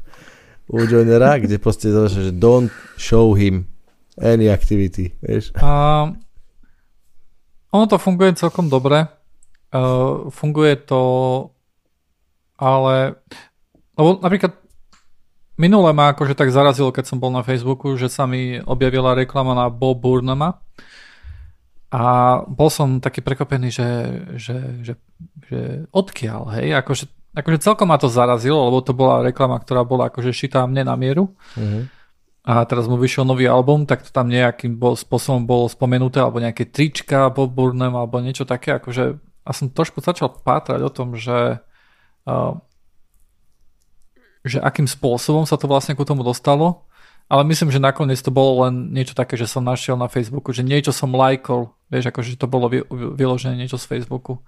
u 0.74 0.83
joinera, 0.83 1.39
kde 1.39 1.62
proste 1.62 1.95
že 1.95 2.35
don't 2.35 2.74
show 2.99 3.31
him 3.39 3.70
any 4.18 4.51
activity, 4.51 5.14
vieš. 5.22 5.55
A, 5.62 6.11
ono 7.70 7.85
to 7.87 7.97
funguje 8.03 8.35
celkom 8.35 8.66
dobre. 8.66 9.07
Uh, 9.70 10.33
funguje 10.35 10.74
to 10.83 11.03
ale 12.57 13.20
lebo 13.97 14.20
napríklad 14.20 14.53
minule 15.57 15.90
ma 15.97 16.12
akože 16.12 16.36
tak 16.36 16.53
zarazilo, 16.53 16.92
keď 16.92 17.05
som 17.09 17.18
bol 17.18 17.32
na 17.32 17.40
Facebooku, 17.40 17.97
že 17.97 18.12
sa 18.12 18.28
mi 18.28 18.61
objavila 18.61 19.16
reklama 19.16 19.57
na 19.57 19.72
Bob 19.72 20.05
Burnama 20.05 20.61
a 21.90 22.05
bol 22.44 22.68
som 22.68 23.01
taký 23.01 23.24
prekopený, 23.24 23.68
že, 23.72 23.88
že, 24.36 24.57
že, 24.84 24.94
že 25.49 25.61
odkiaľ, 25.97 26.61
hej, 26.61 26.76
akože, 26.76 27.05
akože 27.32 27.59
celkom 27.64 27.88
ma 27.88 27.97
to 27.97 28.12
zarazilo, 28.12 28.68
lebo 28.68 28.84
to 28.84 28.92
bola 28.92 29.24
reklama, 29.24 29.57
ktorá 29.57 29.80
bola 29.86 30.12
akože 30.12 30.34
šitá 30.34 30.66
mne 30.68 30.92
na 30.92 30.94
mieru. 30.99 31.32
Mm-hmm. 31.57 31.82
A 32.47 32.62
teraz 32.62 32.86
mu 32.86 32.94
vyšiel 32.94 33.26
nový 33.26 33.51
album, 33.51 33.90
tak 33.90 34.07
to 34.07 34.14
tam 34.14 34.30
nejakým 34.30 34.78
bol, 34.78 34.94
spôsobom 34.94 35.49
bolo 35.49 35.66
spomenuté, 35.66 36.22
alebo 36.22 36.38
nejaké 36.38 36.68
trička 36.70 37.26
Bob 37.32 37.51
Burnham, 37.57 37.97
alebo 37.99 38.22
niečo 38.22 38.47
také, 38.47 38.78
akože 38.78 39.18
a 39.47 39.51
som 39.55 39.70
trošku 39.70 40.03
začal 40.03 40.42
pátrať 40.42 40.82
o 40.82 40.90
tom, 40.90 41.14
že 41.14 41.62
uh, 42.26 42.53
že 44.47 44.62
akým 44.62 44.86
spôsobom 44.86 45.44
sa 45.44 45.59
to 45.59 45.66
vlastne 45.66 45.99
ku 45.99 46.07
tomu 46.07 46.22
dostalo, 46.22 46.86
ale 47.26 47.42
myslím, 47.51 47.74
že 47.74 47.82
nakoniec 47.82 48.22
to 48.22 48.30
bolo 48.30 48.66
len 48.66 48.94
niečo 48.94 49.18
také, 49.18 49.34
že 49.34 49.51
som 49.51 49.66
našiel 49.66 49.99
na 49.99 50.07
Facebooku, 50.07 50.55
že 50.55 50.62
niečo 50.62 50.94
som 50.94 51.11
lajkol, 51.11 51.74
vieš, 51.90 52.14
akože 52.14 52.38
to 52.38 52.47
bolo 52.47 52.70
vyložené 52.90 53.59
niečo 53.59 53.76
z 53.76 53.86
Facebooku. 53.90 54.38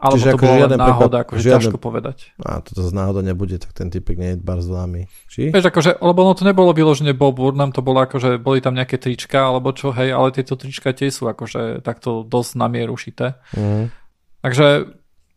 Alebo 0.00 0.16
Čiže 0.16 0.32
to 0.32 0.36
ako 0.40 0.44
bolo 0.48 0.60
len 0.64 0.80
náhoda, 0.80 1.16
akože 1.28 1.40
žiaden... 1.44 1.56
ťažko 1.60 1.76
povedať. 1.76 2.32
A 2.40 2.64
toto 2.64 2.80
z 2.80 2.92
náhoda 2.96 3.20
nebude, 3.20 3.60
tak 3.60 3.76
ten 3.76 3.92
typek 3.92 4.16
nie 4.16 4.32
je 4.32 4.36
bar 4.40 4.64
známy. 4.64 5.12
Či? 5.28 5.52
Vieš, 5.52 5.68
akože, 5.68 6.00
lebo 6.00 6.24
ono 6.24 6.32
to 6.32 6.48
nebolo 6.48 6.72
vyložené 6.72 7.12
Bob 7.12 7.36
Burnham, 7.36 7.68
to 7.68 7.84
bolo 7.84 8.00
akože, 8.00 8.40
boli 8.40 8.64
tam 8.64 8.80
nejaké 8.80 8.96
trička, 8.96 9.52
alebo 9.52 9.76
čo, 9.76 9.92
hej, 9.92 10.16
ale 10.16 10.32
tieto 10.32 10.56
trička 10.56 10.96
tie 10.96 11.12
sú 11.12 11.28
akože 11.28 11.84
takto 11.84 12.24
dosť 12.24 12.52
na 12.56 12.72
mieru 12.72 12.96
šité. 12.96 13.36
Mm. 13.52 13.92
Takže 14.40 14.66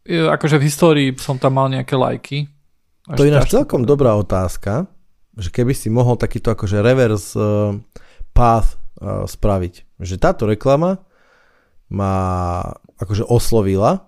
akože 0.07 0.55
v 0.59 0.63
histórii 0.63 1.09
som 1.19 1.35
tam 1.35 1.59
mal 1.59 1.67
nejaké 1.67 1.99
lajky, 1.99 2.47
až 3.09 3.17
to 3.19 3.27
je 3.27 3.31
ináč 3.31 3.51
celkom 3.51 3.83
dobrá 3.83 4.15
otázka, 4.15 4.87
že 5.35 5.51
keby 5.51 5.75
si 5.75 5.91
mohol 5.91 6.15
takýto 6.15 6.55
akože 6.55 6.79
reverse 6.79 7.35
uh, 7.35 7.75
path 8.31 8.79
uh, 9.01 9.27
spraviť. 9.27 9.99
Že 9.99 10.15
táto 10.21 10.43
reklama 10.47 11.03
ma 11.91 12.15
akože 13.01 13.27
oslovila 13.27 14.07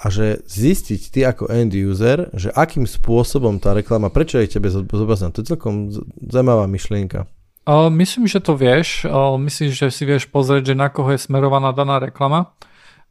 a 0.00 0.06
že 0.08 0.40
zistiť 0.48 1.00
ty 1.12 1.20
ako 1.26 1.52
end 1.52 1.76
user, 1.76 2.32
že 2.32 2.48
akým 2.54 2.88
spôsobom 2.88 3.60
tá 3.60 3.76
reklama, 3.76 4.08
prečo 4.08 4.40
je 4.40 4.48
tebe 4.48 4.72
zobrazená. 4.72 5.34
To 5.34 5.44
je 5.44 5.50
celkom 5.52 5.92
zaujímavá 6.24 6.64
myšlienka. 6.70 7.28
Uh, 7.68 7.92
myslím, 7.92 8.24
že 8.24 8.40
to 8.40 8.56
vieš. 8.56 9.04
Uh, 9.04 9.36
myslím, 9.36 9.68
že 9.74 9.92
si 9.92 10.08
vieš 10.08 10.30
pozrieť, 10.30 10.72
že 10.72 10.74
na 10.78 10.88
koho 10.88 11.12
je 11.12 11.20
smerovaná 11.20 11.76
daná 11.76 12.00
reklama 12.00 12.56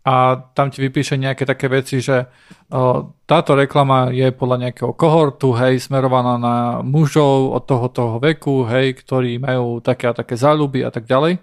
a 0.10 0.41
tam 0.57 0.74
ti 0.74 0.82
vypíše 0.82 1.22
nejaké 1.22 1.45
také 1.45 1.70
veci, 1.70 2.01
že 2.01 2.26
o, 2.74 3.14
táto 3.30 3.53
reklama 3.53 4.10
je 4.10 4.34
podľa 4.34 4.57
nejakého 4.66 4.97
kohortu, 4.97 5.53
hej, 5.53 5.78
smerovaná 5.86 6.41
na 6.41 6.57
mužov 6.82 7.53
od 7.53 7.64
toho, 7.70 7.86
toho 7.93 8.16
veku, 8.18 8.66
hej, 8.66 8.97
ktorí 8.97 9.38
majú 9.38 9.86
také 9.86 10.10
a 10.10 10.18
také 10.18 10.34
záľuby 10.34 10.82
a 10.82 10.89
tak 10.89 11.05
ďalej. 11.05 11.38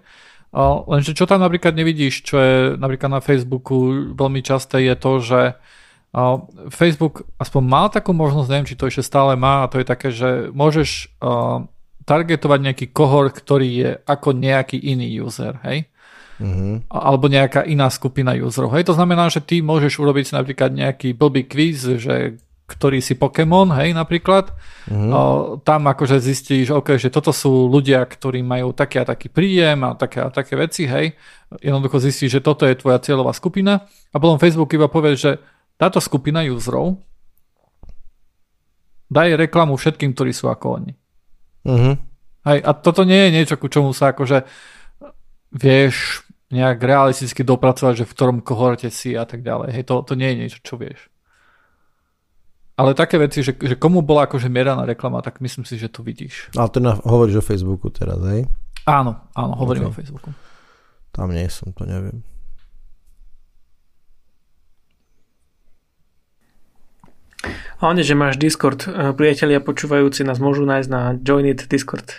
O, 0.51 0.83
lenže 0.91 1.15
čo 1.15 1.23
tam 1.23 1.39
napríklad 1.39 1.79
nevidíš, 1.79 2.27
čo 2.27 2.35
je 2.35 2.55
napríklad 2.75 3.07
na 3.07 3.21
Facebooku 3.23 4.11
veľmi 4.11 4.43
časté, 4.43 4.83
je 4.83 4.95
to, 4.99 5.11
že 5.23 5.41
o, 6.11 6.51
Facebook 6.67 7.23
aspoň 7.39 7.63
mal 7.63 7.87
takú 7.87 8.11
možnosť, 8.11 8.49
neviem, 8.51 8.67
či 8.67 8.75
to 8.75 8.91
ešte 8.91 9.07
stále 9.07 9.39
má, 9.39 9.63
a 9.63 9.71
to 9.71 9.79
je 9.79 9.87
také, 9.87 10.11
že 10.11 10.51
môžeš 10.51 11.15
o, 11.23 11.63
targetovať 12.03 12.59
nejaký 12.67 12.85
kohort, 12.91 13.31
ktorý 13.31 13.69
je 13.71 13.91
ako 14.03 14.35
nejaký 14.35 14.75
iný 14.75 15.23
user, 15.23 15.55
hej 15.63 15.87
mm-hmm. 16.39 16.89
alebo 16.89 17.25
nejaká 17.27 17.65
iná 17.65 17.89
skupina 17.89 18.33
userov. 18.37 18.73
Hej, 18.73 18.89
to 18.89 18.97
znamená, 18.97 19.29
že 19.29 19.43
ty 19.43 19.61
môžeš 19.61 19.97
urobiť 19.97 20.23
si 20.29 20.33
napríklad 20.33 20.71
nejaký 20.73 21.13
blbý 21.17 21.45
quiz, 21.49 21.97
že 21.97 22.37
ktorý 22.67 22.99
si 22.99 23.15
Pokémon, 23.15 23.71
hej, 23.79 23.95
napríklad. 23.95 24.51
Mm-hmm. 24.91 25.11
O, 25.15 25.21
tam 25.63 25.87
akože 25.87 26.19
zistíš, 26.19 26.75
okay, 26.75 26.99
že 26.99 27.07
toto 27.07 27.31
sú 27.31 27.71
ľudia, 27.71 28.03
ktorí 28.03 28.43
majú 28.43 28.75
taký 28.75 28.99
a 28.99 29.07
taký 29.07 29.31
príjem 29.31 29.87
a 29.87 29.95
také 29.95 30.19
a 30.19 30.27
také 30.27 30.59
veci, 30.59 30.83
hej. 30.83 31.15
Jednoducho 31.63 32.03
zistíš, 32.03 32.39
že 32.39 32.41
toto 32.43 32.67
je 32.67 32.75
tvoja 32.75 32.99
cieľová 32.99 33.31
skupina 33.31 33.87
a 34.11 34.15
potom 34.19 34.35
Facebook 34.35 34.67
iba 34.75 34.91
povie, 34.91 35.15
že 35.15 35.39
táto 35.79 36.03
skupina 36.03 36.43
userov 36.43 36.99
daje 39.07 39.39
reklamu 39.39 39.79
všetkým, 39.79 40.11
ktorí 40.11 40.35
sú 40.35 40.51
ako 40.51 40.83
oni. 40.83 40.91
Mm-hmm. 41.63 41.95
Hej, 42.51 42.59
a 42.67 42.71
toto 42.75 43.07
nie 43.07 43.31
je 43.31 43.33
niečo, 43.39 43.55
ku 43.55 43.71
čomu 43.71 43.95
sa 43.95 44.11
akože 44.11 44.43
vieš 45.55 46.26
nejak 46.47 46.79
realisticky 46.79 47.43
dopracovať, 47.43 48.03
že 48.03 48.05
v 48.07 48.13
ktorom 48.15 48.37
kohorte 48.39 48.87
si 48.87 49.15
a 49.19 49.27
tak 49.27 49.43
ďalej. 49.43 49.75
Hej, 49.75 49.83
to, 49.91 49.95
to 50.03 50.13
nie 50.15 50.31
je 50.31 50.39
niečo, 50.39 50.59
čo 50.63 50.79
vieš. 50.79 51.11
Ale 52.77 52.93
také 52.93 53.17
veci, 53.17 53.41
že, 53.41 53.57
že 53.57 53.73
komu 53.73 54.05
bola 54.05 54.29
akože 54.29 54.53
mieraná 54.53 54.85
reklama, 54.85 55.25
tak 55.25 55.41
myslím 55.41 55.65
si, 55.65 55.81
že 55.81 55.89
to 55.89 56.05
vidíš. 56.05 56.53
Ale 56.53 56.69
to 56.69 56.77
na, 56.77 56.93
hovoríš 56.93 57.41
o 57.41 57.45
Facebooku 57.45 57.89
teraz, 57.89 58.21
hej? 58.29 58.45
Áno, 58.85 59.17
áno, 59.33 59.53
hovorím 59.57 59.89
okay. 59.89 59.91
o 59.91 59.97
Facebooku. 59.97 60.29
Tam 61.09 61.33
nie 61.33 61.49
som, 61.49 61.73
to 61.73 61.83
neviem. 61.89 62.21
Hlavne, 67.81 68.01
že 68.05 68.13
máš 68.13 68.37
Discord. 68.37 68.85
E, 68.85 69.13
priatelia 69.13 69.57
počúvajúci 69.61 70.21
nás 70.25 70.37
môžu 70.37 70.65
nájsť 70.65 70.89
na 70.89 71.17
Joinit 71.17 71.65
Discord. 71.65 72.13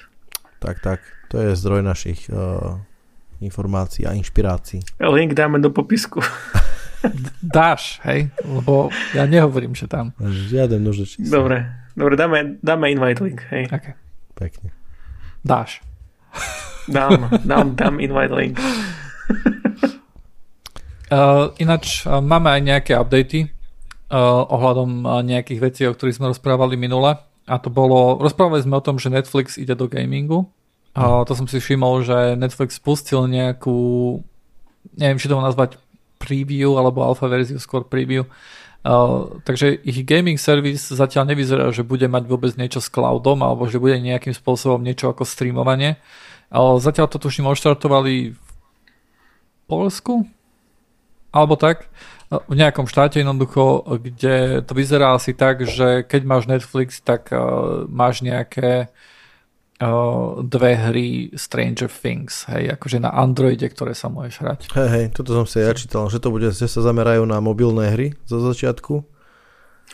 Tak, 0.58 0.82
tak. 0.82 1.00
To 1.30 1.38
je 1.38 1.54
zdroj 1.54 1.84
našich 1.84 2.26
uh, 2.32 2.82
informácií 3.40 4.06
a 4.06 4.14
inšpirácií. 4.14 4.82
Link 4.98 5.34
dáme 5.34 5.58
do 5.62 5.70
popisku. 5.70 6.20
Dáš, 7.42 8.02
hej? 8.02 8.34
Lebo 8.42 8.90
ja 9.14 9.22
nehovorím, 9.30 9.78
že 9.78 9.86
tam. 9.86 10.10
Žiaden 10.18 10.82
nožečí. 10.82 11.22
Dobre, 11.22 11.62
dobre 11.94 12.18
dáme, 12.18 12.58
dáme 12.58 12.90
invite 12.90 13.22
link, 13.22 13.40
hej. 13.54 13.70
Okay. 13.70 13.94
Pekne. 14.34 14.74
Dáš. 15.46 15.78
Dám, 16.90 17.30
dám, 17.46 17.66
dám 17.78 17.94
invite 18.02 18.34
link. 18.34 18.58
Uh, 21.12 21.54
ináč 21.62 22.02
uh, 22.02 22.18
máme 22.18 22.50
aj 22.50 22.60
nejaké 22.64 22.92
updaty 22.98 23.46
uh, 24.10 24.42
ohľadom 24.50 24.90
uh, 25.06 25.22
nejakých 25.22 25.60
vecí, 25.62 25.82
o 25.86 25.94
ktorých 25.94 26.18
sme 26.18 26.32
rozprávali 26.34 26.74
minule. 26.74 27.14
A 27.48 27.54
to 27.62 27.70
bolo, 27.70 28.18
rozprávali 28.20 28.60
sme 28.60 28.76
o 28.76 28.84
tom, 28.84 28.98
že 28.98 29.08
Netflix 29.08 29.56
ide 29.56 29.72
do 29.72 29.86
gamingu 29.88 30.50
a 30.98 31.22
to 31.22 31.32
som 31.38 31.46
si 31.46 31.62
všimol, 31.62 32.02
že 32.02 32.34
Netflix 32.34 32.82
spustil 32.82 33.30
nejakú, 33.30 34.18
neviem, 34.98 35.18
či 35.22 35.30
to 35.30 35.38
nazvať 35.38 35.78
preview 36.18 36.74
alebo 36.74 37.06
alfa 37.06 37.30
verziu, 37.30 37.62
skôr 37.62 37.86
preview. 37.86 38.26
Uh, 38.82 39.38
takže 39.46 39.78
ich 39.86 40.02
gaming 40.02 40.38
service 40.38 40.90
zatiaľ 40.90 41.30
nevyzerá, 41.30 41.70
že 41.70 41.86
bude 41.86 42.06
mať 42.10 42.24
vôbec 42.26 42.50
niečo 42.58 42.82
s 42.82 42.90
cloudom 42.90 43.42
alebo 43.46 43.70
že 43.70 43.78
bude 43.78 43.94
nejakým 43.98 44.34
spôsobom 44.34 44.82
niečo 44.82 45.10
ako 45.10 45.22
streamovanie. 45.22 46.02
Uh, 46.50 46.82
zatiaľ 46.82 47.06
to 47.06 47.22
tuším 47.22 47.46
odštartovali 47.46 48.34
v 48.34 48.50
Polsku, 49.70 50.26
alebo 51.30 51.54
tak, 51.54 51.86
v 52.28 52.54
nejakom 52.58 52.90
štáte 52.90 53.22
jednoducho, 53.22 53.86
kde 54.02 54.66
to 54.66 54.72
vyzerá 54.74 55.14
asi 55.14 55.30
tak, 55.30 55.62
že 55.62 56.02
keď 56.02 56.22
máš 56.26 56.44
Netflix, 56.50 56.98
tak 56.98 57.30
uh, 57.30 57.86
máš 57.86 58.24
nejaké 58.24 58.88
uh, 58.88 59.17
dve 60.42 60.74
hry 60.74 61.30
Stranger 61.38 61.86
Things, 61.86 62.50
hej, 62.50 62.74
akože 62.74 62.98
na 62.98 63.14
Androide, 63.14 63.70
ktoré 63.70 63.94
sa 63.94 64.10
môžeš 64.10 64.36
hrať. 64.42 64.60
Hej, 64.74 64.88
hej, 64.90 65.06
toto 65.14 65.30
som 65.38 65.46
si 65.46 65.62
ja 65.62 65.70
čítal, 65.70 66.10
že 66.10 66.18
to 66.18 66.34
bude, 66.34 66.50
že 66.50 66.66
sa 66.66 66.82
zamerajú 66.82 67.22
na 67.22 67.38
mobilné 67.38 67.94
hry 67.94 68.06
zo 68.26 68.42
začiatku 68.42 69.06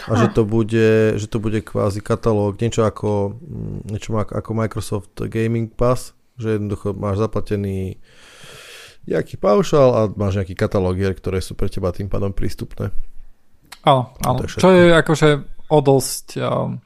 a 0.08 0.12
ha. 0.16 0.20
že 0.24 0.32
to 0.32 0.48
bude, 0.48 1.20
že 1.20 1.26
to 1.28 1.36
bude 1.36 1.60
kvázi 1.60 2.00
katalóg, 2.00 2.56
niečo 2.56 2.88
ako, 2.88 3.36
mm, 3.36 3.92
niečo 3.92 4.16
ako 4.16 4.50
Microsoft 4.56 5.12
Gaming 5.20 5.68
Pass, 5.68 6.16
že 6.40 6.56
jednoducho 6.56 6.96
máš 6.96 7.20
zaplatený 7.20 8.00
nejaký 9.04 9.36
paušal 9.36 9.88
a 9.92 10.00
máš 10.16 10.40
nejaký 10.40 10.56
katalóg 10.56 10.96
hier, 10.96 11.12
ktoré 11.12 11.44
sú 11.44 11.52
pre 11.52 11.68
teba 11.68 11.92
tým 11.92 12.08
pádom 12.08 12.32
prístupné. 12.32 12.88
Áno, 13.84 14.16
áno. 14.24 14.38
Čo 14.48 14.72
je 14.72 14.96
akože 14.96 15.28
o 15.68 15.78
dosť 15.84 16.40
um, 16.40 16.80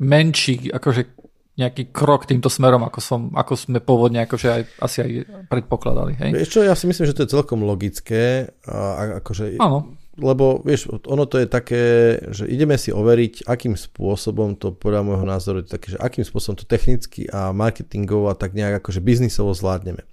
menší, 0.00 0.72
akože 0.72 1.20
nejaký 1.60 1.92
krok 1.92 2.24
týmto 2.24 2.48
smerom, 2.48 2.80
ako, 2.88 3.00
som, 3.04 3.20
ako 3.36 3.52
sme 3.54 3.78
pôvodne 3.84 4.24
akože 4.24 4.48
aj, 4.48 4.62
asi 4.80 4.96
aj 5.04 5.10
predpokladali. 5.52 6.16
Hej? 6.16 6.30
Vieš 6.32 6.50
čo, 6.50 6.60
ja 6.64 6.72
si 6.72 6.88
myslím, 6.88 7.04
že 7.04 7.16
to 7.16 7.24
je 7.28 7.34
celkom 7.36 7.60
logické. 7.60 8.48
A, 8.64 9.20
akože, 9.20 9.60
Áno. 9.60 10.00
Lebo 10.20 10.60
vieš, 10.60 10.90
ono 11.08 11.24
to 11.24 11.40
je 11.40 11.48
také, 11.48 11.84
že 12.28 12.44
ideme 12.44 12.76
si 12.76 12.92
overiť, 12.92 13.48
akým 13.48 13.72
spôsobom 13.78 14.52
to 14.58 14.74
podľa 14.74 15.06
môjho 15.06 15.24
názoru 15.24 15.64
je 15.64 15.72
také, 15.72 15.96
že 15.96 15.98
akým 16.02 16.26
spôsobom 16.26 16.60
to 16.60 16.68
technicky 16.68 17.24
a 17.30 17.56
marketingovo 17.56 18.28
a 18.28 18.36
tak 18.36 18.52
nejak 18.52 18.84
akože 18.84 19.00
biznisovo 19.00 19.56
zvládneme. 19.56 20.04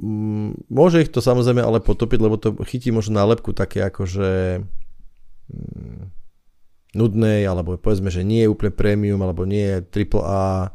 Mm, 0.00 0.58
môže 0.66 1.04
ich 1.04 1.12
to 1.12 1.20
samozrejme 1.20 1.62
ale 1.62 1.84
potopiť, 1.84 2.18
lebo 2.18 2.40
to 2.40 2.56
chytí 2.66 2.90
možno 2.90 3.20
nálepku 3.20 3.54
také 3.54 3.84
ako, 3.86 4.08
že 4.08 4.30
mm, 5.52 6.21
nudnej, 6.92 7.48
alebo 7.48 7.76
povedzme, 7.80 8.12
že 8.12 8.24
nie 8.24 8.44
je 8.44 8.52
úplne 8.52 8.72
premium, 8.72 9.20
alebo 9.24 9.48
nie 9.48 9.64
je 9.64 9.76
AAA 9.80 10.72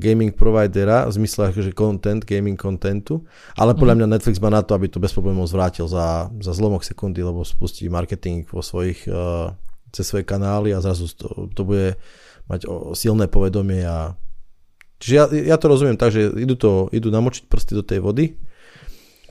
gaming 0.00 0.32
providera, 0.32 1.04
v 1.04 1.12
zmysle 1.20 1.52
že 1.52 1.76
content, 1.76 2.24
gaming 2.24 2.56
contentu, 2.56 3.22
ale 3.54 3.76
podľa 3.76 3.94
mhm. 3.94 3.98
mňa 4.00 4.12
Netflix 4.16 4.40
má 4.40 4.48
na 4.48 4.64
to, 4.64 4.72
aby 4.72 4.88
to 4.88 4.98
bez 4.98 5.12
problémov 5.12 5.44
zvrátil 5.46 5.84
za, 5.84 6.32
za 6.40 6.52
zlomok 6.56 6.82
sekundy, 6.82 7.20
lebo 7.20 7.44
spustí 7.44 7.86
marketing 7.92 8.48
vo 8.48 8.64
svojich, 8.64 9.04
uh, 9.06 9.52
cez 9.92 10.08
svoje 10.08 10.24
kanály 10.24 10.72
a 10.72 10.80
zrazu 10.80 11.06
to, 11.12 11.52
to 11.52 11.62
bude 11.62 12.00
mať 12.48 12.68
o, 12.68 12.92
silné 12.92 13.28
povedomie 13.28 13.84
a 13.84 14.16
Čiže 15.04 15.14
ja, 15.20 15.24
ja 15.52 15.56
to 15.60 15.68
rozumiem 15.68 16.00
tak, 16.00 16.16
že 16.16 16.32
idú, 16.32 16.56
to, 16.56 16.88
idú 16.88 17.12
namočiť 17.12 17.44
prsty 17.44 17.76
do 17.76 17.84
tej 17.84 18.00
vody 18.00 18.40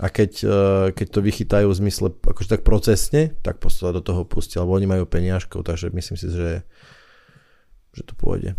a 0.01 0.09
keď, 0.09 0.31
eh, 0.41 0.85
keď 0.93 1.07
to 1.09 1.19
vychytajú 1.21 1.67
v 1.69 1.79
zmysle 1.85 2.07
akože 2.17 2.49
tak 2.57 2.61
procesne, 2.65 3.37
tak 3.45 3.61
do 3.61 4.01
toho 4.01 4.25
pustia, 4.25 4.65
lebo 4.65 4.73
oni 4.73 4.89
majú 4.89 5.05
peniažkov, 5.05 5.61
takže 5.61 5.93
myslím 5.93 6.17
si, 6.17 6.27
že, 6.33 6.65
že 7.93 8.01
to 8.01 8.17
pôjde. 8.17 8.57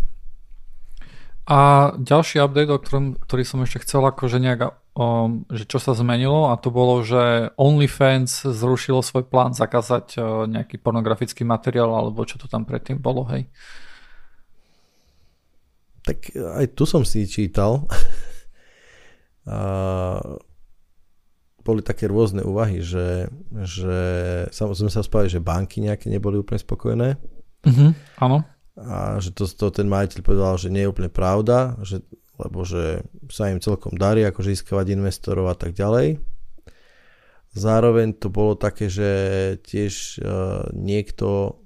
A 1.45 1.91
ďalší 2.01 2.41
update, 2.41 2.73
o 2.73 2.81
ktorom, 2.81 3.21
ktorý 3.21 3.43
som 3.45 3.61
ešte 3.61 3.85
chcel 3.85 4.01
akože 4.01 4.41
nejak, 4.41 4.81
um, 4.97 5.45
že 5.53 5.69
čo 5.69 5.77
sa 5.77 5.93
zmenilo 5.93 6.49
a 6.49 6.57
to 6.57 6.73
bolo, 6.73 7.05
že 7.05 7.53
OnlyFans 7.53 8.49
zrušilo 8.49 9.05
svoj 9.05 9.29
plán 9.29 9.53
zakázať 9.53 10.17
uh, 10.17 10.49
nejaký 10.49 10.81
pornografický 10.81 11.45
materiál 11.45 11.93
alebo 11.93 12.25
čo 12.25 12.41
to 12.41 12.49
tam 12.49 12.65
predtým 12.65 12.97
bolo, 12.97 13.29
hej. 13.29 13.45
Tak 16.01 16.33
aj 16.33 16.65
tu 16.73 16.89
som 16.89 17.05
si 17.05 17.29
čítal. 17.29 17.85
a 19.45 20.17
boli 21.65 21.81
také 21.81 22.05
rôzne 22.05 22.45
úvahy, 22.45 22.85
že, 22.85 23.25
že 23.65 23.97
samozrejme 24.53 24.93
sa 24.93 25.01
spali, 25.01 25.25
že 25.25 25.41
banky 25.41 25.81
nejaké 25.81 26.13
neboli 26.13 26.37
úplne 26.37 26.61
spokojné. 26.61 27.17
Mm-hmm, 27.65 27.89
áno. 28.21 28.45
A 28.77 29.17
že 29.17 29.33
to, 29.33 29.49
to 29.49 29.73
ten 29.73 29.89
majiteľ 29.89 30.21
povedal, 30.21 30.53
že 30.61 30.69
nie 30.69 30.85
je 30.85 30.91
úplne 30.93 31.09
pravda, 31.09 31.73
že, 31.81 32.05
lebo 32.37 32.61
že 32.61 33.01
sa 33.33 33.49
im 33.49 33.57
celkom 33.57 33.97
darí 33.97 34.21
ako 34.21 34.45
získavať 34.45 34.93
investorov 34.93 35.49
a 35.49 35.57
tak 35.57 35.73
ďalej. 35.73 36.21
Zároveň 37.55 38.13
to 38.13 38.29
bolo 38.29 38.53
také, 38.53 38.91
že 38.91 39.09
tiež 39.65 40.21
uh, 40.21 40.69
niekto 40.75 41.57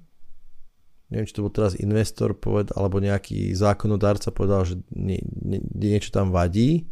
neviem, 1.10 1.26
či 1.26 1.34
to 1.34 1.42
bol 1.42 1.50
teraz 1.50 1.74
investor 1.74 2.38
poved, 2.38 2.70
alebo 2.78 3.02
nejaký 3.02 3.50
zákonodárca 3.58 4.30
povedal, 4.30 4.62
že 4.62 4.78
nie, 4.94 5.18
nie, 5.42 5.58
niečo 5.74 6.14
tam 6.14 6.30
vadí 6.30 6.86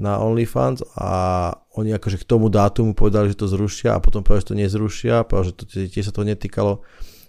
na 0.00 0.18
OnlyFans 0.18 0.80
a 0.96 1.10
oni 1.76 1.92
akože 1.92 2.20
k 2.20 2.28
tomu 2.28 2.48
dátumu 2.48 2.96
povedali, 2.96 3.32
že 3.32 3.40
to 3.44 3.48
zrušia 3.48 3.96
a 3.96 4.02
potom 4.02 4.24
povedali, 4.24 4.42
že 4.44 4.50
to 4.50 4.60
nezrušia, 4.60 5.24
povedali, 5.28 5.48
že 5.52 5.54
to, 5.56 5.64
tiež 5.68 6.04
sa 6.08 6.14
to 6.14 6.24
netýkalo. 6.24 6.80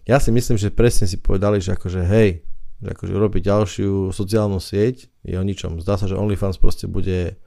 Ja 0.07 0.20
si 0.20 0.32
myslím, 0.32 0.55
že 0.59 0.72
presne 0.72 1.07
si 1.07 1.20
povedali, 1.20 1.59
že 1.59 1.76
akože 1.76 2.01
hej, 2.07 2.43
že 2.84 2.88
akože 2.91 3.11
urobiť 3.11 3.41
ďalšiu 3.43 4.11
sociálnu 4.11 4.59
sieť 4.59 5.07
je 5.24 5.36
o 5.36 5.43
ničom. 5.43 5.80
Zdá 5.80 5.95
sa, 5.95 6.07
že 6.07 6.20
OnlyFans 6.20 6.59
proste 6.59 6.88
bude 6.88 7.39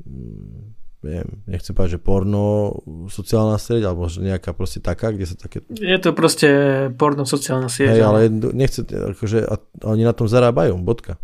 mm, 0.00 0.80
neviem, 1.00 1.28
nechcem 1.48 1.72
povedať, 1.72 1.96
že 1.96 2.00
porno 2.00 2.76
sociálna 3.08 3.56
sieť, 3.56 3.88
alebo 3.88 4.04
nejaká 4.08 4.52
proste 4.52 4.84
taká, 4.84 5.16
kde 5.16 5.24
sa 5.32 5.36
také... 5.36 5.64
Je 5.72 5.96
to 5.96 6.12
proste 6.12 6.48
porno 7.00 7.24
sociálna 7.24 7.72
sieť. 7.72 7.96
Hej, 7.96 8.04
ale 8.04 8.28
nechce, 8.52 8.84
akože, 8.84 9.48
a 9.48 9.54
oni 9.88 10.04
na 10.04 10.12
tom 10.12 10.28
zarábajú, 10.28 10.76
bodka. 10.76 11.16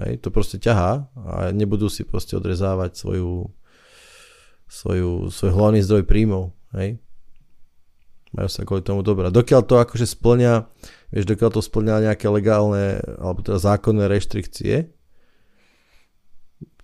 Hej, 0.00 0.24
to 0.24 0.32
proste 0.32 0.56
ťahá 0.56 1.12
a 1.12 1.52
nebudú 1.52 1.92
si 1.92 2.08
proste 2.08 2.32
odrezávať 2.32 2.96
svoju, 2.96 3.52
svoju, 4.64 5.28
svoj 5.28 5.50
hlavný 5.52 5.84
zdroj 5.84 6.08
príjmov. 6.08 6.56
Hej. 6.72 6.96
Majú 8.32 8.48
sa 8.48 8.62
kvôli 8.64 8.80
tomu 8.80 9.04
dobrá. 9.04 9.28
Dokiaľ 9.28 9.60
to 9.66 9.76
akože 9.76 10.06
splňa, 10.06 10.70
vieš, 11.10 11.26
dokiaľ 11.28 11.50
to 11.50 11.60
splňa 11.60 12.06
nejaké 12.08 12.30
legálne, 12.30 13.02
alebo 13.18 13.42
teda 13.42 13.58
zákonné 13.58 14.06
reštrikcie, 14.06 14.88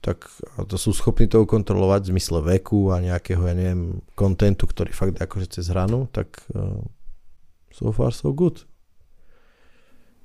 tak 0.02 0.28
to 0.70 0.76
sú 0.78 0.94
schopní 0.94 1.26
to 1.26 1.42
ukontrolovať 1.42 2.06
v 2.06 2.10
zmysle 2.14 2.38
veku 2.44 2.94
a 2.94 3.02
nejakého, 3.02 3.42
ja 3.42 3.54
neviem, 3.56 4.02
kontentu, 4.14 4.68
ktorý 4.68 4.94
fakt 4.94 5.18
akože 5.18 5.58
cez 5.58 5.66
hranu, 5.72 6.06
tak 6.14 6.46
uh, 6.54 6.78
so 7.74 7.90
far 7.90 8.14
so 8.14 8.30
good. 8.30 8.66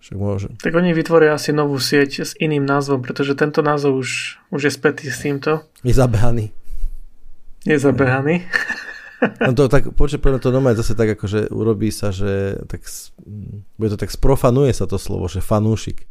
Však 0.02 0.18
môže. 0.18 0.50
Tak 0.58 0.74
oni 0.74 0.98
vytvoria 0.98 1.38
asi 1.38 1.54
novú 1.54 1.78
sieť 1.78 2.26
s 2.26 2.34
iným 2.42 2.66
názvom, 2.66 3.06
pretože 3.06 3.38
tento 3.38 3.62
názov 3.62 4.02
už, 4.02 4.42
už 4.50 4.62
je 4.66 4.72
spätý 4.74 5.14
s 5.14 5.22
týmto. 5.22 5.62
Je 5.86 5.94
zabehaný. 5.94 6.50
Je 7.62 7.78
zabehaný. 7.78 8.50
No 9.22 9.54
to 9.54 9.70
tak, 9.70 9.94
počuť, 9.94 10.42
to 10.42 10.50
doma 10.50 10.74
zase 10.74 10.98
tak 10.98 11.14
akože 11.14 11.54
urobí 11.54 11.94
sa, 11.94 12.10
že 12.10 12.58
tak, 12.66 12.82
bude 13.78 13.94
to 13.94 13.98
tak 14.02 14.10
sprofanuje 14.10 14.74
sa 14.74 14.90
to 14.90 14.98
slovo, 14.98 15.30
že 15.30 15.46
fanúšik. 15.46 16.10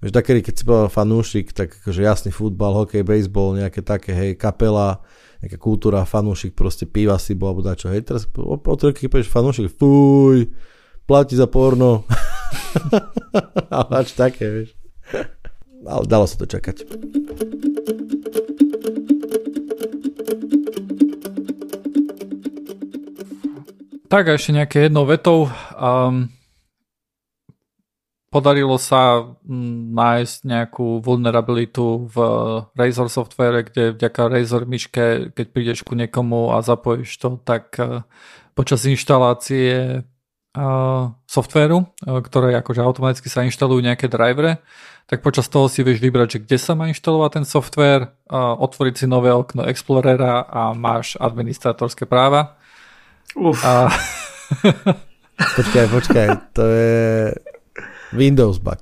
Vieš, 0.00 0.16
takedy, 0.16 0.40
keď 0.40 0.54
si 0.56 0.64
bol 0.64 0.88
fanúšik, 0.88 1.52
tak 1.52 1.76
akože 1.84 2.00
jasný 2.00 2.32
futbal, 2.32 2.72
hokej, 2.72 3.04
baseball, 3.04 3.52
nejaké 3.52 3.84
také, 3.84 4.16
hej, 4.16 4.30
kapela, 4.40 5.04
nejaká 5.44 5.60
kultúra, 5.60 6.08
fanúšik, 6.08 6.56
proste 6.56 6.88
piva 6.88 7.20
si 7.20 7.36
bol, 7.36 7.52
alebo 7.52 7.62
dačo, 7.68 7.92
hej, 7.92 8.00
teraz 8.00 8.24
o, 8.34 8.56
o 8.56 8.74
keď 8.80 9.12
povieš 9.12 9.28
fanúšik, 9.28 9.68
fuj, 9.76 10.48
platí 11.04 11.36
za 11.36 11.44
porno. 11.44 12.08
Ale 13.76 13.92
až 14.04 14.10
také, 14.12 14.44
vieš. 14.48 14.70
Ale 15.82 16.04
dalo 16.06 16.26
sa 16.26 16.36
to 16.38 16.46
čakať. 16.46 16.86
Tak 24.12 24.28
a 24.28 24.36
ešte 24.36 24.52
nejaké 24.52 24.92
jednou 24.92 25.08
vetou. 25.08 25.48
Um, 25.80 26.28
podarilo 28.32 28.80
sa 28.80 29.36
nájsť 29.92 30.36
nejakú 30.48 31.04
vulnerabilitu 31.04 32.08
v 32.08 32.16
Razor 32.72 33.12
software, 33.12 33.60
kde 33.68 33.92
vďaka 33.92 34.32
Razor 34.32 34.64
myške, 34.64 35.36
keď 35.36 35.46
prídeš 35.52 35.84
ku 35.84 35.92
niekomu 35.92 36.56
a 36.56 36.64
zapojíš 36.64 37.12
to, 37.20 37.36
tak 37.44 37.76
e, 37.76 38.00
počas 38.56 38.88
inštalácie 38.88 40.00
softvéru, 41.26 41.88
e, 42.04 42.20
ktoré 42.20 42.52
akože 42.60 42.84
automaticky 42.84 43.32
sa 43.32 43.44
inštalujú 43.44 43.80
nejaké 43.80 44.08
drivere, 44.08 44.60
tak 45.08 45.24
počas 45.24 45.50
toho 45.50 45.66
si 45.66 45.82
vieš 45.82 45.98
vybrať, 45.98 46.28
že 46.38 46.42
kde 46.46 46.58
sa 46.62 46.72
má 46.78 46.86
inštalovať 46.88 47.30
ten 47.42 47.44
software, 47.44 48.14
otvoriť 48.32 48.94
si 49.02 49.06
nové 49.10 49.34
okno 49.34 49.66
Explorera 49.66 50.46
a 50.46 50.72
máš 50.72 51.18
administratorské 51.18 52.06
práva. 52.06 52.56
Uf. 53.34 53.58
A... 53.66 53.90
počkaj, 55.58 55.86
počkaj, 55.90 56.28
to 56.54 56.64
je 56.64 57.34
Windows 58.14 58.62
bug. 58.62 58.78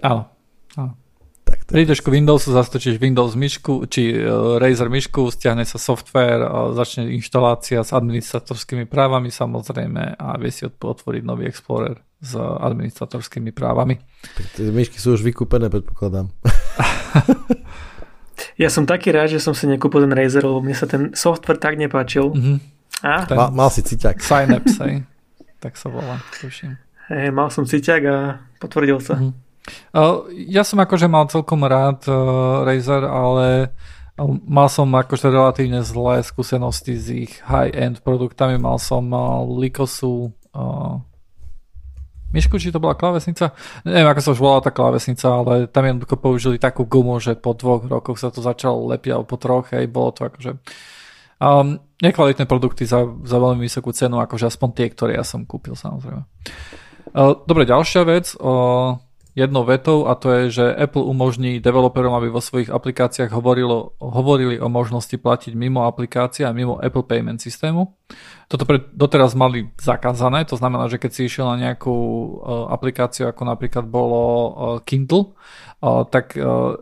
Áno. 0.00 0.29
Prídeš 1.70 2.02
ku 2.02 2.10
Windowsu, 2.10 2.50
zastočíš 2.50 2.98
Windows 2.98 3.38
myšku, 3.38 3.86
či 3.86 4.10
uh, 4.18 4.58
Razer 4.58 4.90
myšku, 4.90 5.30
stiahne 5.30 5.62
sa 5.62 5.78
software, 5.78 6.42
uh, 6.42 6.74
začne 6.74 7.06
inštalácia 7.14 7.78
s 7.86 7.94
administratorskými 7.94 8.90
právami 8.90 9.30
samozrejme 9.30 10.18
a 10.18 10.34
vie 10.34 10.50
si 10.50 10.66
otvoriť 10.66 11.22
nový 11.22 11.46
Explorer 11.46 11.94
s 12.18 12.34
administratorskými 12.34 13.54
právami. 13.54 14.02
Tie 14.58 14.66
myšky 14.66 14.98
sú 14.98 15.14
už 15.14 15.22
vykúpené, 15.22 15.70
predpokladám. 15.70 16.26
Ja 18.56 18.68
som 18.68 18.84
taký 18.84 19.12
rád, 19.12 19.32
že 19.32 19.40
som 19.40 19.52
si 19.56 19.64
nekúpil 19.68 20.04
ten 20.04 20.12
Razer, 20.12 20.44
lebo 20.44 20.60
mne 20.60 20.76
sa 20.76 20.84
ten 20.84 21.12
software 21.16 21.56
tak 21.56 21.76
nepáčil. 21.80 22.28
Mhm. 22.32 22.56
A? 23.00 23.24
Ten- 23.24 23.36
Mal, 23.36 23.48
mal 23.52 23.68
si 23.72 23.80
ciťak. 23.80 24.20
Synapse, 24.20 24.80
hej. 24.84 25.04
Tak 25.60 25.76
sa 25.76 25.88
volá, 25.88 26.20
tuším. 26.40 26.76
Hej, 27.08 27.32
mal 27.32 27.48
som 27.48 27.64
ciťak 27.64 28.00
a 28.04 28.16
potvrdil 28.60 29.00
sa. 29.00 29.16
Mhm. 29.20 29.32
Ja 30.50 30.62
som 30.62 30.78
akože 30.80 31.06
mal 31.10 31.26
celkom 31.28 31.66
rád 31.66 32.06
Razer, 32.66 33.04
ale 33.04 33.74
mal 34.44 34.68
som 34.68 34.88
akože 34.92 35.32
relatívne 35.32 35.80
zlé 35.80 36.20
skúsenosti 36.20 36.94
s 36.96 37.06
ich 37.08 37.32
high-end 37.46 38.04
produktami. 38.04 38.60
Mal 38.60 38.76
som 38.76 39.08
Likosu 39.56 40.32
myšku, 42.30 42.62
či 42.62 42.70
to 42.70 42.78
bola 42.78 42.94
klávesnica? 42.94 43.50
Neviem, 43.82 44.06
ako 44.06 44.20
sa 44.22 44.30
už 44.30 44.38
volala 44.38 44.62
tá 44.62 44.70
klávesnica, 44.70 45.26
ale 45.26 45.66
tam 45.66 45.82
jednoducho 45.82 46.14
použili 46.14 46.62
takú 46.62 46.86
gumu, 46.86 47.18
že 47.18 47.34
po 47.34 47.58
dvoch 47.58 47.82
rokoch 47.82 48.22
sa 48.22 48.30
to 48.30 48.38
začalo 48.38 48.86
lepiť, 48.94 49.10
alebo 49.18 49.26
po 49.26 49.34
troch, 49.34 49.74
hej, 49.74 49.90
bolo 49.90 50.14
to 50.14 50.30
akože 50.30 50.54
um, 51.42 51.82
nekvalitné 51.98 52.46
produkty 52.46 52.86
za, 52.86 53.02
za 53.02 53.34
veľmi 53.34 53.66
vysokú 53.66 53.90
cenu, 53.90 54.22
akože 54.22 54.46
aspoň 54.46 54.68
tie, 54.78 54.86
ktoré 54.94 55.18
ja 55.18 55.26
som 55.26 55.42
kúpil, 55.42 55.74
samozrejme. 55.74 56.22
Uh, 57.10 57.34
dobre, 57.50 57.66
ďalšia 57.66 58.06
vec, 58.06 58.38
uh, 58.38 58.94
jednou 59.40 59.64
vetou 59.64 60.04
a 60.04 60.12
to 60.12 60.28
je, 60.28 60.42
že 60.60 60.64
Apple 60.76 61.00
umožní 61.00 61.64
developerom, 61.64 62.12
aby 62.12 62.28
vo 62.28 62.44
svojich 62.44 62.68
aplikáciách 62.68 63.32
hovorilo, 63.32 63.96
hovorili 63.96 64.60
o 64.60 64.68
možnosti 64.68 65.16
platiť 65.16 65.56
mimo 65.56 65.88
aplikácie 65.88 66.44
a 66.44 66.52
mimo 66.52 66.76
Apple 66.76 67.08
Payment 67.08 67.40
systému. 67.40 67.96
Toto 68.52 68.68
pre, 68.68 68.84
doteraz 68.92 69.32
mali 69.32 69.72
zakázané, 69.80 70.44
to 70.44 70.60
znamená, 70.60 70.92
že 70.92 71.00
keď 71.00 71.10
si 71.10 71.20
išiel 71.24 71.48
na 71.48 71.56
nejakú 71.56 71.96
uh, 71.96 72.68
aplikáciu, 72.74 73.32
ako 73.32 73.42
napríklad 73.48 73.88
bolo 73.88 74.20
uh, 74.20 74.48
Kindle, 74.84 75.32
uh, 75.80 76.04
tak 76.04 76.36
uh, 76.36 76.76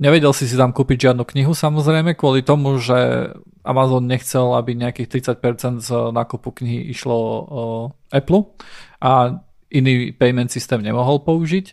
nevedel 0.00 0.32
si 0.32 0.48
si 0.48 0.56
tam 0.56 0.72
kúpiť 0.72 1.12
žiadnu 1.12 1.22
knihu 1.28 1.52
samozrejme, 1.52 2.16
kvôli 2.16 2.40
tomu, 2.40 2.80
že 2.80 3.30
Amazon 3.62 4.08
nechcel, 4.08 4.58
aby 4.58 4.74
nejakých 4.74 5.38
30% 5.38 5.78
z 5.78 5.90
nákupu 6.10 6.50
knihy 6.50 6.90
išlo 6.90 7.18
uh, 7.20 7.84
Apple 8.10 8.56
a 8.98 9.42
iný 9.72 10.12
payment 10.12 10.52
systém 10.52 10.84
nemohol 10.84 11.24
použiť. 11.24 11.72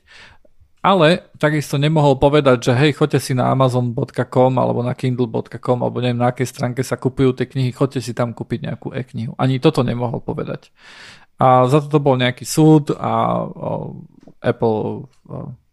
Ale 0.80 1.28
takisto 1.36 1.76
nemohol 1.76 2.16
povedať, 2.16 2.72
že 2.72 2.72
hej, 2.72 2.96
choďte 2.96 3.20
si 3.20 3.36
na 3.36 3.52
amazon.com 3.52 4.56
alebo 4.56 4.80
na 4.80 4.96
kindle.com 4.96 5.84
alebo 5.84 6.00
neviem 6.00 6.16
na 6.16 6.32
akej 6.32 6.48
stránke 6.48 6.88
sa 6.88 6.96
kupujú 6.96 7.36
tie 7.36 7.52
knihy, 7.52 7.76
choďte 7.76 8.00
si 8.00 8.16
tam 8.16 8.32
kúpiť 8.32 8.64
nejakú 8.64 8.96
e-knihu. 8.96 9.36
Ani 9.36 9.60
toto 9.60 9.84
nemohol 9.84 10.24
povedať. 10.24 10.72
A 11.36 11.68
za 11.68 11.84
to 11.84 12.00
bol 12.00 12.16
nejaký 12.16 12.48
súd 12.48 12.96
a 12.96 13.44
Apple 14.40 15.12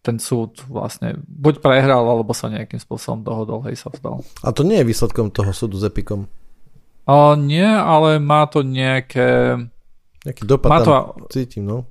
ten 0.03 0.23
súd 0.23 0.63
vlastne 0.71 1.19
buď 1.27 1.59
prehral, 1.59 2.07
alebo 2.07 2.31
sa 2.31 2.47
nejakým 2.47 2.79
spôsobom 2.79 3.27
dohodol, 3.27 3.63
hej, 3.67 3.75
sa 3.75 3.91
vzdal. 3.91 4.23
A 4.47 4.55
to 4.55 4.63
nie 4.63 4.79
je 4.79 4.87
výsledkom 4.87 5.35
toho 5.35 5.51
súdu 5.51 5.79
s 5.79 5.87
Epicom. 5.87 6.31
A 7.07 7.35
nie, 7.35 7.67
ale 7.67 8.23
má 8.23 8.47
to 8.47 8.63
nejaké... 8.63 9.59
Nejaký 10.23 10.43
dopad 10.47 10.71
Má 10.71 10.79
tam 10.83 10.87
to- 10.87 11.31
cítim, 11.31 11.67
no. 11.67 11.87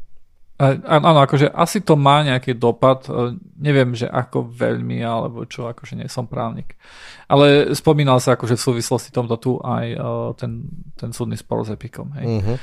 A- 0.55 0.79
Áno, 1.03 1.19
akože 1.19 1.51
asi 1.51 1.83
to 1.83 1.99
má 1.99 2.23
nejaký 2.23 2.55
dopad, 2.55 3.11
e, 3.11 3.35
neviem, 3.59 3.91
že 3.91 4.07
ako 4.07 4.55
veľmi, 4.55 5.03
alebo 5.03 5.43
čo, 5.43 5.67
akože 5.67 5.99
nie 5.99 6.07
som 6.07 6.31
právnik. 6.31 6.79
Ale 7.27 7.75
spomínal 7.75 8.23
sa 8.23 8.39
akože 8.39 8.55
v 8.55 8.65
súvislosti 8.71 9.11
tomto 9.11 9.35
tu 9.35 9.59
aj 9.59 9.85
e, 9.91 9.99
ten, 10.39 10.51
ten 10.95 11.11
súdny 11.11 11.35
spor 11.35 11.67
s 11.67 11.75
Epicom, 11.75 12.07
hej. 12.15 12.25
Uh-huh. 12.39 12.57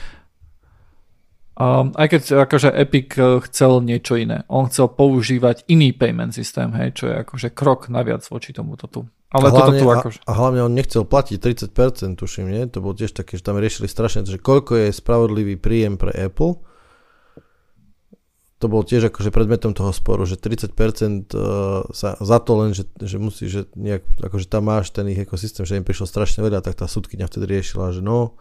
Um, 1.52 1.92
aj 2.00 2.08
keď 2.16 2.48
akože 2.48 2.72
Epic 2.72 3.12
e, 3.20 3.44
chcel 3.44 3.84
niečo 3.84 4.16
iné. 4.16 4.48
On 4.48 4.72
chcel 4.72 4.88
používať 4.88 5.68
iný 5.68 5.92
payment 5.92 6.32
systém, 6.32 6.72
hej, 6.72 6.96
čo 6.96 7.12
je 7.12 7.14
akože 7.28 7.52
krok 7.52 7.92
naviac 7.92 8.24
voči 8.24 8.56
tomuto 8.56 8.88
tu. 8.88 9.04
Ale 9.36 9.48
a 9.48 9.50
toto 9.52 9.68
hlavne, 9.68 9.80
tu 9.84 9.86
akože... 9.92 10.18
a, 10.24 10.32
a 10.32 10.38
hlavne 10.40 10.64
on 10.64 10.72
nechcel 10.72 11.04
platiť 11.04 11.36
30%, 11.76 12.16
tuším, 12.16 12.48
nie? 12.48 12.64
To 12.72 12.80
bolo 12.80 12.96
tiež 12.96 13.12
také, 13.12 13.36
že 13.36 13.44
tam 13.44 13.60
riešili 13.60 13.84
strašne, 13.84 14.24
že 14.24 14.40
koľko 14.40 14.80
je 14.80 14.96
spravodlivý 14.96 15.60
príjem 15.60 16.00
pre 16.00 16.16
Apple. 16.16 16.56
To 18.62 18.70
bolo 18.70 18.86
tiež 18.86 19.10
akože 19.10 19.34
predmetom 19.34 19.74
toho 19.74 19.90
sporu, 19.90 20.22
že 20.22 20.38
30% 20.38 20.70
uh, 21.34 21.82
sa, 21.90 22.14
za 22.14 22.38
to 22.38 22.52
len, 22.62 22.70
že, 22.70 22.86
že 23.02 23.18
musí, 23.18 23.50
že 23.50 23.66
nejak, 23.74 24.06
akože 24.22 24.46
tam 24.46 24.70
máš 24.70 24.94
ten 24.94 25.10
ich 25.10 25.18
ekosystém, 25.18 25.66
že 25.66 25.74
im 25.74 25.82
prišlo 25.82 26.06
strašne 26.06 26.46
veľa, 26.46 26.62
tak 26.62 26.78
tá 26.78 26.86
súdkynia 26.86 27.26
vtedy 27.26 27.58
riešila, 27.58 27.90
že 27.90 28.06
no, 28.06 28.38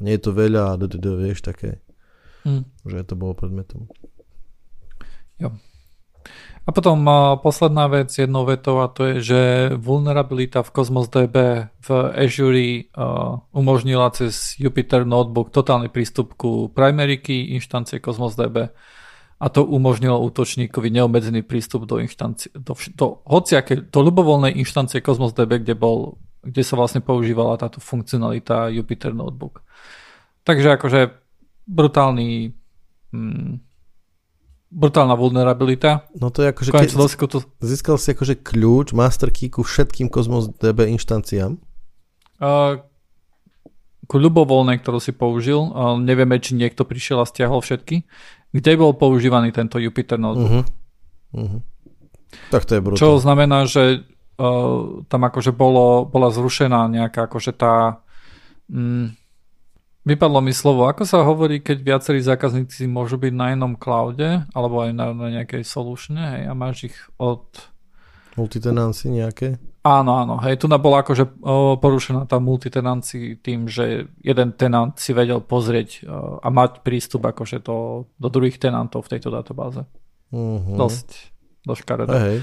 nie 0.00 0.16
je 0.16 0.24
to 0.24 0.32
veľa 0.32 0.72
a 0.72 0.78
d, 0.80 0.88
d, 0.88 0.96
d, 0.96 1.06
vieš, 1.20 1.44
také, 1.44 1.84
Hm. 2.48 2.64
že 2.88 3.04
to 3.04 3.12
bolo 3.12 3.36
predmetom. 3.36 3.92
A 6.68 6.72
potom 6.72 7.00
uh, 7.08 7.40
posledná 7.40 7.88
vec 7.88 8.12
jednou 8.12 8.44
vetou 8.44 8.84
a 8.84 8.92
to 8.92 9.08
je, 9.08 9.16
že 9.24 9.40
vulnerabilita 9.80 10.60
v 10.60 10.72
Cosmos 10.76 11.08
DB 11.08 11.68
v 11.80 11.88
Azure 12.12 12.92
uh, 12.92 13.40
umožnila 13.56 14.12
cez 14.12 14.52
Jupyter 14.60 15.08
Notebook 15.08 15.48
totálny 15.48 15.88
prístup 15.88 16.36
ku 16.36 16.68
primary 16.68 17.24
key 17.24 17.56
inštancie 17.56 18.04
Cosmos 18.04 18.36
DB 18.36 18.68
a 19.38 19.46
to 19.46 19.62
umožnilo 19.62 20.18
útočníkovi 20.18 20.90
neobmedzený 20.90 21.46
prístup 21.46 21.86
do 21.86 22.02
inštancie, 22.02 22.50
do, 22.58 22.74
do 22.74 23.22
hociaké, 23.22 23.86
do 23.86 24.00
ľubovoľnej 24.02 24.58
inštancie 24.58 24.98
Cosmos 24.98 25.30
DB, 25.30 25.62
kde 25.62 25.78
bol, 25.78 26.18
kde 26.42 26.66
sa 26.66 26.74
vlastne 26.74 26.98
používala 26.98 27.54
táto 27.54 27.78
funkcionalita 27.78 28.74
Jupyter 28.74 29.14
Notebook. 29.14 29.62
Takže 30.42 30.74
akože 30.74 31.00
brutálny 31.70 32.50
mm, 33.14 33.68
brutálna 34.68 35.16
vulnerabilita. 35.16 36.10
No 36.18 36.28
to 36.28 36.44
je 36.44 36.52
akože, 36.52 36.70
keď 36.74 36.90
to 37.30 37.40
získal 37.64 37.96
si 37.96 38.12
akože 38.12 38.44
kľúč, 38.44 38.92
master 38.92 39.32
key 39.32 39.48
ku 39.48 39.64
všetkým 39.64 40.12
Cosmos 40.12 40.52
DB 40.60 40.92
inštanciám. 40.98 41.56
Uh, 42.38 42.84
ku 44.06 44.16
ľubovoľnej, 44.20 44.78
ktorú 44.82 45.00
si 45.00 45.16
použil, 45.16 45.58
uh, 45.58 45.96
nevieme, 45.96 46.36
či 46.38 46.54
niekto 46.54 46.84
prišiel 46.84 47.24
a 47.24 47.26
stiahol 47.26 47.64
všetky, 47.64 48.04
kde 48.52 48.72
bol 48.80 48.96
používaný 48.96 49.52
tento 49.52 49.76
Jupyter 49.76 50.16
Notebook. 50.16 50.64
Uh-huh. 50.64 51.38
Uh-huh. 51.38 51.60
Tak 52.48 52.64
to 52.68 52.76
je 52.76 52.80
brutálne. 52.80 53.00
Čo 53.00 53.20
znamená, 53.20 53.64
že 53.68 54.04
uh, 54.40 55.04
tam 55.08 55.20
akože 55.24 55.52
bolo, 55.52 56.08
bola 56.08 56.28
zrušená 56.32 56.88
nejaká 56.88 57.28
akože 57.28 57.52
tá 57.56 58.00
mm, 58.68 59.16
vypadlo 60.08 60.40
mi 60.40 60.56
slovo, 60.56 60.88
ako 60.88 61.04
sa 61.04 61.20
hovorí, 61.20 61.60
keď 61.60 61.78
viacerí 61.84 62.20
zákazníci 62.24 62.88
môžu 62.88 63.20
byť 63.20 63.32
na 63.36 63.52
jednom 63.52 63.74
cloude 63.76 64.44
alebo 64.56 64.88
aj 64.88 64.90
na, 64.96 65.12
na 65.12 65.28
nejakej 65.40 65.64
solutione 65.68 66.24
hej, 66.40 66.44
a 66.48 66.52
máš 66.56 66.92
ich 66.92 66.96
od 67.20 67.44
Multitenancy 68.38 69.10
nejaké? 69.10 69.58
Áno, 69.86 70.10
áno. 70.18 70.34
Hej, 70.42 70.60
tu 70.60 70.66
bola 70.66 71.06
akože 71.06 71.38
porušená 71.78 72.26
tá 72.26 72.42
multitenancy 72.42 73.38
tým, 73.38 73.70
že 73.70 74.10
jeden 74.20 74.50
tenant 74.58 74.98
si 74.98 75.14
vedel 75.14 75.38
pozrieť 75.38 76.02
a 76.42 76.48
mať 76.50 76.82
prístup 76.82 77.30
akože 77.30 77.62
do, 77.62 78.10
do 78.18 78.28
druhých 78.28 78.58
tenantov 78.58 79.06
v 79.06 79.16
tejto 79.16 79.30
databáze. 79.30 79.86
Uh-huh. 80.34 80.76
Dosť, 80.76 81.32
dosť 81.62 81.80
škaredé. 81.86 82.12
Hej. 82.18 82.38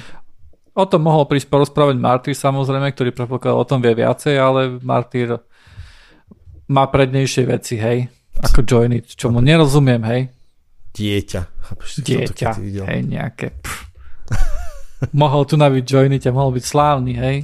O 0.75 0.83
tom 0.87 1.07
mohol 1.07 1.27
prísť 1.27 1.51
porozprávať 1.51 1.95
Martyr 1.99 2.35
samozrejme, 2.35 2.91
ktorý 2.91 3.11
predpokladal 3.15 3.63
o 3.63 3.67
tom 3.67 3.79
vie 3.83 3.95
viacej, 3.95 4.35
ale 4.35 4.79
Martyr 4.83 5.39
má 6.71 6.87
prednejšie 6.89 7.43
veci, 7.45 7.77
hej, 7.77 8.09
ako 8.41 8.65
Joinit, 8.65 9.13
čo 9.13 9.29
mu 9.29 9.39
nerozumiem, 9.39 10.01
hej. 10.03 10.21
Dieťa. 10.95 11.41
Chápeš, 11.71 11.89
to 11.95 11.99
Dieťa, 12.03 12.49
hej, 12.89 12.99
nejaké. 13.05 13.53
Pff. 13.59 14.55
mohol 15.11 15.43
tu 15.45 15.55
nabiť 15.59 15.83
Joinit 15.83 16.25
a 16.27 16.35
mohol 16.35 16.55
byť 16.55 16.65
slávny, 16.65 17.13
hej. 17.15 17.37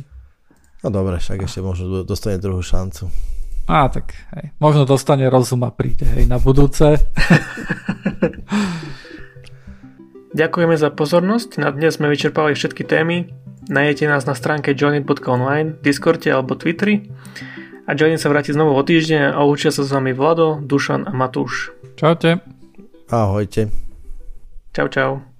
No 0.82 0.90
dobre, 0.90 1.22
však 1.22 1.46
ešte 1.46 1.62
možno 1.62 2.02
dostane 2.02 2.42
druhú 2.42 2.66
šancu. 2.66 3.10
Á, 3.70 3.88
tak 3.94 4.18
hej. 4.36 4.52
Možno 4.58 4.90
dostane 4.90 5.30
rozum 5.30 5.62
a 5.64 5.72
príde 5.72 6.04
hej, 6.04 6.26
na 6.26 6.42
budúce. 6.42 6.98
Ďakujeme 10.32 10.76
za 10.80 10.90
pozornosť. 10.90 11.60
Na 11.60 11.70
dnes 11.76 12.00
sme 12.00 12.08
vyčerpali 12.08 12.56
všetky 12.56 12.88
témy. 12.88 13.30
Nájdete 13.68 14.08
nás 14.08 14.24
na 14.26 14.34
stránke 14.34 14.74
joinit.online, 14.74 15.80
Discorde 15.84 16.32
alebo 16.32 16.56
Twitteri. 16.56 17.12
A 17.86 17.92
Joinit 17.94 18.24
sa 18.24 18.32
vráti 18.32 18.56
znovu 18.56 18.72
o 18.72 18.82
týždeň 18.82 19.36
a 19.36 19.44
učia 19.44 19.76
sa 19.76 19.84
s 19.84 19.92
vami 19.92 20.16
Vlado, 20.16 20.64
Dušan 20.64 21.08
a 21.08 21.12
Matúš. 21.12 21.76
Čaute. 22.00 22.40
Ahojte. 23.12 23.68
Čau, 24.72 24.88
čau. 24.88 25.31